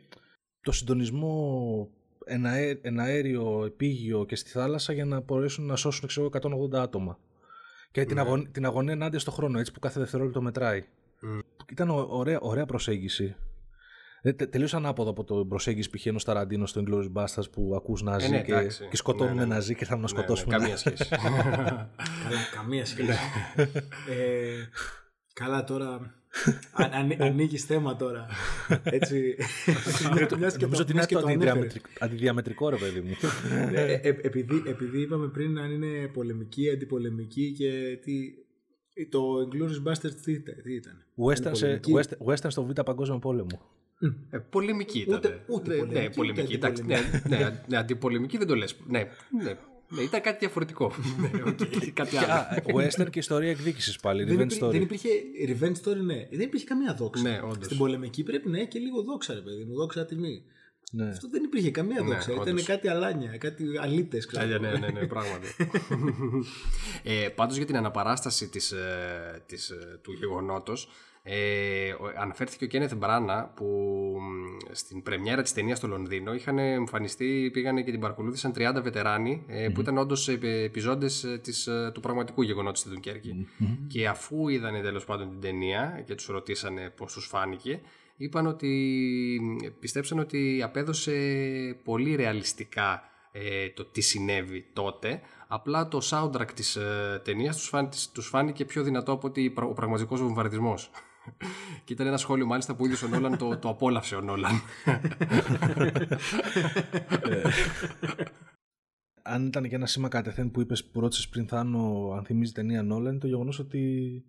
το 0.60 0.72
συντονισμό 0.72 1.88
εναέ, 2.24 2.78
εναέριο, 2.82 3.64
επίγειο 3.64 4.24
και 4.24 4.36
στη 4.36 4.50
θάλασσα 4.50 4.92
για 4.92 5.04
να 5.04 5.20
μπορέσουν 5.20 5.66
να 5.66 5.76
σώσουν 5.76 6.08
ξέρω, 6.08 6.30
εγώ, 6.34 6.66
180 6.74 6.78
άτομα. 6.78 7.18
Και 7.92 8.04
την, 8.04 8.18
αγων, 8.18 8.52
την 8.52 8.64
αγωνία 8.66 8.92
ενάντια 8.92 9.18
στο 9.18 9.30
χρόνο, 9.30 9.58
έτσι 9.58 9.72
που 9.72 9.80
κάθε 9.80 10.00
δευτερόλεπτο 10.00 10.42
μετράει. 10.42 10.84
Ήταν 11.70 11.90
ω- 11.90 12.06
ωραία, 12.10 12.38
ωραία 12.40 12.66
προσέγγιση. 12.66 13.34
Ε, 14.22 14.32
τε, 14.32 14.46
τελείως 14.46 14.74
ανάποδο 14.74 15.10
από 15.10 15.24
το 15.24 15.44
προσέγγιση 15.46 15.90
π.χ. 15.90 16.06
ενός 16.06 16.24
Ταραντίνο 16.24 16.66
στο 16.66 16.82
Inglourious 16.86 17.12
Basterds 17.22 17.50
που 17.52 17.72
ακούς 17.76 18.02
Ναζί 18.02 18.26
Ε, 18.26 18.28
ναι, 18.28 18.42
και, 18.42 18.52
εντάξει. 18.52 18.86
και 18.90 18.96
σκοτώνουν 18.96 19.34
Ναι, 19.34 19.40
ναι, 19.40 19.46
ναι. 19.46 19.54
Ναζί 19.54 19.74
και 19.74 19.84
θα 19.84 19.94
να 19.94 20.00
Ναι, 20.00 20.08
σκοτώσουμε. 20.08 20.56
ναι, 20.56 20.60
καμία 20.60 20.76
σχέση. 20.76 21.08
Καλά, 21.08 21.90
καμία 22.54 22.84
σχέση. 22.86 23.10
ε, 24.08 24.68
καλά 25.32 25.64
τώρα. 25.64 26.14
Αν, 26.72 26.92
αν, 26.92 27.16
ανοίγεις 27.22 27.64
θέμα 27.64 27.96
τώρα. 27.96 28.26
Έτσι. 28.84 29.34
μιας 30.38 30.56
και 30.56 30.64
Νομίζω 30.64 30.66
το- 30.76 30.82
ότι 30.82 30.82
είναι 30.82 30.92
μιας 30.92 31.06
και 31.06 31.14
το 31.14 31.20
το 31.20 31.26
ανέφερες. 31.26 31.52
αντιδιαμετρικ- 31.52 32.02
αντιδιαμετρικό 32.02 32.68
ρε 32.68 32.76
παιδί 32.76 33.00
μου. 33.00 33.14
Ε, 33.74 33.92
ε, 33.92 34.08
επειδή, 34.22 34.62
επειδή 34.66 35.00
είπαμε 35.00 35.26
πριν 35.28 35.58
αν 35.58 35.70
είναι 35.70 36.06
πολεμική, 36.12 36.70
αντιπολεμική 36.70 37.52
και 37.52 37.98
τι. 38.02 38.34
Το 39.08 39.20
Inglourious 39.38 39.88
Basterds 39.92 40.14
τι, 40.24 40.32
ήταν- 40.32 40.62
τι 40.62 40.74
ήταν; 40.74 41.04
Western, 41.26 41.50
σε, 41.56 41.64
πολεμική. 41.80 41.92
western, 41.96 42.32
western 42.32 42.50
στο 42.50 42.64
Β' 42.64 42.80
Παγκόσμιο 42.80 43.18
Πόλεμο. 43.18 43.60
Ε, 44.30 44.38
πολεμική 44.38 44.98
ήταν. 44.98 45.14
Ούτε- 45.16 45.42
ούτε 45.46 45.70
ναι, 45.70 45.76
πολεμική, 45.76 45.98
ναι, 45.98 46.04
ούτε 46.04 46.14
πολεμική. 46.14 46.54
Εντάξει, 46.54 46.82
ναι, 46.84 46.98
ναι, 47.28 47.62
ναι, 47.68 47.76
αντιπολεμική 47.76 48.38
δεν 48.38 48.46
το 48.46 48.54
λες. 48.54 48.76
Ναι, 48.86 48.98
ναι, 49.42 49.54
ναι, 49.94 50.02
ήταν 50.02 50.20
κάτι 50.20 50.38
διαφορετικό. 50.38 50.92
Ναι, 51.20 51.42
οκ, 51.42 51.58
κάτι 51.92 52.16
άλλο. 52.16 52.32
Α, 52.32 52.46
western 52.74 53.10
και 53.10 53.18
ιστορία 53.18 53.50
εκδίκησης 53.50 53.98
πάλι, 54.00 54.24
Δεν, 54.24 54.36
revenge 54.36 54.40
υπήρχε, 54.40 54.66
story. 54.66 54.70
δεν 54.70 54.82
υπήρχε 54.82 55.08
revenge 55.48 55.88
story, 55.88 56.00
ναι. 56.04 56.28
Δεν 56.30 56.40
υπήρχε 56.40 56.66
καμία 56.66 56.94
δόξα. 56.94 57.22
Ναι, 57.22 57.40
όντως. 57.42 57.64
Στην 57.64 57.76
πολεμική 57.76 58.22
πρέπει 58.22 58.48
να 58.48 58.58
έχει 58.58 58.68
και 58.68 58.78
λίγο 58.78 59.02
δόξα, 59.02 59.34
ρε 59.34 59.40
παιδί 59.40 59.64
μου. 59.64 59.74
Δόξα 59.74 60.04
τιμή. 60.04 60.44
Ναι. 60.94 61.08
Αυτό 61.08 61.28
δεν 61.28 61.42
υπήρχε 61.44 61.70
καμία 61.70 62.00
Ναι, 62.00 62.06
δόξα. 62.08 62.32
Ήταν 62.32 62.48
όντως. 62.48 62.64
κάτι 62.64 62.88
αλάνια, 62.88 63.36
κάτι 63.38 63.64
αλήτες. 63.80 64.28
Αλήθεια, 64.34 64.58
ναι, 64.58 64.70
ναι, 64.78 64.88
ναι, 64.88 65.06
πράγματι. 65.06 65.46
ε, 67.24 67.28
πάντως 67.28 67.56
για 67.56 67.66
την 67.66 67.76
αναπαράσταση 67.76 68.48
της, 68.48 68.72
ε, 68.72 69.42
της, 69.46 69.70
ε, 69.70 69.98
του 70.02 70.12
γεγονότος 70.12 70.88
ε, 71.24 71.90
ο- 71.92 72.12
αναφέρθηκε 72.18 72.64
ο 72.64 72.66
Κένεθ 72.66 72.94
Μπράνα 72.94 73.52
που 73.56 73.66
μ, 74.20 74.56
στην 74.72 75.02
πρεμιέρα 75.02 75.42
της 75.42 75.52
ταινίας 75.52 75.78
στο 75.78 75.86
Λονδίνο 75.86 76.34
είχαν 76.34 76.58
εμφανιστεί, 76.58 77.50
πήγανε 77.52 77.82
και 77.82 77.90
την 77.90 78.00
παρακολούθησαν 78.00 78.52
30 78.56 78.80
βετεράνοι 78.82 79.44
ε, 79.46 79.68
που 79.68 79.80
ήταν 79.80 79.98
όντως 79.98 80.28
επι- 80.28 80.64
επιζώντες 80.64 81.24
ε, 81.24 81.38
της, 81.38 81.66
ε, 81.66 81.90
του 81.94 82.00
πραγματικού 82.00 82.42
γεγονότος 82.42 82.78
στη 82.78 82.88
Δουνκέρκη. 82.88 83.46
Και 83.88 84.08
αφού 84.08 84.48
είδανε 84.48 84.80
τέλος 84.80 85.04
πάντων 85.04 85.30
την 85.30 85.40
ταινία 85.40 86.02
και 86.06 86.14
τους 86.14 86.26
ρωτήσανε 86.26 86.92
πώς 86.96 87.12
τους 87.12 87.26
φάνηκε 87.26 87.80
είπαν 88.16 88.46
ότι 88.46 88.68
μ, 89.42 89.56
πιστέψαν 89.80 90.18
ότι 90.18 90.60
απέδωσε 90.64 91.12
πολύ 91.84 92.14
ρεαλιστικά 92.14 93.02
ε, 93.32 93.68
το 93.68 93.84
τι 93.84 94.00
συνέβη 94.00 94.64
τότε. 94.72 95.20
Απλά 95.48 95.88
το 95.88 96.00
soundtrack 96.10 96.50
της 96.54 96.76
ε, 96.76 97.20
ταινίας 97.24 97.56
τους, 97.56 97.68
φάν, 97.68 97.88
της- 97.88 98.10
τους 98.10 98.26
φάνηκε 98.28 98.64
πιο 98.64 98.82
δυνατό 98.82 99.12
από 99.12 99.26
ότι 99.28 99.52
ο 99.56 99.72
πραγματικός 99.72 100.20
βομβαρδισμός. 100.20 100.90
Και 101.84 101.92
ήταν 101.92 102.06
ένα 102.06 102.16
σχόλιο 102.16 102.46
μάλιστα 102.46 102.74
που 102.74 102.82
ο 102.82 102.84
ίδιος 102.84 103.02
ο 103.02 103.08
Νόλαν 103.08 103.36
το, 103.38 103.58
το 103.58 103.68
απόλαυσε 103.68 104.16
ο 104.16 104.20
Νόλαν. 104.20 104.52
Αν 109.22 109.46
ήταν 109.46 109.68
και 109.68 109.74
ένα 109.74 109.86
σήμα 109.86 110.08
κατεθέν 110.08 110.50
που 110.50 110.60
είπες 110.60 110.84
που 110.84 111.00
ρώτησες 111.00 111.28
πριν 111.28 111.48
Θάνο 111.48 112.12
αν 112.16 112.24
θυμίζει 112.24 112.52
ταινία 112.52 112.80
Nolan 112.80 113.08
είναι 113.08 113.18
το 113.18 113.26
γεγονός 113.26 113.58
ότι 113.58 114.24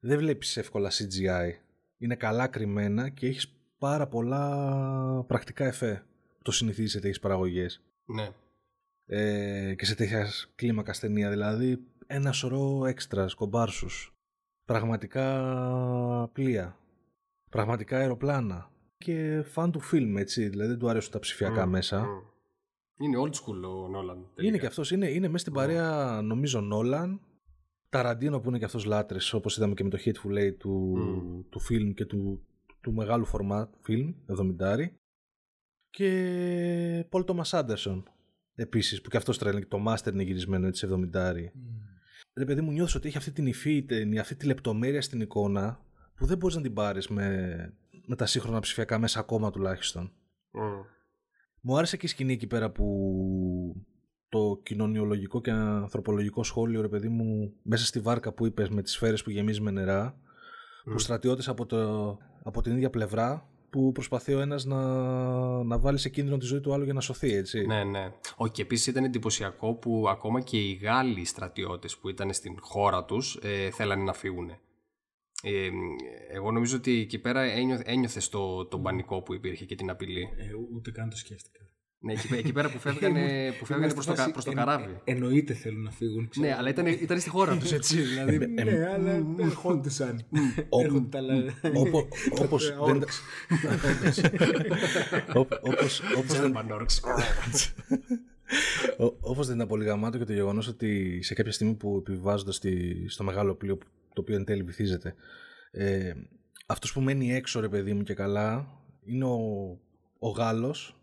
δεν 0.00 0.18
βλέπεις 0.18 0.56
εύκολα 0.56 0.90
CGI. 0.90 1.50
Είναι 1.98 2.14
καλά 2.14 2.46
κρυμμένα 2.46 3.08
και 3.08 3.26
έχεις 3.26 3.54
πάρα 3.78 4.06
πολλά 4.06 5.24
πρακτικά 5.26 5.64
εφέ. 5.64 6.04
Το 6.42 6.52
συνηθίζεις 6.52 6.90
σε 6.90 6.98
τέτοιες 6.98 7.20
παραγωγές. 7.20 7.82
ναι. 8.04 8.28
ε, 9.06 9.74
και 9.74 9.84
σε 9.84 9.94
τέτοια 9.94 10.28
κλίμακα 10.54 10.92
ταινία. 11.00 11.30
Δηλαδή 11.30 11.84
ένα 12.06 12.32
σωρό 12.32 12.86
έξτρας, 12.86 13.34
κομπάρσους, 13.34 14.14
πραγματικά 14.72 16.30
πλοία, 16.32 16.76
πραγματικά 17.50 17.96
αεροπλάνα 17.98 18.70
και 18.98 19.42
φαν 19.42 19.70
του 19.70 19.80
φιλμ, 19.80 20.16
έτσι. 20.16 20.48
Δηλαδή 20.48 20.68
δεν 20.68 20.78
του 20.78 20.88
αρέσουν 20.88 21.12
τα 21.12 21.18
ψηφιακά 21.18 21.66
Μμ, 21.66 21.70
μέσα. 21.70 22.00
μμ. 22.00 23.04
Είναι 23.04 23.16
old 23.18 23.30
school 23.34 23.62
ο 23.64 23.88
Νόλαν. 23.88 24.16
Είναι 24.16 24.26
τελικά. 24.34 24.58
και 24.58 24.66
αυτός, 24.66 24.90
είναι, 24.90 25.08
είναι 25.08 25.26
μέσα 25.26 25.38
στην 25.38 25.52
παρέα 25.52 26.20
νομίζω 26.22 26.60
Νόλαν, 26.60 27.20
Ταραντίνο 27.88 28.40
που 28.40 28.48
είναι 28.48 28.58
και 28.58 28.64
αυτός 28.64 28.84
λάτρης 28.84 29.32
όπως 29.32 29.56
είδαμε 29.56 29.74
και 29.74 29.84
με 29.84 29.90
το 29.90 29.98
Hateful 30.04 30.38
Eight 30.38 30.56
του, 30.58 30.70
Μμ. 30.96 31.40
του 31.48 31.60
φιλμ 31.60 31.92
και 31.92 32.04
του, 32.04 32.46
του 32.80 32.92
μεγάλου 32.92 33.24
φορμάτ 33.24 33.74
φιλμ, 33.80 34.14
70 34.60 34.86
και 35.90 37.06
Πολ 37.08 37.24
Τόμας 37.24 37.54
Άντερσον 37.54 38.04
επίσης 38.54 39.00
που 39.00 39.08
και 39.08 39.16
αυτός 39.16 39.38
τρέλει 39.38 39.66
το 39.66 39.84
Master 39.88 40.12
είναι 40.12 40.22
γυρισμένο 40.22 40.66
έτσι 40.66 40.88
70 40.90 41.50
Ρε 42.40 42.46
παιδί 42.46 42.60
μου 42.60 42.70
νιώθεις 42.70 42.94
ότι 42.94 43.08
έχει 43.08 43.16
αυτή 43.16 43.32
την 43.32 43.46
υφή 43.46 43.76
η 43.76 43.82
ταινία, 43.82 44.20
αυτή 44.20 44.34
τη 44.34 44.46
λεπτομέρεια 44.46 45.02
στην 45.02 45.20
εικόνα 45.20 45.80
που 46.14 46.26
δεν 46.26 46.38
μπορείς 46.38 46.56
να 46.56 46.62
την 46.62 46.74
πάρεις 46.74 47.08
με, 47.08 47.26
με 48.06 48.16
τα 48.16 48.26
σύγχρονα 48.26 48.60
ψηφιακά 48.60 48.98
μέσα 48.98 49.20
ακόμα 49.20 49.50
τουλάχιστον. 49.50 50.12
Μμ. 50.50 50.60
Μου 51.60 51.76
άρεσε 51.76 51.96
και 51.96 52.06
η 52.06 52.08
σκηνή 52.08 52.32
εκεί 52.32 52.46
πέρα 52.46 52.70
που 52.70 52.86
το 54.28 54.60
κοινωνιολογικό 54.62 55.40
και 55.40 55.50
ανθρωπολογικό 55.50 56.42
σχόλιο, 56.42 56.80
ρε 56.80 56.88
παιδί 56.88 57.08
μου, 57.08 57.52
μέσα 57.62 57.84
στη 57.86 58.00
βάρκα 58.00 58.32
που 58.32 58.46
είπες 58.46 58.68
με 58.68 58.82
τις 58.82 58.92
σφαίρες 58.92 59.22
που 59.22 59.30
γεμίζει 59.30 59.60
με 59.60 59.70
νερά, 59.70 60.20
που 60.84 60.98
στρατιώτες 60.98 61.48
από, 61.48 61.66
το, 61.66 62.18
από 62.42 62.62
την 62.62 62.72
ίδια 62.72 62.90
πλευρά, 62.90 63.49
που 63.70 63.92
προσπαθεί 63.92 64.34
ο 64.34 64.40
ένας 64.40 64.64
να, 64.64 64.82
να 65.62 65.78
βάλει 65.78 65.98
σε 65.98 66.08
κίνδυνο 66.08 66.36
τη 66.36 66.46
ζωή 66.46 66.60
του 66.60 66.72
άλλου 66.72 66.84
για 66.84 66.92
να 66.92 67.00
σωθεί, 67.00 67.34
έτσι. 67.34 67.66
Ναι, 67.66 67.84
ναι. 67.84 68.12
Όχι, 68.36 68.52
και 68.52 68.62
επίσης 68.62 68.86
ήταν 68.86 69.04
εντυπωσιακό 69.04 69.74
που 69.74 70.06
ακόμα 70.08 70.40
και 70.40 70.58
οι 70.58 70.72
Γάλλοι 70.72 71.24
στρατιώτες 71.24 71.96
που 71.96 72.08
ήταν 72.08 72.32
στην 72.32 72.56
χώρα 72.60 73.04
τους 73.04 73.38
ε, 73.42 73.70
θέλανε 73.70 74.02
να 74.02 74.12
φύγουν. 74.12 74.50
Ε, 75.42 75.70
εγώ 76.32 76.50
νομίζω 76.50 76.76
ότι 76.76 77.00
εκεί 77.00 77.18
πέρα 77.18 77.40
ένιω, 77.42 77.80
ένιωθες 77.84 78.28
το, 78.28 78.66
τον 78.66 78.82
πανικό 78.82 79.22
που 79.22 79.34
υπήρχε 79.34 79.64
και 79.64 79.74
την 79.74 79.90
απειλή. 79.90 80.22
Ε, 80.36 80.50
ούτε 80.74 80.90
καν 80.90 81.10
το 81.10 81.16
σκέφτηκα. 81.16 81.69
Ναι, 82.02 82.12
εκεί, 82.12 82.34
εκεί 82.34 82.52
πέρα 82.52 82.70
που 82.70 82.78
φεύγανε, 82.88 83.52
που 83.58 83.64
φεύγανε 83.66 83.92
προς, 83.92 84.06
το, 84.06 84.12
κα- 84.12 84.30
προς 84.30 84.44
το 84.44 84.52
καράβι. 84.52 85.00
Ε, 85.04 85.12
εννοείται 85.12 85.54
θέλουν 85.54 85.82
να 85.82 85.90
φύγουν. 85.90 86.28
ξέρω. 86.28 86.46
ναι, 86.46 86.54
αλλά 86.54 86.68
ήταν, 86.68 86.86
ήταν 86.86 87.20
στη 87.20 87.28
χώρα 87.30 87.56
τους 87.56 87.72
έτσι. 87.72 88.00
δηλαδή, 88.00 88.38
Ναι, 88.46 88.88
αλλά 88.92 89.24
ερχόντουσαν. 89.40 90.22
Έρχονται 90.82 91.08
τα 91.08 91.20
λα- 91.20 91.34
Όπο- 91.74 92.08
όπως 92.42 92.68
Ε, 92.70 92.76
δεν- 92.84 93.02
orcs. 93.04 93.14
Όπο- 95.40 95.58
όπως, 95.62 96.00
όπως 96.16 96.40
δεν, 96.40 96.52
German 96.56 96.72
orcs. 96.80 97.00
Ό- 98.98 99.16
Όπως 99.20 99.46
δεν 99.46 99.56
ήταν 99.56 99.68
πολύ 99.68 99.84
γαμάτο 99.84 100.18
και 100.18 100.24
το 100.24 100.32
γεγονός 100.32 100.68
ότι 100.68 101.18
σε 101.22 101.34
κάποια 101.34 101.52
στιγμή 101.52 101.74
που 101.74 101.96
επιβάζονται 102.06 102.52
στη, 102.52 103.04
στο 103.08 103.24
μεγάλο 103.24 103.54
πλοίο 103.54 103.76
που- 103.76 103.86
το 104.14 104.20
οποίο 104.20 104.36
εν 104.36 104.44
τέλει 104.44 104.62
βυθίζεται 104.62 105.14
ε, 105.70 106.12
αυτός 106.66 106.92
που 106.92 107.00
μένει 107.00 107.34
έξω 107.34 107.60
ρε 107.60 107.68
παιδί 107.68 107.92
μου 107.92 108.02
και 108.02 108.14
καλά 108.14 108.66
είναι 109.04 109.24
ο, 109.24 109.38
ο 110.18 110.28
Γάλλος 110.28 110.99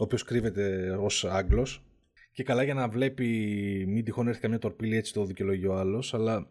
ο 0.00 0.04
οποίος 0.04 0.22
κρύβεται 0.22 0.96
ως 1.00 1.24
Άγγλος 1.24 1.84
και 2.32 2.42
καλά 2.42 2.62
για 2.62 2.74
να 2.74 2.88
βλέπει 2.88 3.26
μην 3.88 4.04
τυχόν 4.04 4.28
έρθει 4.28 4.40
καμιά 4.40 4.58
τορπίλη 4.58 4.96
έτσι 4.96 5.12
το 5.12 5.24
δικαιολογεί 5.24 5.66
ο 5.66 5.76
άλλος 5.76 6.14
αλλά 6.14 6.48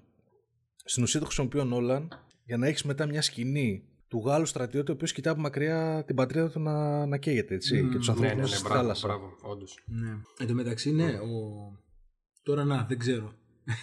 στην 0.76 1.04
ουσία 1.04 1.20
το 1.20 1.26
χρησιμοποιεί 1.26 1.60
ο 1.60 1.64
Νόλαν 1.64 2.08
για 2.46 2.58
να 2.58 2.68
έχεις 2.68 2.84
μετά 2.84 3.06
μια 3.06 3.22
σκηνή 3.22 3.84
του 4.08 4.24
Γάλλου 4.26 4.46
στρατιώτη 4.46 4.92
ο 4.92 4.94
οποίος 4.94 5.14
κοιτά 5.14 5.32
από 5.32 5.42
μακριά 5.42 6.04
την 6.06 6.16
πατρίδα 6.16 6.50
του 6.50 6.60
να, 6.60 7.06
να 7.06 7.18
καίγεται 7.18 7.56
έτσι, 7.56 7.88
και 7.92 7.98
τους 7.98 8.08
ναι, 8.08 8.14
ανθρώπους 8.14 8.36
ναι, 8.36 8.42
μέσα 8.42 8.50
ναι, 8.50 8.56
στη 8.56 8.64
μπράβο, 8.64 8.82
θάλασσα. 8.82 9.08
μπράβο, 9.08 9.38
όντως. 9.42 9.80
Ναι. 9.86 10.18
Εν 10.38 10.48
τω 10.48 10.54
μεταξύ, 10.54 10.92
ναι, 10.92 11.10
ο... 11.10 11.72
τώρα 12.44 12.64
να, 12.64 12.86
δεν 12.90 12.98
ξέρω. 12.98 13.34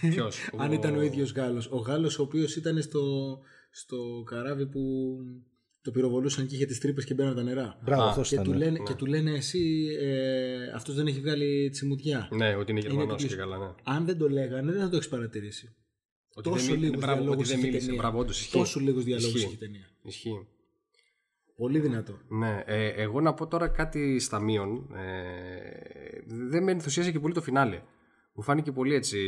Ποιος, 0.01 0.49
Αν 0.63 0.73
ήταν 0.73 0.97
ο 0.97 1.03
ίδιος 1.03 1.33
Γάλλος. 1.33 1.67
Ο 1.71 1.77
Γάλλος 1.77 2.19
ο 2.19 2.23
οποίος 2.23 2.57
ήταν 2.57 2.83
στο, 2.83 3.39
στο 3.71 4.23
καράβι 4.27 4.67
που 4.67 4.81
το 5.89 5.95
πυροβολούσαν 5.95 6.47
και 6.47 6.55
είχε 6.55 6.65
τις 6.67 6.79
τρύπες 6.81 7.05
και 7.05 7.15
μπαίναν 7.15 7.35
τα 7.35 7.43
νερά. 7.43 7.79
Μπράβο, 7.85 8.03
Α, 8.03 8.09
αυτός 8.09 8.29
Και 8.29 8.35
ήταν. 8.35 8.47
του, 8.47 8.51
ναι. 8.53 8.57
λένε, 8.59 8.79
και 8.79 8.95
του 8.95 9.07
λένε 9.07 9.31
εσύ 9.31 9.87
ε, 10.01 10.71
αυτός 10.75 10.95
δεν 10.95 11.07
έχει 11.07 11.21
βγάλει 11.21 11.69
τσιμουδιά. 11.71 12.29
Ναι, 12.33 12.55
ότι 12.55 12.71
είναι 12.71 12.81
Γερμανός 12.81 13.11
επιπλής. 13.13 13.31
και 13.31 13.37
καλά, 13.37 13.59
ναι. 13.59 13.75
Αν 13.83 14.05
δεν 14.05 14.19
το 14.19 14.29
λέγανε 14.29 14.73
δεν 14.73 14.81
θα 14.81 14.89
το 14.89 14.97
έχεις 14.97 15.09
παρατηρήσει. 15.09 15.75
Ότι 16.35 16.49
Τόσο 16.49 16.65
δεν, 16.65 16.71
μίλησε, 16.75 16.87
λίγους 16.91 17.01
μπράβο, 17.05 17.17
ότι 17.19 17.25
διαλόγους 17.25 17.49
δεν 17.49 17.57
έχει 17.59 17.67
η 17.67 17.69
μίλησε. 17.71 17.87
ταινία. 17.87 18.03
Μπράβο, 18.03 18.19
όντως 18.19 18.41
ισχύει. 18.41 18.53
Τόσο 18.59 18.81
λίγους 18.81 19.05
διαλόγους 19.05 19.35
Ισχύει. 19.35 19.47
έχει 19.47 19.55
η 19.55 19.59
ταινία. 19.59 19.87
Ισχύει. 20.03 20.47
Πολύ 21.57 21.79
δυνατό. 21.79 22.19
Ναι, 22.29 22.63
ε, 22.67 22.89
εγώ 22.89 23.21
να 23.21 23.35
πω 23.35 23.47
τώρα 23.47 23.69
κάτι 23.69 24.19
στα 24.21 24.41
μείον. 24.41 24.95
Ε, 24.95 26.21
δεν 26.27 26.63
με 26.63 26.71
ενθουσίασε 26.71 27.11
και 27.13 27.21
πολύ 27.21 27.35
το 27.35 27.43
φινάλε. 27.43 27.83
Μου 28.39 28.45
φάνηκε 28.45 28.73
πολύ 28.73 28.95
έτσι. 28.95 29.19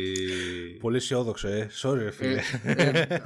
Πολύ 0.81 0.97
αισιόδοξο, 0.97 1.49
ε. 1.49 1.71
Sorry, 1.83 1.95
ρε 1.99 2.11
φίλε. 2.11 2.41
Ε, 2.65 2.73
ε, 3.01 3.19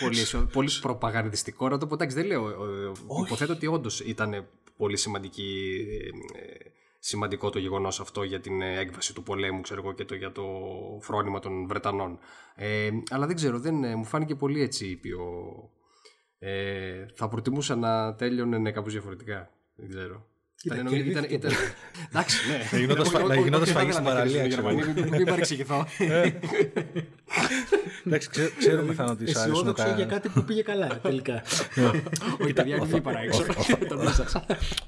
πολύ, 0.00 0.20
αισιο- 0.24 0.48
πολύ 0.52 0.70
προπαγανδιστικό 0.80 1.68
να 1.68 1.78
το 1.78 1.86
πω. 1.86 1.94
Εντάξει, 1.94 2.16
δεν 2.16 2.26
λέω. 2.26 2.48
ε, 2.48 2.92
Υποθέτω 3.26 3.52
ότι 3.52 3.66
όντως 3.66 4.00
ήταν 4.00 4.46
πολύ 4.76 4.96
σημαντική, 4.96 5.70
ε, 6.34 6.38
ε, 6.38 6.70
σημαντικό 6.98 7.50
το 7.50 7.58
γεγονός 7.58 8.00
αυτό 8.00 8.22
για 8.22 8.40
την 8.40 8.60
ε, 8.62 8.78
έκβαση 8.78 9.14
του 9.14 9.22
πολέμου, 9.22 9.60
ξέρω 9.60 9.80
εγώ, 9.80 9.92
και 9.92 10.04
το, 10.04 10.14
για 10.14 10.32
το 10.32 10.42
φρόνημα 11.00 11.38
των 11.38 11.66
Βρετανών. 11.66 12.18
Ε, 12.54 12.90
αλλά 13.10 13.26
δεν 13.26 13.36
ξέρω, 13.36 13.58
δεν, 13.58 13.84
ε, 13.84 13.94
μου 13.94 14.04
φάνηκε 14.04 14.34
πολύ 14.34 14.62
έτσι 14.62 14.86
ήπιο. 14.86 15.20
Ε, 16.38 17.06
θα 17.14 17.28
προτιμούσα 17.28 17.76
να 17.76 18.14
τέλειωνε 18.14 18.70
κάπως 18.70 18.92
διαφορετικά. 18.92 19.50
Δεν 19.74 19.88
ξέρω. 19.88 20.26
Κοίτα, 20.64 20.74
Ήταν- 20.76 20.86
κερδίθηκε 20.88 21.10
ήταν- 21.18 21.26
ήταν- 21.30 21.52
Εντάξει, 22.10 22.36
ναι. 22.50 22.58
Να 22.72 22.78
γινόταν 22.78 23.04
σφα- 23.06 23.18
Όχι, 23.20 23.26
να 23.28 23.34
όχι, 23.34 23.42
γινόταν 23.42 23.62
όχι, 23.62 23.70
σφαγή 23.70 23.90
δεν 23.90 23.94
στην 23.94 24.04
ήθελα 24.06 24.20
να 24.20 24.20
παραλία, 24.20 24.40
κερδίσουν 24.40 24.64
οι 24.64 24.68
ξέρω. 24.68 24.80
Γερμανοί, 24.80 25.00
μην- 25.10 25.16
Μην 25.18 25.26
παρεξηγηθώ. 25.26 25.86
Εντάξει, 28.06 28.28
ξέ- 28.28 28.56
ξέρουμε 28.58 28.92
θα 28.94 29.04
ότι 29.04 29.26
σ' 29.30 29.36
αρέσουν 29.36 29.52
Αισιόδοξο 29.52 29.84
τα... 29.84 29.94
για 29.96 30.04
κάτι 30.04 30.28
που 30.28 30.44
πήγε 30.44 30.62
καλά 30.62 30.98
τελικά. 31.02 31.42
Όχι, 32.42 32.52
παιδιά, 32.52 32.86
μην 32.86 33.02
παρά 33.02 33.20
έξω. 33.20 33.44
Το 33.88 33.96
νου 33.96 34.08
σας. 34.20 34.34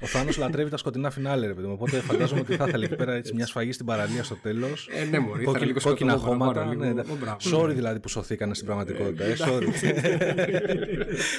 Ο 0.01 0.05
Θάνος 0.07 0.37
λατρεύει 0.37 0.69
τα 0.69 0.77
σκοτεινά 0.77 1.09
φινάλε, 1.09 1.47
ρε 1.47 1.53
παιδί 1.53 1.67
μου. 1.67 1.73
Οπότε 1.73 1.97
φαντάζομαι 1.99 2.39
ότι 2.39 2.55
θα 2.55 2.65
ήθελε 2.67 2.85
εκεί 2.85 2.95
πέρα 2.95 3.13
έτσι, 3.13 3.33
μια 3.33 3.45
σφαγή 3.45 3.71
στην 3.71 3.85
παραλία 3.85 4.23
στο 4.23 4.35
τέλος. 4.35 4.89
Ε, 4.93 5.03
ναι, 5.03 5.19
μωρή, 5.19 5.41
ήθελα 5.43 5.65
λίγο 5.65 5.79
κόκκινα 5.83 6.11
σκοτεινό 6.11 6.17
χώματα. 6.17 6.53
παραπάνω, 6.53 6.79
ναι, 6.79 6.87
λίγο- 6.87 7.03
ναι. 7.03 7.11
Ω, 7.11 7.15
μπράβο. 7.19 7.37
Sorry 7.65 7.73
δηλαδή 7.75 7.99
που 7.99 8.07
σωθήκανε 8.09 8.53
στην 8.53 8.65
πραγματικότητα. 8.65 9.23
Ε, 9.23 9.35
sorry. 9.39 9.67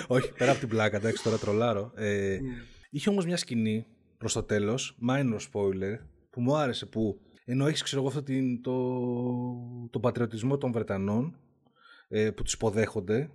Όχι, 0.06 0.32
πέρα 0.38 0.50
από 0.50 0.60
την 0.60 0.68
πλάκα, 0.68 0.96
εντάξει, 0.96 1.22
τώρα 1.22 1.36
τρολάρω. 1.38 1.92
Ε, 1.96 2.38
είχε 2.90 3.08
όμως 3.10 3.26
μια 3.26 3.36
σκηνή 3.36 3.86
προς 4.18 4.32
το 4.32 4.42
τέλος, 4.42 4.98
minor 5.08 5.38
spoiler, 5.52 5.98
που 6.30 6.40
μου 6.40 6.56
άρεσε 6.56 6.86
που 6.86 7.20
ενώ 7.44 7.66
έχεις 7.66 7.82
ξέρω 7.82 8.00
εγώ 8.00 8.10
αυτό 8.10 8.22
την, 8.22 8.62
το, 8.62 8.74
το 9.90 10.00
πατριωτισμό 10.00 10.58
των 10.58 10.72
Βρετανών 10.72 11.36
ε, 12.08 12.30
που 12.30 12.42
τους 12.42 12.52
υποδέχονται 12.52 13.30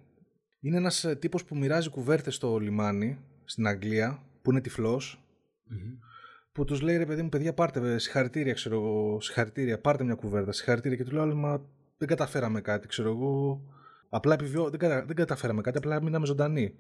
είναι 0.60 0.78
ένας 0.78 1.04
ε, 1.04 1.16
τύπος 1.16 1.46
που 1.46 1.58
μοιράζει 1.58 1.90
κουβέρτες 1.90 2.36
στο 2.36 2.58
λιμάνι 2.58 3.20
στην 3.44 3.68
Αγγλία 3.68 4.24
που 4.42 4.52
είναι 4.52 4.62
τυφλός 4.62 5.24
που 6.52 6.66
τους 6.66 6.82
λέει 6.82 6.98
ρε 6.98 7.06
παιδί 7.06 7.22
μου 7.22 7.30
παιδιά 7.30 7.54
πάρτε 7.54 7.94
ε, 7.94 7.98
συγχαρητήρια 7.98 8.54
ξέρω 8.54 8.76
εγώ 8.76 9.22
συγχαρητήρια 9.22 9.80
πάρτε 9.80 10.04
μια 10.04 10.16
κουβέρτα 10.16 10.52
συγχαρητήρια 10.52 10.98
και 10.98 11.04
του 11.04 11.12
λέω 11.12 11.22
«Αλλά, 11.22 11.34
μα 11.34 11.62
δεν 11.98 12.08
καταφέραμε 12.08 12.62
κάτι 12.62 12.88
ξέρω 12.88 13.10
εγώ 13.10 13.62
απλά 14.10 14.34
επιβιώ... 14.34 14.70
δεν, 14.70 14.80
κατα... 14.80 15.06
δεν 15.06 15.16
καταφέραμε 15.16 15.62
κάτι 15.62 15.78
απλά 15.78 16.02
μείναμε 16.02 16.26
ζωντανοί 16.26 16.76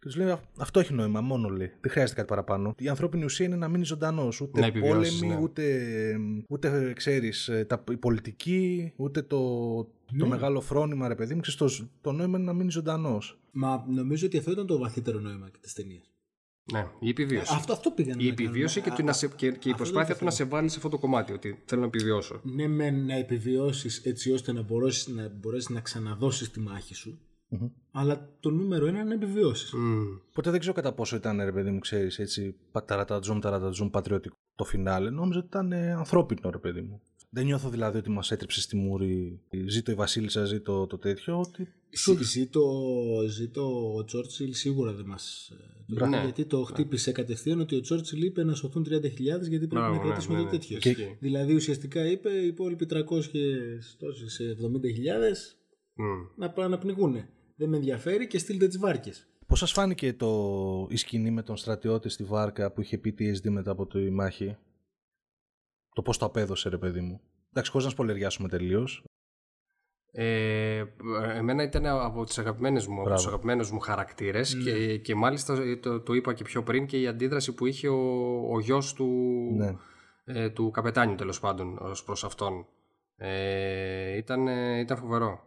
και 0.00 0.06
τους 0.06 0.16
λέει 0.16 0.30
«Α- 0.30 0.40
αυτό 0.58 0.80
έχει 0.80 0.92
νόημα 0.94 1.20
μόνο 1.20 1.48
λέει 1.48 1.72
δεν 1.80 1.90
χρειάζεται 1.90 2.14
κάτι 2.16 2.28
παραπάνω 2.28 2.74
η 2.78 2.88
ανθρώπινη 2.88 3.24
ουσία 3.24 3.46
είναι 3.46 3.56
να 3.56 3.68
μείνει 3.68 3.84
ζωντανός. 3.84 4.40
ούτε 4.40 4.60
Να 4.60 4.66
επιβιώσεις, 4.66 5.18
πόλεμοι 5.18 5.34
ναι. 5.36 5.42
ούτε, 5.42 5.86
ούτε 6.48 6.92
ξέρεις 6.96 7.48
ε, 7.48 7.64
τα, 7.64 7.84
η 7.90 7.96
πολιτική 7.96 8.92
ούτε 8.96 9.22
το, 9.22 9.38
το 10.18 10.26
μεγάλο 10.26 10.60
φρόνημα 10.60 11.08
ρε 11.08 11.14
παιδί 11.14 11.34
μου 11.34 11.40
ξέρεις, 11.40 11.76
το, 11.78 11.88
το 12.00 12.12
νόημα 12.12 12.36
είναι 12.38 12.46
να 12.46 12.52
μείνει 12.52 12.70
ζωντανός. 12.70 13.38
Μα 13.52 13.84
νομίζω 13.88 14.26
ότι 14.26 14.38
αυτό 14.38 14.50
ήταν 14.50 14.66
το 14.66 14.78
βαθύτερο 14.78 15.18
νόημα 15.20 15.48
και 15.50 15.58
της 15.60 15.72
ταινίας. 15.72 16.08
Ναι, 16.72 16.86
η 17.00 17.08
επιβίωση. 17.08 17.52
Αυτό, 17.56 17.72
αυτό 17.72 17.90
πήγαν 17.90 18.18
Η 18.20 18.26
επιβίωση 18.28 18.80
και, 18.80 18.90
το 18.90 19.02
να 19.02 19.12
σε- 19.12 19.28
και, 19.28 19.50
και 19.50 19.68
η 19.68 19.74
προσπάθεια 19.74 20.16
του 20.16 20.24
να 20.24 20.30
σε 20.30 20.44
βάλει 20.44 20.68
σε 20.68 20.76
αυτό 20.76 20.88
το 20.88 20.98
κομμάτι, 20.98 21.32
ότι 21.32 21.62
θέλω 21.64 21.80
να 21.80 21.86
επιβιώσω. 21.86 22.40
Ναι, 22.42 22.68
με 22.68 22.90
να 22.90 23.14
επιβιώσεις 23.14 23.98
έτσι 24.04 24.32
ώστε 24.32 24.52
να 24.52 24.62
μπορέσει 24.62 25.12
να, 25.14 25.28
μπορέσεις 25.28 25.68
να 25.68 25.80
ξαναδώσεις 25.80 26.50
τη 26.50 26.60
μάχη 26.60 26.94
σου. 26.94 27.18
Αλλά 27.90 28.36
το 28.40 28.50
νούμερο 28.50 28.86
ένα 28.86 28.98
είναι 29.00 29.08
να 29.08 29.14
επιβιώσεις. 29.14 29.72
Μμμ. 29.72 30.02
Οπότε 30.28 30.50
δεν 30.50 30.60
ξέρω 30.60 30.74
κατά 30.74 30.92
πόσο 30.92 31.16
ήταν 31.16 31.40
ρε 31.44 31.52
παιδί 31.52 31.70
μου, 31.70 31.78
ξέρεις 31.78 32.18
έτσι, 32.18 32.56
ταρατατζούμ, 32.86 33.38
ταρατατζούμ, 33.38 33.90
πατριωτικό 33.90 34.36
το 34.54 34.64
φινάλε. 34.64 35.10
Νόμιζα 35.10 35.38
ότι 35.38 35.46
ήταν 35.46 35.72
ε, 35.72 35.92
ανθρώπινο 35.92 36.50
ρε 36.50 36.58
παιδί 36.58 36.80
μου. 36.80 37.00
Δεν 37.30 37.44
νιώθω 37.44 37.68
δηλαδή 37.68 37.98
ότι 37.98 38.10
μας 38.10 38.30
έτριψε 38.30 38.60
στη 38.60 38.76
μούρη. 38.76 39.40
Ζήτω 39.66 39.90
η 39.90 39.94
Βασίλισσα, 39.94 40.44
ζήτω 40.44 40.86
το 40.86 40.98
τέτοιο. 40.98 41.40
Ότι... 41.40 41.68
Ζήτω, 42.22 42.62
ζήτω 43.28 43.94
ο 43.94 44.04
Τσόρτσιλ 44.04 44.52
σίγουρα 44.54 44.92
δεν 44.92 45.06
μας. 45.06 45.52
Ναι. 45.86 46.20
Γιατί 46.22 46.44
το 46.44 46.62
χτύπησε 46.62 47.12
κατευθείαν 47.12 47.60
ότι 47.60 47.76
ο 47.76 47.80
Τσόρτσιλ 47.80 48.22
είπε 48.22 48.44
να 48.44 48.54
σωθούν 48.54 48.86
30.000 48.88 48.92
γιατί 49.18 49.48
πρέπει 49.48 49.68
Μπράβο, 49.68 49.94
να 49.94 49.98
ναι, 50.00 50.04
κρατήσουμε 50.06 50.36
ναι, 50.36 50.42
το 50.44 50.50
ναι. 50.50 50.58
τέτοιο. 50.58 50.78
Και- 50.78 51.16
Δηλαδή 51.20 51.54
ουσιαστικά 51.54 52.06
είπε 52.10 52.30
οι 52.30 52.46
υπόλοιποι 52.46 52.86
300 52.90 53.00
τόσες, 53.98 54.38
ε, 54.38 54.56
70.000 54.60 55.56
Μμμ. 55.94 56.06
να 56.36 56.50
πάνε 56.50 56.68
να 56.68 56.78
πνιγούν. 56.78 57.14
Δεν 57.54 57.68
με 57.68 57.76
ενδιαφέρει 57.76 58.26
και 58.26 58.38
στείλτε 58.38 58.66
τις 58.66 58.78
βάρκες. 58.78 59.28
Πώς 59.46 59.58
σας 59.58 59.72
φάνηκε 59.72 60.12
το... 60.12 60.86
η 60.90 60.96
σκηνή 60.96 61.30
με 61.30 61.42
τον 61.42 61.56
στρατιώτη 61.56 62.08
στη 62.08 62.24
βάρκα 62.24 62.72
που 62.72 62.80
είχε 62.80 62.98
πει 62.98 63.14
TSD 63.18 63.48
μετά 63.50 63.70
από 63.70 63.86
τη 63.86 64.10
μάχη; 64.10 64.56
Το 65.94 66.02
πώς 66.02 66.18
το 66.18 66.24
απέδωσε, 66.26 66.68
ρε 66.68 66.78
παιδί 66.78 67.00
μου. 67.00 67.20
Εντάξει, 67.50 67.70
χωρίς 67.70 67.86
να 67.86 67.92
σπολεριάσουμε 67.92 68.48
τελείως. 68.48 69.04
Ε, 70.16 70.84
εμένα 71.34 71.62
ήταν 71.62 71.86
από 71.86 72.24
τις 72.24 72.38
αγαπημένες 72.38 72.86
μου, 72.86 72.92
από 72.94 73.02
Μπράβο. 73.02 73.16
τους 73.18 73.26
αγαπημένους 73.26 73.70
μου 73.70 73.78
χαρακτήρες 73.80 74.56
και, 74.64 74.98
και 74.98 75.14
μάλιστα 75.14 75.58
το, 75.80 76.00
το 76.00 76.12
είπα 76.12 76.32
και 76.34 76.44
πιο 76.44 76.62
πριν 76.62 76.86
και 76.86 77.00
η 77.00 77.06
αντίδραση 77.06 77.54
που 77.54 77.66
είχε 77.66 77.88
ο, 77.88 77.98
ο 78.52 78.60
γιος 78.60 78.92
του, 78.94 79.06
Ναι. 79.56 79.76
ε, 80.24 80.50
του 80.50 80.70
καπετάνιου 80.70 81.14
τέλος 81.14 81.40
πάντων 81.40 81.78
ως 81.80 82.04
προς 82.04 82.24
αυτόν. 82.24 82.66
Ε, 83.16 84.16
ήταν, 84.16 84.48
ε, 84.48 84.78
ήταν 84.78 84.96
φοβερό. 84.96 85.46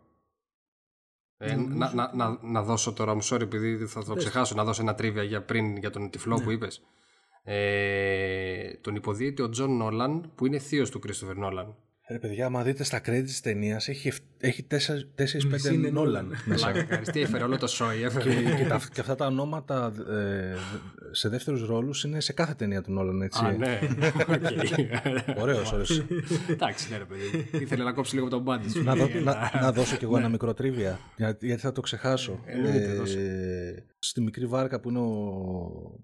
Ε, 1.38 1.56
να, 1.56 1.94
να, 1.94 2.12
να, 2.16 2.40
να 2.42 2.64
δώσω 2.64 2.94
τώρα, 2.94 3.14
μου 3.14 3.24
sorry 3.24 3.42
επειδή 3.42 3.86
θα 3.86 4.04
το 4.04 4.14
ξεχάσω, 4.14 4.56
να 4.56 4.64
δώσω 4.64 4.82
ένα 4.82 4.96
trivia 4.96 5.24
για 5.24 5.42
πριν 5.42 5.78
για 5.78 5.90
τον 5.90 6.10
τυφλό 6.10 6.42
που 6.42 6.52
είπες. 6.52 6.82
Ε, 7.44 8.74
τον 8.82 8.96
υποδύεται 8.96 9.42
ο 9.42 9.50
Τζον 9.50 9.78
Νόλαν 9.78 10.32
που 10.36 10.46
είναι 10.46 10.60
θείος 10.60 10.90
του 10.90 11.00
Κρίστοφερ 11.00 11.36
Νόλαν. 11.36 11.76
Ρε 12.10 12.20
παιδιά, 12.20 12.46
άμα 12.46 12.64
δείτε 12.64 12.84
στα 12.84 13.00
credits 13.06 13.24
της 13.24 13.40
ταινίας, 13.42 13.88
έχει, 13.88 14.08
εφ- 14.08 14.20
έχει 14.40 14.68
4-5 14.70 15.74
είναι 15.74 15.90
Νόλαν 15.90 16.30
Nolan. 16.32 16.38
μέσα. 16.46 16.72
Πλάκα 16.72 16.84
κάνεις. 16.88 17.10
Τι 17.10 17.22
έφερε 17.22 17.44
όλο 17.44 17.58
το 17.58 17.68
σόι, 17.68 18.04
έφερε. 18.04 18.34
και, 18.34 18.56
και, 18.56 18.66
τα, 18.66 18.82
και 18.94 19.00
αυτά 19.02 19.16
τα 19.16 19.26
ονόματα 19.26 19.94
ε, 20.10 20.56
σε 21.12 21.30
δεύτερους 21.30 21.66
ρόλους 21.68 22.04
είναι 22.04 22.20
σε 22.20 22.34
κάθε 22.34 22.54
ταινία 22.54 22.82
του 22.82 22.92
Νόλαν, 22.92 23.22
έτσι. 23.22 23.46
Α, 23.46 23.52
ναι. 23.52 23.80
Οκ. 24.28 25.38
Ωραίος, 25.42 25.72
ωραίος. 25.72 26.04
Εντάξει, 26.50 26.90
ναι, 26.92 26.98
ρε 26.98 27.06
παιδί. 27.06 27.50
Ήθελε 27.64 27.84
να 27.84 27.92
κόψει 27.94 28.14
λίγο 28.16 28.26
από 28.28 28.36
το 28.36 28.44
μπάτζετ 28.46 28.70
του. 28.70 28.84
να, 28.84 28.96
δω- 28.96 29.10
να, 29.24 29.52
να 29.62 29.72
δώσω 29.72 29.96
κι 29.96 30.04
εγώ 30.04 30.18
ένα 30.18 30.30
μικρό 30.30 30.54
trivia, 30.54 31.00
για- 31.18 31.38
γιατί 31.42 31.62
θα 31.62 31.72
το 31.72 31.82
ξεχάσω. 31.82 32.40
Εννοείται, 32.46 32.92
Ε, 32.92 32.96
δώσε. 32.96 33.86
στη 34.00 34.22
μικρή 34.22 34.46
βάρκα 34.46 34.80
που 34.80 34.90
είναι 34.90 35.00
ο, 35.00 36.00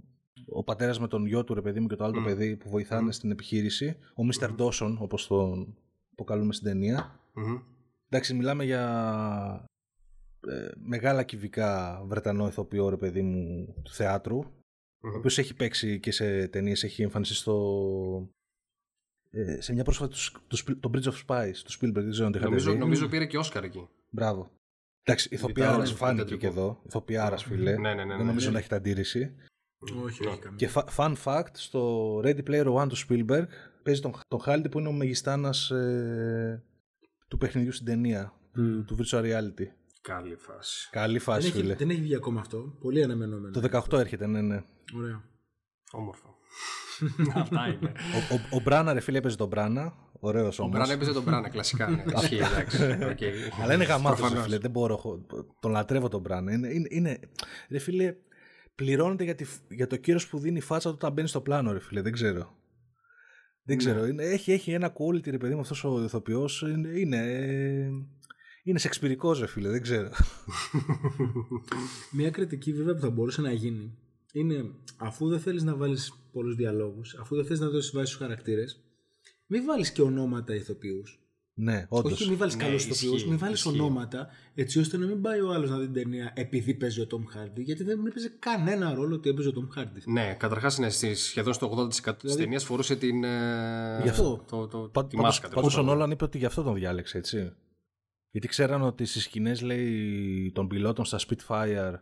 ο 0.45 0.63
πατέρας 0.63 0.99
με 0.99 1.07
τον 1.07 1.25
γιο 1.25 1.43
του, 1.43 1.53
ρε 1.53 1.61
παιδί 1.61 1.79
μου, 1.79 1.87
και 1.87 1.95
το 1.95 2.03
άλλο 2.03 2.13
το 2.13 2.21
παιδί 2.21 2.55
που 2.55 2.69
βοηθάνε 2.69 3.11
στην 3.11 3.31
επιχείρηση, 3.31 3.95
ο 4.15 4.25
Μίστερ 4.25 4.51
Ντόσον, 4.51 4.97
όπως 5.01 5.27
τον 5.27 5.75
αποκαλούμε 6.13 6.53
στην 6.53 6.67
ταινία. 6.67 7.19
Μμμ. 7.33 7.57
Εντάξει, 8.09 8.33
μιλάμε 8.33 8.63
για 8.63 9.65
ε, 10.47 10.67
μεγάλα 10.75 11.23
κυβικά 11.23 12.01
Βρετανό 12.05 12.47
ηθοποιό, 12.47 12.89
ρε 12.89 12.97
παιδί 12.97 13.21
μου, 13.21 13.73
του 13.83 13.91
θεάτρου, 13.91 14.37
ο 14.99 15.09
οποίος 15.17 15.37
έχει 15.37 15.53
παίξει 15.53 15.99
και 15.99 16.11
σε 16.11 16.47
ταινίες, 16.47 16.83
έχει 16.83 17.01
εμφανιστεί 17.01 17.35
στο... 17.35 18.29
ε, 19.31 19.61
σε 19.61 19.73
μια 19.73 19.83
πρόσφατη 19.83 20.15
του, 20.15 20.41
του, 20.47 20.57
Spiel- 20.57 20.77
το 20.79 20.91
Bridge 20.93 21.07
of 21.11 21.25
Spies 21.27 21.53
του 21.65 21.71
Spielberg, 21.71 21.93
δεν 21.93 22.09
ξέρω 22.11 22.25
αν 22.25 22.31
το 22.31 22.37
είχατε 22.37 22.43
Νομίζω, 22.53 22.71
δει. 22.71 22.77
νομίζω 22.77 23.07
πήρε 23.09 23.25
και 23.25 23.37
Όσκαρ 23.37 23.63
εκεί. 23.63 23.87
Μπράβο. 24.09 24.51
Εντάξει, 25.03 25.27
ηθοποιάρα 25.31 25.69
Λιτάρας, 25.71 25.91
φάνηκε 25.93 26.17
τεντρικό. 26.21 26.39
και 26.41 26.47
εδώ. 26.47 26.81
Ηθοποιάρα, 26.85 27.37
φίλε. 27.37 27.71
Ναι, 27.71 27.93
ναι, 27.93 27.93
ναι, 27.93 28.05
Δεν 28.05 28.17
ναι. 28.17 28.23
νομίζω 28.23 28.51
να 28.51 28.57
έχετε 28.57 28.75
αντίρρηση. 28.75 29.35
Όχι, 30.03 30.27
όχι 30.27 30.39
καμία. 30.39 30.57
Και 30.57 30.69
fa- 30.73 30.85
fun 30.95 31.15
fact, 31.23 31.51
στο 31.53 32.15
Ready 32.25 32.43
Player 32.47 32.73
One 32.81 32.87
του 32.89 32.97
Spielberg 33.07 33.45
παίζει 33.83 34.01
τον, 34.01 34.11
τον 34.27 34.39
Χάλιντι 34.39 34.69
που 34.69 34.79
είναι 34.79 34.87
ο 34.87 34.91
μεγιστάνας 34.91 35.69
ε, 35.71 36.63
του 37.27 37.37
παιχνιδιού 37.37 37.71
στην 37.71 37.85
ταινία, 37.85 38.33
του, 38.53 38.83
του 38.85 38.97
Virtual 38.99 39.21
Reality. 39.21 39.65
Καλή 40.01 40.35
φάση. 40.35 40.89
Καλή 40.91 41.11
Δεν 41.13 41.21
φάση, 41.21 41.47
έχει, 41.47 41.57
φίλε. 41.57 41.75
δεν 41.75 41.89
έχει 41.89 42.01
βγει 42.01 42.15
ακόμα 42.15 42.39
αυτό. 42.39 42.77
Πολύ 42.81 43.03
αναμενόμενο. 43.03 43.59
Το 43.61 43.83
18 43.91 43.99
έρχεται, 43.99 44.27
ναι, 44.27 44.41
ναι. 44.41 44.63
Ωραίο. 44.97 45.21
Όμορφο. 45.91 46.35
Αυτά 47.35 47.67
είναι. 47.67 47.91
Ο, 48.31 48.35
ο, 48.35 48.57
ο 48.57 48.59
Μπράνα, 48.59 48.93
ρε 48.93 48.99
φίλε, 48.99 49.17
έπαιζε 49.17 49.35
τον 49.37 49.47
Μπράνα. 49.47 49.93
Ωραίος 50.19 50.59
Ο 50.59 50.63
όμως. 50.63 50.75
Μπράνα 50.77 50.89
έπαιζε 50.89 51.13
τον 51.13 51.23
Μπράνα, 51.23 51.49
κλασικά. 51.49 51.89
ναι. 51.89 52.03
Ισχύει, 52.15 52.35
εντάξει. 52.35 52.83
Οκ. 53.11 53.17
Αλλά 53.63 53.73
είναι 53.73 53.83
γαμάτος, 53.83 54.17
ρε 54.19 54.21
Προφανώς. 54.21 54.43
φίλε. 54.43 54.57
Δεν 54.57 54.71
μπορώ. 54.71 54.97
χω- 54.97 55.19
Τον 55.59 55.71
λατρεύω 55.71 56.07
τον 56.09 56.21
Μπράνα. 56.21 56.51
Είναι, 56.51 56.67
είναι, 56.73 56.87
είναι, 56.91 57.19
ρε 57.69 57.77
φίλε, 57.79 58.15
πληρώνεται 58.75 59.23
για, 59.23 59.35
τη, 59.35 59.45
για 59.69 59.87
το 59.87 59.95
κύρος 59.95 60.19
που 60.29 60.39
δίνει 60.39 60.57
η 60.57 60.61
φάτσα 60.61 60.89
του 60.89 60.95
όταν 60.97 61.13
μπαίνει 61.13 61.27
στο 61.27 61.41
πλάνο, 61.41 61.71
ρε 61.71 61.79
φίλε. 61.79 62.01
Δεν 62.01 62.11
ξέρω. 62.11 62.57
Δεν 63.65 63.77
ξέρω. 63.77 64.05
Είναι, 64.05 64.23
έχει, 64.23 64.51
έχει 64.51 64.71
ένα 64.71 64.93
quality, 64.93 65.29
ρε 65.29 65.37
παιδί 65.37 65.53
μου, 65.53 65.59
αυτός 65.59 65.83
ο 65.83 66.03
ηθοποιός. 66.03 66.61
Είναι, 66.61 66.99
είναι, 66.99 67.17
ε, 67.17 67.89
είναι 68.63 68.79
σεξπυρικός, 68.79 69.39
ρε 69.39 69.47
φίλε. 69.47 69.69
Δεν 69.69 69.81
ξέρω. 69.81 70.09
Μια 72.11 72.29
κριτική 72.29 72.73
βέβαια 72.73 72.93
που 72.93 73.01
θα 73.01 73.09
μπορούσε 73.09 73.41
να 73.41 73.51
γίνει 73.51 73.97
είναι 74.33 74.65
αφού 74.97 75.29
δεν 75.29 75.39
θέλεις 75.39 75.63
να 75.63 75.75
βάλεις 75.75 76.13
πολλούς 76.31 76.55
διαλόγους, 76.55 77.15
αφού 77.19 77.35
δεν 77.35 77.45
θες 77.45 77.59
να 77.59 77.69
δώσεις 77.69 77.91
βάση 77.91 78.05
στους 78.05 78.21
χαρακτήρες, 78.21 78.83
μην 79.47 79.65
βάλεις 79.65 79.91
και 79.91 80.01
ονόματα 80.01 80.55
ηθοποιούς. 80.55 81.22
Ναι, 81.55 81.85
όντως. 81.89 82.11
Όχι, 82.11 82.29
μην 82.29 82.37
βάλεις 82.37 82.55
Ναι, 82.55 82.63
καλούς 82.63 82.85
ηθοποιούς, 82.85 83.15
ισχύει, 83.15 83.29
μην 83.29 83.37
βάλεις 83.37 83.65
ισχύει. 83.65 83.79
ονόματα, 83.79 84.27
έτσι 84.55 84.79
ώστε 84.79 84.97
να 84.97 85.05
μην 85.05 85.21
πάει 85.21 85.39
ο 85.41 85.51
άλλος 85.53 85.69
να 85.69 85.77
δει 85.77 85.83
την 85.85 85.93
ταινία 85.93 86.31
επειδή 86.35 86.73
παίζει 86.73 87.01
ο 87.01 87.07
Τόμ 87.07 87.23
Χάρντι, 87.25 87.61
γιατί 87.61 87.83
δεν 87.83 88.05
έπαιζε 88.05 88.35
κανένα 88.39 88.93
ρόλο 88.93 89.15
ότι 89.15 89.29
έπαιζε 89.29 89.47
ο 89.47 89.51
Τόμ 89.51 89.67
Χάρντι. 89.69 90.01
Ναι, 90.11 90.33
καταρχάς 90.39 90.77
είναι 90.77 90.89
στη- 90.89 91.15
σχεδόν 91.15 91.53
στο 91.53 91.65
80% 91.67 92.15
της 92.23 92.35
ταινίας 92.35 92.63
φορούσε 92.63 92.95
την. 92.95 93.23
ε, 93.23 93.99
Γι' 94.03 94.09
αυτό. 94.09 94.43
Το, 94.49 94.67
το, 94.67 94.77
Πα- 94.79 95.05
τη 95.05 95.15
πάντως- 95.15 95.21
μάσκα. 95.25 95.47
τέλος 95.47 95.55
πάντως 95.63 95.73
ο 95.73 95.77
πάντων. 95.79 95.93
Νόλαν 95.93 96.11
είπε 96.11 96.23
ότι 96.23 96.37
γι' 96.37 96.45
αυτό 96.45 96.63
τον 96.63 96.73
διάλεξε, 96.73 97.17
έτσι. 97.17 97.53
Γιατί 98.31 98.47
ξέραν 98.47 98.81
ότι 98.81 99.05
στις 99.05 99.23
σκηνές, 99.23 99.61
λέει, 99.61 100.51
των 100.53 100.67
πιλότων 100.67 101.05
στα 101.05 101.19
Spitfire, 101.19 101.93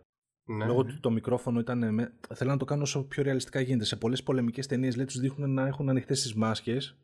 Ναι. 0.49 0.65
λόγω 0.65 0.83
του 0.83 0.99
το 0.99 1.09
μικρόφωνο 1.11 1.59
ήταν. 1.59 1.93
Με... 1.93 2.13
Θέλαν 2.33 2.53
να 2.53 2.59
το 2.59 2.65
κάνουν 2.65 2.83
όσο 2.83 3.03
πιο 3.03 3.23
ρεαλιστικά 3.23 3.59
γίνεται. 3.61 3.85
Σε 3.85 3.95
πολλές 3.95 4.23
πολεμικές 4.23 4.67
ταινίες, 4.67 4.95
λέει, 4.95 5.05
τους 5.05 5.19
δείχνουν 5.19 5.53
να 5.53 5.67
έχουν 5.67 5.89
ανοιχτές 5.89 6.21
τις 6.21 6.33
μάσκες, 6.33 6.97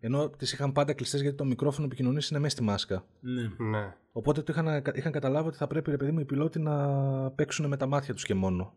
ενώ 0.00 0.30
τις 0.30 0.52
είχαν 0.52 0.72
πάντα 0.72 0.92
κλειστές 0.92 1.20
γιατί 1.20 1.36
το 1.36 1.44
μικρόφωνο 1.44 1.86
επικοινωνίας 1.86 2.30
είναι 2.30 2.38
μέσα 2.38 2.54
στη 2.56 2.62
μάσκα. 2.64 3.04
Ναι. 3.20 3.68
Ναι. 3.70 3.94
Οπότε 4.12 4.42
το 4.42 4.52
είχαν, 4.56 4.82
είχαν 4.94 5.12
καταλάβει 5.12 5.48
ότι 5.48 5.56
θα 5.56 5.66
πρέπει, 5.66 5.90
ρε 5.90 5.96
παιδί 5.96 6.10
μου, 6.10 6.20
οι 6.20 6.24
πιλότοι 6.24 6.58
να 6.58 6.76
παίξουν 7.30 7.66
με 7.68 7.76
τα 7.76 7.86
μάτια 7.86 8.14
τους 8.14 8.24
και 8.24 8.34
μόνο. 8.34 8.74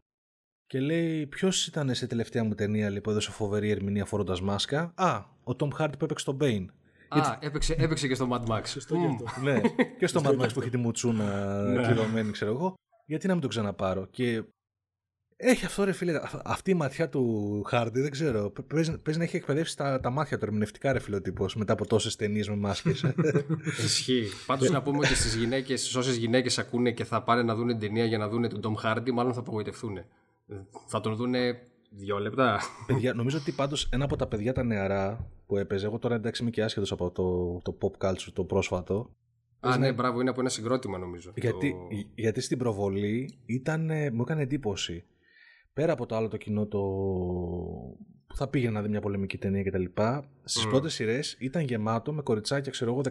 Και 0.66 0.80
λέει, 0.80 1.28
ποιος 1.28 1.68
ήταν 1.68 1.94
σε 1.96 2.08
τελευταία 2.08 2.44
μου 2.44 2.54
ταινία 2.54 2.90
λέει, 2.90 3.02
που 3.02 3.10
έδωσε 3.10 3.32
φοβερή 3.32 3.70
ερμηνεία 3.70 4.06
φορώντας 4.06 4.42
μάσκα; 4.42 4.92
Α, 4.96 5.24
ο 5.44 5.56
Τόμ 5.56 5.70
Χάρντ 5.70 5.96
που 5.96 6.06
έπαιξε 6.06 6.26
τον 6.26 6.38
Bane. 6.42 6.66
Α, 7.10 7.38
έπαιξε, 7.40 7.76
έπαιξε 7.80 8.08
και 8.08 8.16
στο 8.16 8.28
Mad 8.32 8.46
Max. 8.46 8.62
Σωστό 8.66 8.96
γι' 8.96 9.06
αυτό. 9.06 9.42
ναι, 9.42 9.62
και 10.00 10.08
στο 10.08 10.22
Mad 10.24 10.42
Max 10.42 10.54
που 10.54 10.60
έχει 10.62 10.70
τη 10.70 10.78
μουτσούνα 10.78 11.62
Ναι. 11.64 11.82
κλειδωμένη, 11.86 12.32
ξέρω 12.32 12.52
εγώ. 12.52 12.74
Γιατί 13.06 13.28
να 13.28 13.34
μην 13.34 13.42
το 13.42 13.48
ξαναπάρω. 13.48 14.06
Και 14.06 14.44
έχει 15.38 15.66
αυτό, 15.66 15.84
ρε 15.84 15.92
φίλε, 15.92 16.16
αυ- 16.16 16.42
αυτή 16.44 16.72
η 16.72 16.74
ματιά 16.74 17.10
του 17.10 17.62
Χάρντι, 17.68 18.02
δεν 18.02 18.12
ξέρω. 18.12 18.50
παι- 18.50 18.66
Παίζει, 18.74 18.98
παίζει 19.02 19.20
να 19.20 19.26
έχει 19.26 19.36
εκπαιδεύσει 19.36 19.78
τα, 19.78 20.00
τα 20.00 20.10
μάτια 20.10 20.38
του 20.38 20.46
ερμηνευτικά, 20.46 20.94
ρε 20.94 21.00
φίλε, 21.00 21.16
ο 21.16 21.22
τύπος, 21.22 21.56
μετά 21.56 21.74
από 21.74 21.86
τόσες 21.88 22.16
ταινίες 22.16 22.50
με 22.50 22.56
μάσκες. 22.56 23.06
Ισχύει. 23.86 24.24
Πάντως 24.46 24.70
να 24.70 24.82
πούμε 24.82 24.98
ότι 24.98 25.16
στις 25.16 25.36
γυναίκες, 25.36 25.96
όσες 25.96 26.16
γυναίκες 26.16 26.58
ακούνε 26.58 26.92
και 26.92 27.04
θα 27.04 27.24
πάνε 27.24 27.42
να 27.44 27.56
δουν 27.56 27.68
την 27.68 27.80
ταινία 27.80 28.06
για 28.06 28.18
να 28.18 28.28
δουν 28.30 28.62
τον 28.62 28.62
Tom 28.64 28.86
Hardy, 28.86 29.12
μάλλον 29.12 29.34
θα 29.34 29.40
απογοητευτούν. 29.40 29.98
Θα 30.88 31.00
τον 31.00 31.16
δούνε 31.16 31.60
δύο 31.90 32.18
λεπτά. 32.20 32.60
παιδιά, 32.88 33.14
νομίζω 33.14 33.38
ότι 33.38 33.52
πάντως 33.52 33.90
ένα 33.92 34.04
από 34.06 34.16
τα 34.16 34.28
παιδιά 34.28 34.54
τα 34.54 34.64
νεαρά 34.64 35.30
που 35.48 35.58
έπαιζε, 35.58 35.86
εγώ 35.86 36.00
τώρα 36.00 36.16
εντάξει 36.16 36.42
είμαι 36.42 36.52
και 36.52 36.64
άσχετος 36.64 36.92
από 36.92 37.12
το, 37.12 37.58
το 37.72 37.78
pop 37.82 38.08
culture 38.08 38.32
το 38.34 38.44
πρόσφατο. 38.44 39.10
Α, 39.60 39.78
ναι, 39.78 39.94
μπράβο, 39.94 40.22
είναι 40.22 40.30
από 40.30 40.40
ένα 40.40 40.50
συγκρότημα 40.50 40.98
νομίζω. 40.98 41.32
Γιατί, 41.36 41.72
Το- 41.72 41.78
γιατί 42.16 42.42
στην 42.42 42.58
προβολή 42.58 43.38
ήταν, 43.46 43.90
ε, 43.90 44.12
μου 44.12 44.22
έκανε 44.22 44.42
εντύπωση. 44.42 45.04
Πέρα 45.78 45.92
από 45.94 46.06
το 46.06 46.16
άλλο 46.16 46.28
το 46.28 46.38
κοινό 46.38 46.66
το... 46.66 46.80
που 48.28 48.36
θα 48.36 48.48
πήγαινε 48.48 48.72
να 48.72 48.82
δει 48.82 48.90
μια 48.90 49.02
πολεμική 49.02 49.38
ταινία 49.38 49.64
κτλ. 49.64 49.84
Στις 50.44 50.66
Μμ. 50.66 50.70
πρώτες 50.70 50.94
σειρές 50.94 51.36
ήταν 51.40 51.64
γεμάτο 51.64 52.14
με 52.14 52.22
κοριτσάκια, 52.22 52.72
ξέρω 52.72 52.92
εγώ, 52.92 53.02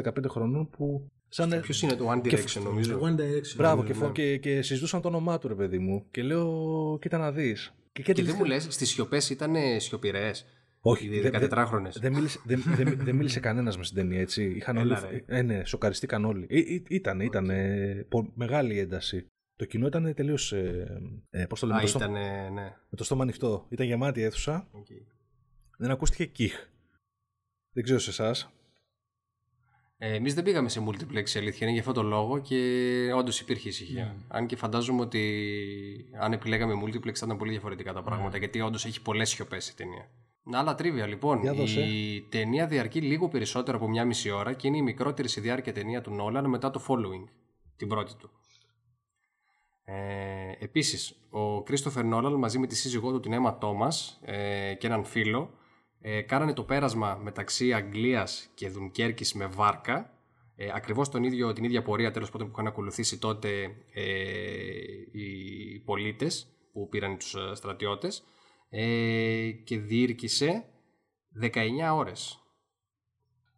14-15 0.00 0.10
χρονών 0.28 0.70
που. 0.70 1.10
Σαν... 1.28 1.60
Ποιος 1.60 1.82
είναι 1.82 1.94
το 1.94 2.12
One 2.12 2.20
Και- 2.28 2.36
Direction, 2.36 2.62
νομίζω; 2.62 3.00
One 3.02 3.20
Direction. 3.20 3.54
Μπράβο, 3.56 3.82
ναι, 3.82 3.88
και, 3.88 3.94
φο- 3.94 4.06
ναι. 4.06 4.12
και, 4.12 4.36
και 4.38 4.62
συζητούσαν 4.62 5.00
το 5.00 5.08
όνομά 5.08 5.38
του, 5.38 5.48
ρε 5.48 5.54
παιδί 5.54 5.78
μου. 5.78 6.06
Και 6.10 6.22
λέω, 6.22 6.98
κοίτα 7.00 7.18
να 7.18 7.32
δεις. 7.32 7.74
Και, 7.92 8.02
και 8.02 8.12
Και 8.12 8.22
δεν 8.22 8.34
μου 8.38 8.44
λες, 8.44 8.66
στις 8.70 8.88
σιωπές 8.88 9.30
ήταν 9.30 9.54
σιωπηρές. 9.78 10.46
Όχι, 10.80 11.06
Οι 11.06 11.20
δεν- 11.20 11.32
14χρονε. 11.50 11.88
Δεν 12.00 12.12
μίλησε, 12.12 12.40
δεν, 12.44 12.62
δεν, 12.66 12.98
δεν 13.02 13.14
μίλησε 13.16 13.40
κανένας 13.40 13.76
μες 13.76 13.86
στην 13.86 13.98
ταινία, 13.98 14.20
έτσι. 14.20 14.44
Είχαν 14.56 14.76
Έλα, 14.76 15.02
όλοι. 15.06 15.22
ρε. 15.26 15.38
Ε, 15.38 15.42
ναι, 15.42 15.64
σοκαριστήκαν 15.64 16.24
όλοι. 16.24 16.46
Ε, 16.50 16.58
ε, 16.58 16.82
ήταν, 16.88 17.20
ήταν 17.20 17.50
ε, 17.50 18.06
πο- 18.08 18.30
μεγάλη 18.34 18.74
η 18.74 18.78
ένταση. 18.78 19.26
Το 19.56 19.64
κοινό 19.64 19.86
ήταν 19.86 20.14
τελείως. 20.14 20.52
Ε, 20.52 21.00
ε, 21.30 21.44
Πώς 21.46 21.60
το 21.60 21.66
λέμε, 21.66 21.78
Α, 21.78 21.82
το 21.82 21.88
στόμα- 21.88 22.04
ήταν. 22.06 22.52
Ναι. 22.52 22.62
με 22.88 22.96
το 22.96 23.04
στόμα 23.04 23.22
ανοιχτό. 23.22 23.66
Ήταν 23.68 23.86
γεμάτη 23.86 24.20
η 24.20 24.22
αίθουσα. 24.22 24.68
Οκ. 24.72 24.86
Δεν 25.78 25.90
ακούστηκε 25.90 26.24
κιχ. 26.24 26.54
Δεν 27.72 27.84
ξέρω 27.84 27.98
σε 27.98 28.10
εσάς. 28.10 28.50
Ε, 29.98 30.14
Εμείς 30.14 30.34
δεν 30.34 30.44
πήγαμε 30.44 30.68
σε 30.68 30.84
multiplex 30.86 31.28
η 31.34 31.38
αλήθεια 31.38 31.58
είναι 31.66 31.70
για 31.70 31.78
αυτόν 31.80 31.94
τον 31.94 32.06
λόγο 32.06 32.38
και 32.38 32.56
όντως 33.14 33.40
υπήρχε 33.40 33.68
ησυχία. 33.68 34.04
Ναι. 34.04 34.14
Αν 34.28 34.46
και 34.46 34.56
φαντάζομαι 34.56 35.00
ότι 35.00 36.10
αν 36.20 36.32
επιλέγαμε 36.32 36.74
multiplex 36.84 37.14
θα 37.14 37.22
ήταν 37.26 37.36
πολύ 37.36 37.50
διαφορετικά 37.50 37.92
τα 37.92 38.02
πράγματα 38.02 38.38
γιατί 38.38 38.60
όντως 38.60 38.84
έχει 38.84 39.02
πολλές 39.02 39.28
σιωπές 39.28 39.68
η 39.68 39.76
ταινία. 39.76 40.08
Άλλα 40.52 40.74
τρίβια 40.74 41.06
λοιπόν. 41.06 41.40
Για 41.40 41.54
δώσε. 41.54 41.80
Η 41.80 42.26
ταινία 42.30 42.66
διαρκεί 42.66 43.00
λίγο 43.00 43.28
περισσότερο 43.28 43.76
από 43.76 43.88
μια 43.88 44.04
μισή 44.04 44.30
ώρα 44.30 44.52
και 44.52 44.66
είναι 44.66 44.76
η 44.76 44.82
μικρότερη 44.82 45.28
σε 45.28 45.40
διάρκεια 45.40 45.72
ταινία 45.72 46.00
του 46.00 46.10
Νόλαν 46.14 46.48
μετά 46.48 46.70
το 46.70 46.84
Following, 46.88 47.24
την 47.76 47.88
πρώτη 47.88 48.12
του. 48.16 48.30
Ε, 49.88 49.94
επίσης, 50.58 51.14
ο 51.30 51.62
Κρίστοφερ 51.62 52.04
Νόλαν 52.04 52.34
μαζί 52.34 52.58
με 52.58 52.66
τη 52.66 52.76
σύζυγό 52.76 53.12
του 53.12 53.20
την 53.20 53.32
Έμα 53.32 53.58
Τόμας 53.58 54.20
ε, 54.24 54.74
και 54.74 54.86
έναν 54.86 55.04
φίλο 55.04 55.50
ε, 56.00 56.20
κάνανε 56.20 56.52
το 56.52 56.62
πέρασμα 56.62 57.20
μεταξύ 57.22 57.72
Αγγλίας 57.72 58.48
και 58.54 58.68
Δουνκέρκης 58.68 59.34
με 59.34 59.46
βάρκα 59.46 60.10
ε, 60.56 60.70
ακριβώς 60.74 61.08
τον 61.08 61.24
ίδιο, 61.24 61.52
την 61.52 61.64
ίδια 61.64 61.82
πορεία 61.82 62.10
τέλος 62.10 62.30
πάντων 62.30 62.46
που 62.46 62.52
είχαν 62.52 62.66
ακολουθήσει 62.66 63.18
τότε 63.18 63.76
ε, 63.92 64.02
οι 65.12 65.78
πολίτες 65.84 66.46
που 66.72 66.88
πήραν 66.88 67.18
τους 67.18 67.34
ε, 67.34 67.54
στρατιώτες 67.54 68.22
ε, 68.68 69.50
και 69.64 69.78
διήρκησε 69.78 70.64
19 71.42 71.50
ώρες. 71.94 72.40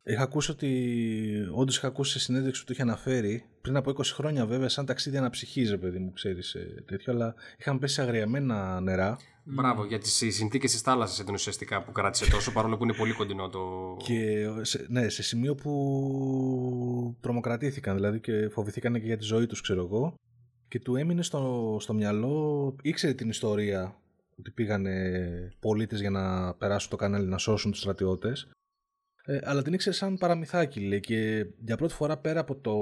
Είχα 0.08 0.22
ακούσει 0.22 0.50
ότι. 0.50 1.48
Όντως 1.52 1.76
είχα 1.76 1.86
ακούσει 1.86 2.12
σε 2.12 2.18
συνέντευξη 2.18 2.60
που 2.60 2.66
το 2.66 2.72
είχε 2.72 2.82
αναφέρει 2.82 3.44
πριν 3.60 3.76
από 3.76 3.90
20 3.90 4.02
χρόνια, 4.04 4.46
βέβαια, 4.46 4.68
σαν 4.68 4.86
ταξίδι 4.86 5.16
αναψυχής, 5.16 5.70
ρε 5.70 5.76
παιδί 5.76 5.98
μου, 5.98 6.12
ξέρεις 6.12 6.56
τέτοιο, 6.86 7.12
αλλά 7.12 7.34
είχαν 7.58 7.78
πέσει 7.78 7.94
σε 7.94 8.02
αγριεμένα 8.02 8.80
νερά. 8.80 9.16
Μπράβο, 9.44 9.84
για 9.84 9.98
τις 9.98 10.12
συνθήκες 10.12 10.70
της 10.70 10.80
θάλασσας 10.80 11.18
ήταν 11.18 11.34
ουσιαστικά 11.34 11.82
που 11.82 11.92
κράτησε 11.92 12.30
τόσο 12.30 12.52
παρόλο 12.52 12.76
που 12.76 12.84
είναι 12.84 12.92
πολύ 12.92 13.12
κοντινό 13.12 13.48
το... 13.48 13.96
Και 14.04 14.46
σε, 14.60 14.86
ναι, 14.88 15.08
σε 15.08 15.22
σημείο 15.22 15.54
που 15.54 17.16
τρομοκρατήθηκαν, 17.20 17.94
δηλαδή 17.94 18.20
και 18.20 18.48
φοβηθήκαν 18.48 18.92
και 18.92 19.06
για 19.06 19.16
τη 19.16 19.24
ζωή 19.24 19.46
τους, 19.46 19.60
ξέρω 19.60 19.84
εγώ. 19.84 20.14
Και 20.68 20.80
του 20.80 20.96
έμεινε 20.96 21.22
στο, 21.22 21.76
στο 21.80 21.94
μυαλό, 21.94 22.76
ήξερε 22.82 23.14
την 23.14 23.28
ιστορία 23.28 23.96
ότι 24.38 24.50
πήγανε 24.50 24.92
πολίτες 25.60 26.00
για 26.00 26.10
να 26.10 26.54
περάσουν 26.54 26.90
το 26.90 26.96
κανάλι 26.96 27.26
να 27.26 27.38
σώσουν 27.38 27.70
τους 27.70 27.80
στρατιώτες. 27.80 28.48
Ε, 29.30 29.38
αλλά 29.42 29.62
την 29.62 29.72
ήξερε 29.72 29.94
σαν 29.94 30.18
παραμυθάκι, 30.18 30.80
λέει, 30.80 31.00
και 31.00 31.46
για 31.64 31.76
πρώτη 31.76 31.94
φορά 31.94 32.16
πέρα 32.18 32.40
από 32.40 32.54
το... 32.54 32.74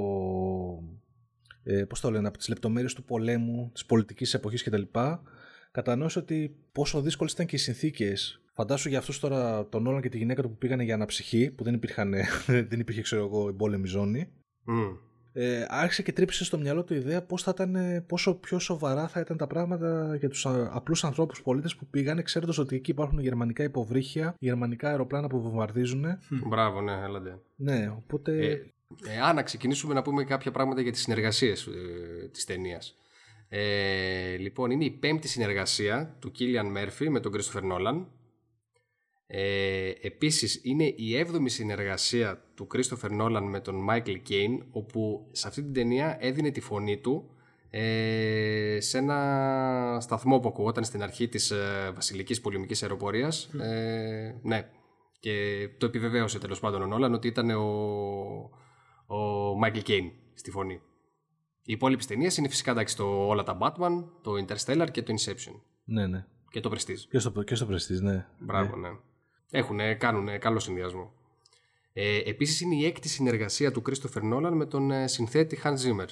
Ε, 1.63 1.85
πώς 1.85 2.01
το 2.01 2.11
λένε, 2.11 2.29
από 2.29 2.39
τις 2.39 2.49
λεπτομέρειες 2.49 2.95
του 2.95 3.05
πολέμου, 3.05 3.71
της 3.73 3.87
πολιτικής 3.87 4.35
εποχής 4.35 4.63
κτλ. 4.63 4.83
Κατανόησε 5.71 6.19
ότι 6.19 6.57
πόσο 6.73 7.01
δύσκολες 7.01 7.33
ήταν 7.33 7.47
και 7.47 7.57
οι 7.57 7.59
συνθήκες. 7.59 8.41
Φαντάσου 8.53 8.89
για 8.89 8.99
αυτούς 8.99 9.21
τώρα 9.21 9.69
τον 9.69 9.87
Όλαν 9.87 10.01
και 10.01 10.09
τη 10.09 10.19
γυναίκα 10.19 10.43
του 10.43 10.49
που 10.49 10.57
πήγανε 10.57 10.83
για 10.83 10.95
αναψυχή, 10.95 11.51
που 11.51 11.65
δεν, 11.65 11.75
υπήρχαν, 11.75 12.15
δεν 12.69 12.81
υπήρχε, 12.81 13.01
ξέρω 13.01 13.25
εγώ, 13.25 13.49
εμπόλεμη 13.49 13.87
ζώνη. 13.87 14.29
Μμ. 14.65 14.83
Ε, 15.39 15.67
άρχισε 15.69 16.03
και 16.03 16.13
τρύπησε 16.13 16.45
στο 16.45 16.59
μυαλό 16.59 16.85
του 16.85 16.95
η 16.95 16.97
ιδέα 16.97 17.23
πώς 17.23 17.43
θα 17.43 17.51
ήταν, 17.55 17.75
ε, 17.75 18.05
πόσο 18.07 18.35
πιο 18.35 18.59
σοβαρά 18.59 19.09
θα 19.09 19.21
ήταν 19.21 19.37
τα 19.37 19.47
πράγματα 19.47 20.17
για 20.17 20.29
τους 20.29 20.47
α, 20.47 20.71
απλούς 20.73 21.05
ανθρώπους 21.05 21.43
πολίτες 21.43 21.77
που 21.77 21.87
πήγανε 21.87 22.23
ξέροντας 22.23 22.59
ότι 22.59 22.77
εκεί 22.77 22.91
υπάρχουν 22.91 23.19
γερμανικά 23.19 23.63
υποβρύχια, 23.63 24.35
γερμανικά 24.39 24.89
αεροπλάνα 24.89 25.27
που 25.27 25.41
βομβαρδίζουν. 25.41 26.05
Μπράβο, 26.47 26.81
ναι, 26.81 26.93
έλατε. 26.93 27.39
Ναι, 27.57 27.93
οπότε... 27.97 28.47
Ε, 28.47 28.53
ε, 29.07 29.21
α, 29.21 29.33
να 29.33 29.43
ξεκινήσουμε 29.43 29.95
να 29.95 30.03
πούμε 30.03 30.25
κάποια 30.25 30.51
πράγματα 30.51 30.81
για 30.81 30.93
τις 30.93 31.01
συνεργασίες 31.01 31.67
ε, 31.67 32.29
της 32.29 32.45
ταινίας. 32.45 32.97
Ε, 33.49 34.37
λοιπόν, 34.37 34.71
είναι 34.71 34.85
η 34.85 34.91
πέμπτη 34.91 35.29
συνεργασία 35.29 36.17
του 36.19 36.31
Κίλιαν 36.31 36.67
Μέρφυ 36.67 37.11
με 37.11 37.21
τον 37.21 37.33
Christopher 37.35 37.63
Nolan. 37.63 38.07
Ε, 39.27 39.91
επίσης, 40.01 40.61
είναι 40.65 40.93
η 40.97 41.17
έβδομη 41.17 41.51
συνεργασία 41.51 42.45
του 42.55 42.67
Christopher 42.75 43.21
Nolan 43.21 43.43
με 43.43 43.61
τον 43.61 43.87
Michael 43.91 44.21
Caine, 44.29 44.59
όπου 44.71 45.29
σε 45.33 45.49
αυτή 45.49 45.63
την 45.63 45.73
ταινία 45.73 46.17
έδινε 46.21 46.51
τη 46.51 46.61
φωνή 46.61 46.99
του 46.99 47.31
ε, 47.71 48.79
σε 48.81 48.99
ένα 48.99 49.99
σταθμό 50.01 50.41
που 50.41 50.49
ακουγόταν 50.49 50.85
στην 50.85 51.03
αρχή 51.03 51.29
της 51.29 51.51
ε, 51.51 51.91
βασιλικής 51.95 52.41
πολεμικής 52.41 52.83
αεροπορίας. 52.83 53.45
Ε, 53.45 54.41
ναι, 54.43 54.69
και 55.21 55.69
το 55.79 55.87
επιβεβαίωσε 55.87 56.39
τέλος 56.39 56.61
πάντων 56.61 56.83
ο 56.83 56.87
Νόλαν 56.87 57.15
ότι 57.15 57.29
ήταν 57.29 57.51
ο, 57.51 57.63
ο 59.07 59.59
Michael 59.65 59.83
Caine 59.83 60.11
στη 60.35 60.51
φωνή. 60.51 60.81
Οι 61.63 61.73
υπόλοιπες 61.73 62.07
ταινίες 62.07 62.37
είναι 62.37 62.49
φυσικά 62.49 62.71
εντάξει, 62.71 62.97
το, 62.97 63.27
όλα 63.27 63.43
τα 63.43 63.59
Batman, 63.61 64.05
το 64.23 64.33
Interstellar 64.33 64.89
και 64.91 65.03
το 65.03 65.15
Inception. 65.19 65.61
Ναι, 65.85 66.07
ναι. 66.07 66.27
Και 66.51 66.61
το 66.61 66.71
Prestige. 66.75 67.01
Και 67.11 67.19
στο, 67.19 67.43
και 67.43 67.55
στο 67.55 67.67
Prestige, 67.71 68.01
ναι. 68.03 68.27
Μπράβο, 68.39 68.77
ναι. 68.77 68.89
Έχουν, 69.51 69.79
κάνουν 69.99 70.39
καλό 70.39 70.59
συνδυασμό. 70.59 71.13
Ε, 71.93 72.19
Επίσης 72.25 72.61
είναι 72.61 72.75
η 72.75 72.85
έκτη 72.85 73.09
συνεργασία 73.09 73.73
του 73.73 73.83
Christopher 73.89 74.33
Nolan 74.33 74.53
με 74.53 74.67
τον 74.67 74.91
ε, 74.91 75.07
συνθέτη 75.07 75.61
Hans 75.65 75.77
Zimmer. 75.77 76.09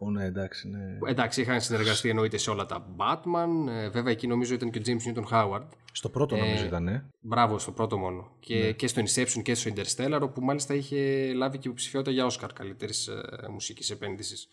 Ω, 0.00 0.10
ναι, 0.10 0.24
εντάξει, 0.24 0.68
ναι. 0.68 0.98
Εντάξει, 1.10 1.40
είχαν 1.40 1.60
συνεργαστεί 1.60 2.08
εννοείται 2.08 2.36
σε 2.36 2.50
όλα 2.50 2.66
τα 2.66 2.94
Batman. 2.96 3.68
Ε, 3.68 3.88
βέβαια, 3.88 4.12
εκεί 4.12 4.26
νομίζω 4.26 4.54
ήταν 4.54 4.70
και 4.70 4.78
ο 4.78 4.82
James 4.86 5.16
Newton 5.16 5.24
Howard. 5.32 5.66
Στο 5.92 6.08
πρώτο 6.08 6.36
νομίζω 6.36 6.64
ήταν, 6.64 6.88
ε. 6.88 7.08
Μπράβο, 7.20 7.58
στο 7.58 7.72
πρώτο 7.72 7.98
μόνο. 7.98 8.30
Και, 8.40 8.72
και 8.72 8.86
στο 8.86 9.02
Inception 9.02 9.42
και 9.42 9.54
στο 9.54 9.70
Interstellar, 9.74 10.20
όπου 10.22 10.42
μάλιστα 10.42 10.74
είχε 10.74 11.32
λάβει 11.32 11.58
και 11.58 11.68
υποψηφιότητα 11.68 12.10
για 12.10 12.26
Oscar 12.30 12.48
καλύτερης 12.54 13.06
ε, 13.06 13.48
μουσικής 13.50 13.90
επένδυσης 13.90 14.48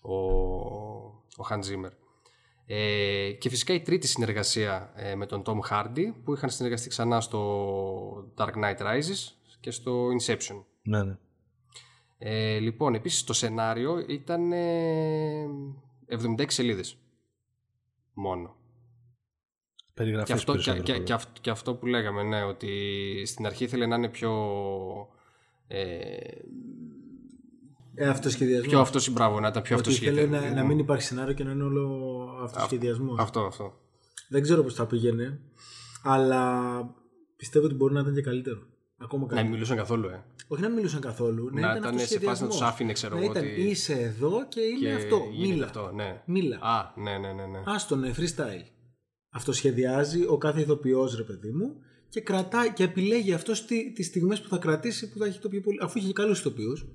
ο, 0.00 0.14
ο 1.36 1.46
Hans 1.50 1.62
Zimmer. 1.62 1.92
Ε, 2.72 3.32
και 3.38 3.48
φυσικά 3.48 3.74
η 3.74 3.80
τρίτη 3.80 4.06
συνεργασία 4.06 4.92
ε, 4.96 5.14
με 5.14 5.26
τον 5.26 5.42
Tom 5.46 5.58
Hardy 5.70 6.12
που 6.24 6.34
είχαν 6.34 6.50
συνεργαστεί 6.50 6.88
ξανά 6.88 7.20
στο 7.20 8.32
Dark 8.36 8.52
Knight 8.54 8.78
Rises 8.78 9.32
και 9.60 9.70
στο 9.70 10.08
Inception. 10.20 10.62
Ναι, 10.82 11.02
ναι. 11.02 11.16
Ε, 12.18 12.58
λοιπόν, 12.58 12.94
επίσης 12.94 13.24
το 13.24 13.32
σενάριο 13.32 14.04
ήταν 14.08 14.52
ε, 14.52 15.46
76 16.08 16.44
σελίδες 16.46 16.96
μόνο. 18.14 18.56
Και 19.76 19.84
Περιγραφές 19.94 20.34
αυτό, 20.34 20.52
και, 20.52 20.58
περισσότερο, 20.58 20.84
και, 20.84 20.92
βέβαια. 20.92 21.06
και, 21.06 21.12
αυτό, 21.12 21.40
και 21.40 21.50
αυτό 21.50 21.74
που 21.74 21.86
λέγαμε, 21.86 22.22
ναι, 22.22 22.42
ότι 22.42 22.72
στην 23.26 23.46
αρχή 23.46 23.64
ήθελε 23.64 23.86
να 23.86 23.96
είναι 23.96 24.08
πιο... 24.08 24.32
Ε, 25.66 26.16
Ε, 27.94 28.08
αυτοσχεδιασμός. 28.08 28.68
πιο 28.68 28.80
αυτός, 28.80 29.10
μπράβο, 29.10 29.40
να 29.40 29.48
ήταν 29.48 29.62
πιο 29.62 29.76
Ότι 29.76 29.90
ήθελε 29.90 30.10
αυτοσχεδιασμένο. 30.10 30.54
να, 30.54 30.62
να 30.62 30.68
μην 30.68 30.78
υπάρχει 30.78 31.02
σενάριο 31.02 31.34
και 31.34 31.44
να 31.44 31.50
είναι 31.50 31.62
όλο 31.62 32.19
αυτοσχεδιασμός. 32.44 33.18
Αυτό, 33.18 33.40
αυτό. 33.40 33.74
Δεν 34.28 34.42
ξέρω 34.42 34.62
πώς 34.62 34.74
θα 34.74 34.86
πήγαινε, 34.86 35.40
αλλά 36.02 36.60
πιστεύω 37.36 37.64
ότι 37.66 37.74
μπορεί 37.74 37.94
να 37.94 38.00
ήταν 38.00 38.14
και 38.14 38.22
καλύτερο. 38.22 38.58
Ακόμα 39.02 39.22
Να 39.22 39.26
καλύτερο. 39.28 39.42
μην 39.48 39.52
μιλούσαν 39.52 39.76
καθόλου, 39.76 40.08
ε. 40.08 40.24
Όχι 40.48 40.60
να 40.62 40.68
μην 40.68 40.76
μιλούσαν 40.76 41.00
καθόλου. 41.00 41.44
Να, 41.52 41.60
Να 41.60 41.76
ήταν 41.76 41.76
ήταν 41.76 41.98
σε 41.98 42.04
φάση 42.06 42.24
να 42.24 42.30
αυτοσχεδιασμός. 42.30 42.50
τους 42.56 42.66
άφηνε, 42.66 42.92
ξέρω 42.92 43.14
να 43.16 43.22
εγώ, 43.22 43.30
ήταν 43.30 43.44
ότι- 43.44 43.60
είσαι 43.60 43.92
εδώ 43.92 44.46
και 44.48 44.60
είναι 44.60 44.78
Και 44.78 44.92
αυτό. 44.92 45.16
γίνεται 45.32 45.52
Μίλα. 45.54 45.64
Αυτό, 45.66 45.90
ναι. 45.94 46.22
Μίλα. 46.26 46.58
Α, 46.62 46.92
ναι, 46.96 47.18
ναι, 47.18 47.32
ναι. 47.32 47.46
ναι. 47.46 47.62
Άστον, 47.66 48.00
ναι, 48.00 48.14
freestyle. 48.16 48.64
Αυτοσχεδιάζει 49.30 50.24
ο 50.28 50.38
κάθε 50.38 50.60
ηθοποιός 50.60 51.16
ρε 51.16 51.22
παιδί 51.22 51.50
μου 51.50 51.76
και 52.08 52.20
κρατάει 52.20 52.72
και 52.72 52.82
επιλέγει 52.82 53.32
αυτός 53.32 53.64
τι 53.94 54.02
στιγμές 54.02 54.40
που 54.40 54.48
θα 54.48 54.58
κρατήσει 54.58 55.10
που 55.12 55.18
θα 55.18 55.26
έχει 55.26 55.38
το 55.38 55.48
πιο 55.48 55.60
πολύ. 55.60 55.78
Αφού 55.82 55.98
είχε 55.98 56.12
καλού 56.12 56.30
ηθοποιούς. 56.32 56.86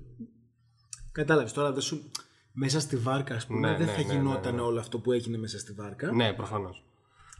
Κατάλαβες 1.12 1.52
τώρα, 1.52 1.72
δεν 1.72 1.80
σου. 1.82 2.10
Μέσα 2.58 2.80
στη 2.80 2.96
βάρκα, 2.96 3.34
ας 3.34 3.46
πούμε, 3.46 3.70
Ναι, 3.70 3.76
δεν 3.76 3.86
ναι, 3.86 3.92
θα 3.92 4.00
ναι, 4.00 4.06
ναι, 4.06 4.12
γινόταν 4.12 4.54
ναι. 4.54 4.60
όλο 4.60 4.78
αυτό 4.78 4.98
που 4.98 5.12
έγινε 5.12 5.36
μέσα 5.38 5.58
στη 5.58 5.72
βάρκα. 5.72 6.12
Ναι, 6.12 6.32
προφανώς. 6.32 6.84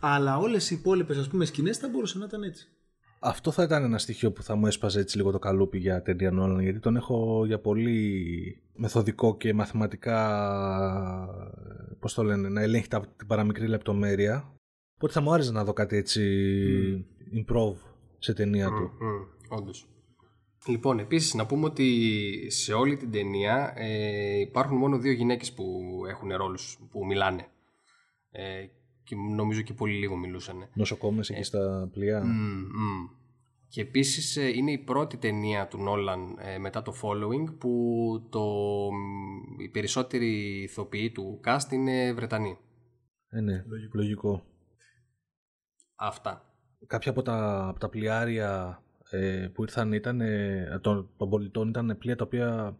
Αλλά 0.00 0.38
όλες 0.38 0.70
οι 0.70 0.74
υπόλοιπες, 0.74 1.18
ας 1.18 1.28
πούμε, 1.28 1.44
σκηνές 1.44 1.76
θα 1.78 1.88
μπορούσαν 1.88 2.20
να 2.20 2.26
ήταν 2.26 2.42
έτσι. 2.42 2.68
Αυτό 3.18 3.50
θα 3.50 3.62
ήταν 3.62 3.82
ένα 3.84 3.98
στοιχείο 3.98 4.32
που 4.32 4.42
θα 4.42 4.54
μου 4.56 4.66
έσπαζε 4.66 5.00
έτσι 5.00 5.16
λίγο 5.16 5.30
το 5.30 5.38
καλούπι 5.38 5.78
για 5.78 6.02
ταινία 6.02 6.30
Νόλαν, 6.30 6.60
γιατί 6.60 6.78
τον 6.78 6.96
έχω 6.96 7.44
για 7.46 7.60
πολύ 7.60 8.62
μεθοδικό 8.74 9.36
και 9.36 9.54
μαθηματικά, 9.54 10.18
πώς 12.00 12.14
το 12.14 12.22
λένε, 12.22 12.48
να 12.48 12.60
ελέγχει 12.60 12.88
τα, 12.88 13.00
την 13.16 13.26
παραμικρή 13.26 13.66
λεπτομέρεια. 13.66 14.52
Οπότε 14.96 15.12
θα 15.12 15.20
μου 15.20 15.32
άρεσε 15.32 15.52
να 15.52 15.64
δω 15.64 15.72
κάτι 15.72 15.96
έτσι 15.96 17.06
improv 17.34 17.74
σε 18.18 18.32
ταινία 18.34 18.66
του. 18.66 18.90
Mm, 18.92 19.58
όντως. 19.58 19.88
Λοιπόν, 20.66 20.98
επίσης 20.98 21.34
να 21.34 21.46
πούμε 21.46 21.64
ότι 21.64 22.50
σε 22.50 22.72
όλη 22.72 22.96
την 22.96 23.10
ταινία 23.10 23.72
ε, 23.76 24.40
υπάρχουν 24.40 24.76
μόνο 24.76 24.98
δύο 24.98 25.12
γυναίκες 25.12 25.52
που 25.52 25.64
έχουν 26.08 26.36
ρόλους, 26.36 26.78
που 26.90 27.06
μιλάνε. 27.06 27.46
Ε, 28.30 28.66
και 29.04 29.16
νομίζω 29.16 29.62
και 29.62 29.72
πολύ 29.72 29.94
λίγο 29.94 30.16
μιλούσαν. 30.16 30.68
Νοσοκόμες 30.74 31.30
εκεί 31.30 31.42
στα 31.42 31.90
πλοία. 31.92 32.24
Και 33.68 33.80
επίσης 33.80 34.36
ε, 34.36 34.48
είναι 34.48 34.70
η 34.70 34.78
πρώτη 34.78 35.16
ταινία 35.16 35.68
του 35.68 35.78
Νόλαν 35.78 36.36
ε, 36.38 36.58
μετά 36.58 36.82
το 36.82 36.94
Following 37.02 37.58
που 37.58 37.72
το, 38.30 38.44
μ, 38.92 39.60
οι 39.60 39.68
περισσότεροι 39.68 40.62
ηθοποιοί 40.62 41.10
του 41.10 41.40
cast 41.44 41.72
είναι 41.72 42.12
Βρετανοί. 42.12 42.58
Ε, 43.28 43.40
ναι, 43.40 43.64
λογικό. 43.92 44.42
Αυτά. 45.94 46.54
Κάποια 46.86 47.10
από 47.10 47.22
τα, 47.22 47.66
από 47.68 47.78
τα 47.78 47.88
πλοιάρια 47.88 48.82
ε, 49.10 49.48
που 49.52 49.62
ήρθαν 49.62 49.92
ήταν, 49.92 50.20
ε, 50.20 50.78
των, 50.82 51.10
των 51.16 51.30
πολιτών 51.30 51.68
ήταν 51.68 51.96
πλοία 51.98 52.16
τα 52.16 52.24
οποία 52.24 52.78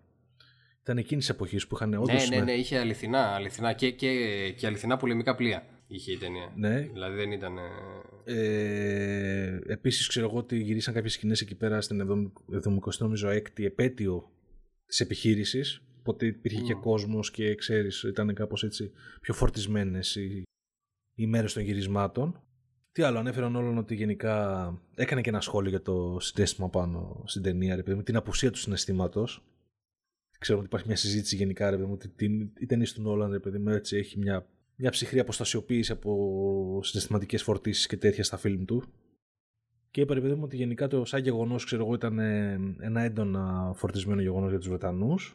ήταν 0.83 0.99
εκείνης 0.99 1.27
της 1.27 1.35
εποχής 1.35 1.67
που 1.67 1.75
είχαν 1.75 1.95
όντως. 1.95 2.29
Ναι, 2.29 2.37
ναι, 2.37 2.45
ναι, 2.45 2.53
είχε 2.53 2.79
αληθινά, 2.79 3.19
αληθινά 3.19 3.73
και, 3.73 3.91
και, 3.91 4.11
και 4.57 4.67
αληθινά 4.67 4.97
πολεμικά 4.97 5.35
πλοία 5.35 5.67
είχε 5.87 6.13
η 6.13 6.17
ταινία. 6.17 6.53
Ναι. 6.57 6.81
Δηλαδή 6.81 7.17
δεν 7.17 7.33
ήταν... 7.33 7.57
ε, 7.59 8.35
Ε, 8.35 9.59
Επίσης, 9.67 10.09
ξέρω 10.09 10.27
εγώ 10.27 10.39
ότι 10.39 10.59
γυρίσαν 10.59 10.95
κάποιες 10.95 11.13
σκηνές 11.13 11.41
εκεί 11.41 11.55
πέρα 11.55 11.81
στην 11.81 12.33
70 12.53 12.91
νομίζω 12.99 13.29
έκτη 13.29 13.65
επέτειο 13.65 14.31
της 14.87 15.01
επιχείρησης. 15.01 15.81
Οπότε 15.99 16.27
υπήρχε 16.27 16.61
και 16.61 16.75
κόσμος 16.75 17.31
και 17.31 17.55
ξέρεις, 17.55 18.03
ήταν 18.03 18.35
κάπως 18.35 18.65
έτσι 18.65 18.93
πιο 19.21 19.35
φορτισμένες 19.35 20.17
οι, 20.17 20.43
οι 21.15 21.27
μέρες 21.27 21.53
των 21.53 21.63
γυρισμάτων. 21.63 22.41
Τι 22.97 23.03
άλλο, 23.03 23.19
ανέφεραν 23.19 23.57
όλων 23.57 23.79
ότι 23.79 23.95
γενικά 23.95 24.79
έκανε 24.95 25.21
και 25.21 25.29
ένα 25.29 25.41
σχόλιο 25.41 25.71
για 25.71 25.83
το 25.83 26.17
συνέστημα 26.21 26.69
πάνω 26.69 27.23
στην 27.27 27.43
ταινία, 27.43 27.77
ρε 27.77 27.83
παιδί 27.83 27.97
μου, 27.97 28.03
την 28.03 28.17
απουσία 28.17 28.51
του 28.51 28.59
συναισθήματος. 28.59 29.43
Ξέρω 30.39 30.59
ότι 30.59 30.67
υπάρχει 30.67 30.87
μια 30.87 30.97
συζήτηση 30.97 31.37
γενικά, 31.37 31.71
ρε 31.71 31.77
παιδί 31.77 31.89
μου, 31.89 31.95
ότι 31.95 32.09
την- 32.09 32.51
η 32.59 32.67
ταινία 32.67 32.87
του 32.95 33.03
Νόλαν, 33.03 33.31
ρε 33.31 33.39
παιδί 33.39 33.59
μου, 33.59 33.71
έτσι 33.71 33.97
έχει 33.97 34.19
μια, 34.19 34.47
μια 34.77 34.91
ψυχρή 34.91 35.19
αποστασιοποίηση 35.19 35.93
από 35.93 36.81
συναισθηματικές 36.83 37.43
φορτίσεις 37.43 37.87
και 37.87 37.97
τέτοια 37.97 38.25
στα 38.25 38.37
φιλμ 38.37 38.65
του. 38.65 38.83
Και 39.91 40.01
είπα, 40.01 40.15
ρε 40.15 40.21
παιδί 40.21 40.35
μου, 40.35 40.43
ότι 40.45 40.57
γενικά 40.57 40.89
το 40.89 41.05
σαν 41.05 41.23
γεγονός, 41.23 41.65
ξέρω 41.65 41.85
εγώ, 41.85 41.95
ήταν 41.95 42.19
ε, 42.19 42.59
ένα 42.81 43.01
έντονα 43.01 43.73
φορτισμένο 43.75 44.21
γεγονός 44.21 44.51
για 44.51 44.59
τους 44.59 44.69
Βρετανούς. 44.69 45.35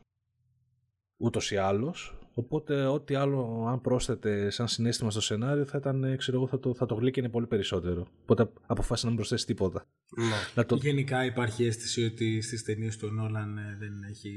Ούτως 1.22 1.52
ή 1.52 1.58
άλλως. 1.58 2.16
Οπότε, 2.34 2.86
ό,τι 2.86 3.16
άλλο, 3.16 3.66
αν 3.68 3.82
πρόσθετε 3.82 4.50
σαν 4.50 4.68
συνέστημα 4.68 5.12
στο 5.12 5.22
σενάριο, 5.22 5.66
θα 5.66 5.78
ήταν, 5.78 6.04
ε, 6.04 6.16
ξέρω 6.16 6.38
εγώ, 6.38 6.48
θα 6.48 6.60
το, 6.60 6.74
θα 6.74 6.86
το 6.86 6.96
γλύκαινε 6.96 7.30
πολύ 7.30 7.48
περισσότερο. 7.48 8.08
Οπότε 8.22 8.52
αποφάσισα 8.66 9.04
να 9.06 9.08
μην 9.08 9.16
προσθέσει 9.16 9.46
τίποτα. 9.46 9.86
Ναι. 10.18 10.36
Να 10.56 10.66
το... 10.66 10.76
Γενικά 10.76 11.26
υπάρχει 11.26 11.66
αίσθηση 11.66 12.06
ότι 12.06 12.42
στις 12.42 12.64
ταινίες 12.64 12.98
του 12.98 13.12
Νόλαν 13.12 13.58
ε, 13.58 13.76
δεν 13.80 14.04
έχει, 14.10 14.30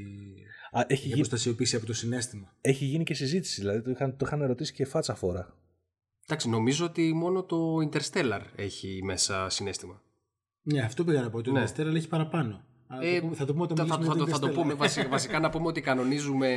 Α, 0.71 0.79
έχει, 0.79 0.93
έχει 0.93 1.01
γίνει, 1.07 1.13
αποστασιοποιήσει 1.13 1.75
από 1.75 1.85
το 1.85 1.93
συνέστημα. 1.93 2.55
έχει 2.61 2.85
γίνει 2.85 3.03
και 3.03 3.13
συζήτηση, 3.13 3.61
δηλαδή 3.61 3.81
το 3.81 3.89
είχαν, 3.91 4.17
το 4.17 4.25
είχαν 4.25 4.41
ερωτήσει 4.41 4.73
και 4.73 4.85
φάτσα 4.85 5.15
φορά. 5.15 5.57
Εντάξει, 6.27 6.49
νομίζω 6.49 6.85
ότι 6.85 7.13
μόνο 7.13 7.43
το 7.43 7.75
Interstellar 7.91 8.41
έχει 8.55 9.01
μέσα 9.03 9.49
συνέστημα. 9.49 10.01
Ναι, 10.61 10.81
αυτό 10.81 11.03
πήγα 11.03 11.21
να 11.21 11.29
πω. 11.29 11.41
Το 11.41 11.51
Ναι. 11.51 11.63
Interstellar 11.63 11.95
έχει 11.95 12.07
παραπάνω. 12.07 12.65
Αλλά 12.87 13.03
Ε, 13.03 13.15
το 13.15 13.21
πούμε- 13.21 13.35
θα 13.35 13.45
το 13.45 13.51
πούμε 13.53 13.63
όταν 13.63 13.77
θα, 13.77 13.85
θα, 13.85 13.99
μιλήσουμε 13.99 14.17
θα, 14.17 14.25
για 14.25 14.33
το- 14.33 14.39
το 14.39 14.47
θα 14.47 14.53
το 14.53 14.59
Interstellar. 14.61 14.63
πούμε 14.63 14.73
βασικά, 14.73 15.07
βασικά 15.09 15.39
να 15.39 15.49
πούμε 15.49 15.67
ότι 15.67 15.81
κανονίζουμε 15.81 16.47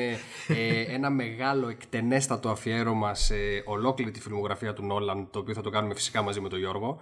ε, 0.49 0.81
ένα 0.95 1.11
μεγάλο 1.11 1.69
εκτενέστατο 1.69 2.49
αφιέρωμα 2.49 3.15
σε 3.15 3.35
ολόκληρη 3.65 4.11
τη 4.11 4.21
φιλμογραφία 4.21 4.73
του 4.73 4.87
Νόλαν 4.87 5.29
το 5.31 5.39
οποίο 5.39 5.55
θα 5.55 5.63
το 5.63 5.71
κάνουμε 5.71 5.95
φυσικά 5.95 6.23
μαζί 6.23 6.41
με 6.41 6.49
τον 6.49 6.59
Γιώργο 6.59 7.01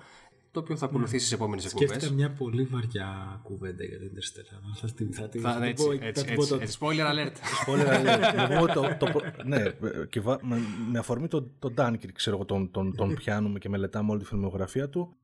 το 0.50 0.62
οποίο 0.62 0.76
θα 0.76 0.84
ακολουθήσει 0.86 1.18
στις 1.24 1.32
επόμενες 1.32 1.62
Σκέφτηκα 1.64 1.92
εκπομπές 1.94 2.10
μια 2.16 2.30
πολύ 2.30 2.62
βαριά 2.64 3.40
κουβέντα 3.42 3.84
για 3.84 3.98
το 3.98 4.04
Interstellar. 4.04 4.60
αλλά 4.64 4.74
Θα, 4.80 4.86
τη- 4.94 5.04
θα, 5.12 5.28
τη- 5.28 5.38
θα, 5.38 5.50
θα 5.52 5.54
την 5.58 5.64
έτσι, 5.68 5.84
πω- 5.84 5.92
έτσι, 5.92 6.20
θα 6.20 6.26
την 6.26 6.34
πω 6.34 6.42
έτσι, 6.42 6.52
τότε. 6.52 6.64
έτσι, 6.64 6.78
spoiler 6.80 7.10
alert 7.12 7.36
Spoiler 7.66 7.88
alert. 7.88 8.34
Να 8.36 8.46
πούμε 8.58 8.72
το, 8.72 8.96
το, 8.98 9.06
προ- 9.12 9.44
ναι, 9.44 9.62
και 10.08 10.20
βα- 10.20 10.38
με, 10.42 10.58
με 10.90 10.98
αφορμή 10.98 11.28
τον, 11.28 11.50
τον 11.58 11.74
Dunkirk, 11.76 12.12
ξέρω 12.12 12.36
εγώ, 12.36 12.44
τον, 12.44 12.70
τον, 12.70 12.94
τον 12.96 13.14
πιάνουμε 13.14 13.58
και 13.58 13.68
μελετάμε 13.68 14.10
όλη 14.10 14.20
τη 14.20 14.26
φιλμογραφία 14.26 14.88
του. 14.88 15.16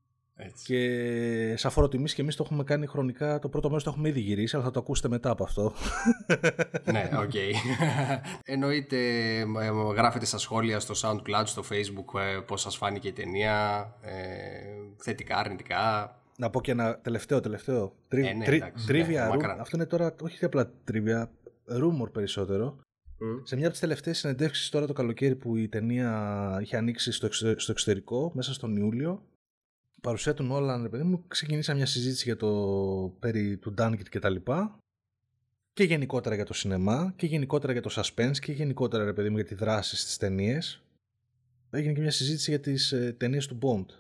Έτσι. 0.46 0.64
Και 0.64 1.56
σαν 1.56 1.70
φόρο 1.70 1.88
τιμή 1.88 2.08
και 2.08 2.22
εμείς 2.22 2.36
το 2.36 2.42
έχουμε 2.46 2.64
κάνει 2.64 2.86
χρονικά. 2.86 3.38
Το 3.38 3.48
πρώτο 3.48 3.68
μέρος 3.68 3.84
το 3.84 3.90
έχουμε 3.90 4.08
ήδη 4.08 4.20
γυρίσει, 4.20 4.56
αλλά 4.56 4.64
θα 4.64 4.70
το 4.70 4.80
ακούσετε 4.80 5.08
μετά 5.08 5.30
από 5.30 5.44
αυτό. 5.44 5.72
ναι, 6.92 7.10
οκ. 7.22 7.32
Εννοείται, 8.44 8.96
ε, 9.38 9.44
γράφετε 9.94 10.24
στα 10.26 10.38
σχόλια 10.38 10.80
στο 10.80 10.94
SoundCloud, 11.02 11.42
στο 11.44 11.62
Facebook 11.70 12.20
ε, 12.20 12.40
πώς 12.46 12.60
σας 12.60 12.76
φάνηκε 12.76 13.08
η 13.08 13.12
ταινία, 13.12 13.86
ε, 14.00 14.12
θετικά, 14.96 15.36
αρνητικά. 15.36 16.16
Να 16.36 16.50
πω 16.50 16.60
και 16.60 16.70
ένα 16.70 16.98
τελευταίο, 16.98 17.40
τελευταίο. 17.40 17.92
Τρι, 18.08 18.26
Ε, 18.26 18.32
ναι, 18.32 18.44
τρι- 18.44 18.62
εντάξει, 18.62 18.86
trivia 18.88 19.06
ναι, 19.06 19.26
room. 19.26 19.28
μακράν. 19.28 19.60
Αυτό 19.60 19.76
είναι 19.76 19.86
τώρα, 19.86 20.14
όχι 20.22 20.44
απλά 20.44 20.70
trivia, 20.92 21.22
rumor 21.80 22.12
περισσότερο. 22.12 22.78
Σε 23.42 23.54
μια 23.54 23.64
από 23.64 23.72
τις 23.72 23.80
τελευταίες 23.80 24.18
συνεντεύξεις 24.18 24.68
τώρα 24.68 24.86
το 24.86 24.92
καλοκαίρι 24.92 25.34
που 25.34 25.56
η 25.56 25.68
ταινία 25.68 26.58
είχε 26.62 26.76
ανοίξει 26.76 27.12
στο, 27.12 27.26
εξω- 27.26 27.60
στο 27.60 27.72
εξωτερικό, 27.72 28.30
μέσα 28.34 28.52
στον 28.52 28.76
Ιούλιο, 28.76 29.22
παρουσία 30.02 30.34
του 30.34 30.42
Νόλαν, 30.42 30.82
ρε 30.82 30.88
παιδί 30.88 31.02
μου, 31.02 31.24
ξεκινήσαμε 31.28 31.78
μια 31.78 31.86
συζήτηση 31.86 32.24
για 32.24 32.36
το 32.36 32.50
περί 33.18 33.56
του 33.56 33.74
Dunkirk 33.78 34.08
και 34.10 34.18
τα 34.18 34.28
λοιπά. 34.28 34.78
Και 35.72 35.84
γενικότερα 35.84 36.34
για 36.34 36.44
το 36.44 36.54
σινεμά, 36.54 37.12
και 37.16 37.26
γενικότερα 37.26 37.72
για 37.72 37.82
το 37.82 37.90
suspense, 37.92 38.36
και 38.40 38.52
γενικότερα, 38.52 39.04
ρε 39.04 39.12
παιδί 39.12 39.28
μου, 39.28 39.36
για 39.36 39.44
τη 39.44 39.54
δράση 39.54 39.96
στις 39.96 40.16
ταινίες. 40.16 40.82
Έγινε 41.70 41.92
και 41.92 42.00
μια 42.00 42.10
συζήτηση 42.10 42.50
για 42.50 42.60
τις 42.60 42.92
ε, 42.92 43.14
ταινίες 43.18 43.46
του 43.46 43.58
Bond. 43.62 43.94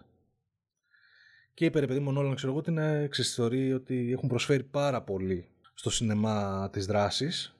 Και 1.54 1.64
είπε, 1.64 1.80
ρε 1.80 1.86
παιδί 1.86 2.00
μου, 2.00 2.08
ο 2.08 2.12
Νόλαν, 2.12 2.34
ξέρω 2.34 2.52
εγώ, 2.52 2.60
ότι 2.60 2.70
είναι 2.70 3.02
εξαισθητορεί 3.02 3.72
ότι 3.72 4.12
έχουν 4.12 4.28
προσφέρει 4.28 4.62
πάρα 4.62 5.02
πολύ 5.02 5.48
στο 5.74 5.90
σινεμά 5.90 6.70
της 6.72 6.86
δράσης 6.86 7.56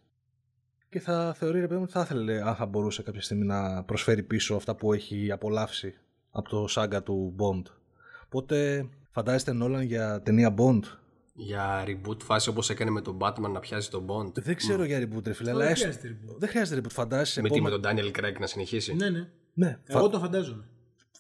και 0.89 1.01
θα 1.01 1.35
θεωρεί, 1.35 1.61
ρε 1.61 1.67
παιδί 1.67 1.77
μου, 1.77 1.83
ότι 1.83 1.93
θα 1.93 2.01
ήθελε, 2.01 2.43
αν 2.49 2.55
θα 2.55 2.67
μπορούσε 2.67 3.03
κάποια 3.03 3.21
στιγμή 3.21 3.45
να 3.45 3.85
προσφέρει 3.85 4.23
πίσω 4.23 4.55
αυτά 4.55 4.75
που 4.75 4.93
έχει 4.93 5.31
απολαύσει 5.31 5.95
από 6.31 6.49
το 6.49 6.67
σάγκα 6.67 7.03
του 7.03 7.35
Bond. 7.39 7.82
Οπότε, 8.35 8.89
φαντάζεστε 9.11 9.53
Νόλαν 9.53 9.83
για 9.83 10.21
ταινία 10.23 10.55
Bond; 10.59 10.81
Για 11.35 11.85
reboot 11.87 12.23
φάση 12.23 12.49
όπως 12.49 12.71
έκανε 12.71 12.91
με 12.91 13.01
τον 13.01 13.17
Batman 13.21 13.51
να 13.53 13.61
πιάσει 13.61 13.91
τον 13.91 14.07
Bond. 14.09 14.33
Δεν 14.35 14.57
ξέρω 14.57 14.85
για 14.85 14.99
reboot, 15.01 15.27
ρε 15.27 15.33
φίλε, 15.33 15.51
αλλά 15.51 15.59
Δεν 15.65 15.71
έστω- 15.73 15.89
χρειάζεται 15.91 16.09
reboot. 16.27 16.37
Δεν 16.39 16.49
χρειάζεται 16.49 16.81
reboot, 16.81 16.91
φαντάζεσαι. 16.91 17.41
Με 17.43 17.49
τι, 17.49 17.61
με 17.61 17.69
επόμε- 17.69 17.97
τον 17.97 18.13
Daniel 18.13 18.19
Craig 18.21 18.39
να 18.41 18.47
συνεχίσει; 18.47 18.95
Ναι, 18.95 19.11
ναι. 19.11 19.29
Ναι, 19.55 19.79
Εγώ 19.87 20.01
φα... 20.01 20.09
το 20.09 20.19
φαντάζομαι. 20.19 20.65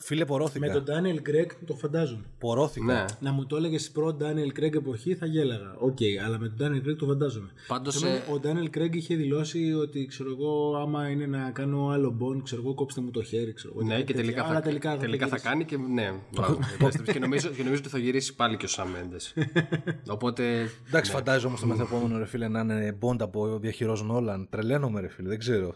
Φίλε, 0.04 0.24
πορώθηκα. 0.24 0.66
Με 0.66 0.72
τον 0.80 0.84
Daniel 0.86 1.28
Craig 1.28 1.46
το 1.66 1.74
φαντάζομαι. 1.74 2.22
Πορώθηκα. 2.38 2.84
Ναι. 2.92 3.04
Να 3.20 3.32
μου 3.32 3.46
το 3.46 3.56
έλεγες 3.56 3.90
προ 3.90 4.16
Daniel 4.20 4.60
Craig 4.60 4.74
εποχή 4.74 5.14
θα 5.14 5.26
γέλαγα. 5.26 5.74
Οκ, 5.78 5.98
αλλά 6.26 6.38
με 6.38 6.48
τον 6.48 6.66
Daniel 6.68 6.88
Craig 6.88 6.96
το 6.98 7.06
φαντάζομαι. 7.06 7.48
Πάντως, 7.68 7.98
Θέλω, 7.98 8.12
ε, 8.12 8.16
Ο 8.32 8.40
Daniel 8.42 8.78
Craig 8.78 8.94
είχε 8.94 9.14
δηλώσει 9.14 9.72
ότι 9.72 10.06
ξέρω 10.06 10.30
εγώ, 10.30 10.76
άμα 10.76 11.08
είναι 11.08 11.26
να 11.26 11.50
κάνω 11.50 11.88
άλλο 11.88 12.16
Bond, 12.20 12.42
ξέρω 12.42 12.62
εγώ, 12.64 12.74
κόψτε 12.74 13.00
μου 13.00 13.10
το 13.10 13.22
χέρι. 13.22 13.52
Ξέρω, 13.52 13.72
εγώ, 13.76 13.86
Ναι, 13.86 13.94
κάτι 13.94 14.04
και 14.04 14.12
τέτοια. 14.12 14.24
τελικά, 14.30 14.44
Αλλά 14.44 14.54
θα, 14.54 14.60
τελικά, 14.60 14.96
τελικά 14.96 15.26
θα 15.26 15.36
γυρίσει. 15.36 15.48
κάνει 15.48 15.64
και 15.64 15.76
ναι. 15.92 16.12
μπράβο, 16.32 16.58
επέστρεψε. 16.80 17.12
και, 17.12 17.18
νομίζω, 17.18 17.48
και 17.48 17.62
νομίζω 17.62 17.80
ότι 17.80 17.90
θα 17.90 17.98
γυρίσει 17.98 18.34
πάλι 18.34 18.56
και 18.56 18.66
ο 18.66 18.68
Sam 18.76 18.82
Mendes. 18.84 19.42
Οπότε. 20.08 20.68
Εντάξει, 20.88 21.10
φαντάζομαι 21.10 21.48
όμως 21.48 21.60
το 21.60 21.66
μεθεπόμενο 21.66 22.18
ρε 22.18 22.26
φίλε 22.26 22.48
να 22.48 22.60
είναι 22.60 22.98
Bond 23.00 23.20
από 23.20 23.58
διαχειρός 23.58 24.02
Νόλαν. 24.04 24.46
Τρελαίνομαι 24.50 25.00
ρε 25.00 25.08
φίλε, 25.08 25.28
δεν 25.28 25.38
ξέρω. 25.38 25.74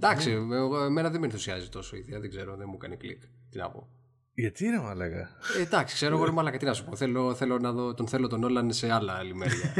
Εντάξει, 0.00 0.30
εγώ, 0.30 0.84
εμένα 0.84 1.10
δεν 1.10 1.20
με 1.20 1.26
ενθουσιάζει 1.26 1.68
τόσο 1.68 1.96
η 1.96 1.98
ιδέα, 2.06 2.20
δεν 2.20 2.30
ξέρω, 2.30 2.56
δεν 2.56 2.66
μου 2.70 2.76
κάνει 2.76 2.96
κλικ. 2.96 3.22
Τι 3.50 3.58
να 3.58 3.70
πω. 3.70 3.88
Γιατί 4.34 4.68
ρε 4.68 4.78
μαλάκα. 4.80 5.28
Ε, 5.58 5.62
εντάξει, 5.62 5.94
ξέρω 5.94 6.14
εγώ 6.16 6.24
ρε 6.24 6.30
μαλάκα, 6.30 6.56
τι 6.58 6.64
να 6.64 6.72
σου 6.72 6.84
πω. 6.84 6.96
Θέλω, 6.96 7.34
θέλω 7.34 7.58
να 7.58 7.72
δω, 7.72 7.94
τον 7.94 8.08
θέλω 8.08 8.28
τον 8.28 8.44
Όλαν 8.44 8.72
σε 8.72 8.92
άλλα 8.92 9.12
άλλη 9.12 9.34
μέρια. 9.34 9.74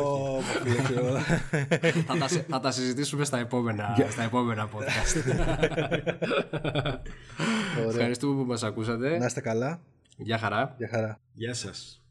Ω, 0.00 0.40
φίλε, 0.40 0.82
ξέρω. 0.88 1.18
θα, 2.06 2.16
τα, 2.18 2.28
συ- 2.28 2.44
θα 2.48 2.60
τα 2.60 2.70
συζητήσουμε 2.70 3.24
στα 3.24 3.38
επόμενα, 3.38 3.96
στα 4.10 4.22
επόμενα 4.22 4.68
podcast. 4.68 5.32
Ευχαριστούμε 7.88 8.42
που 8.42 8.48
μας 8.48 8.62
ακούσατε. 8.62 9.18
Να 9.18 9.26
είστε 9.26 9.40
καλά. 9.40 9.80
Γεια 10.16 10.38
χαρά. 10.38 10.74
Γεια 10.78 10.88
χαρά. 10.88 11.20
Γεια 11.32 11.54
σας. 11.54 12.02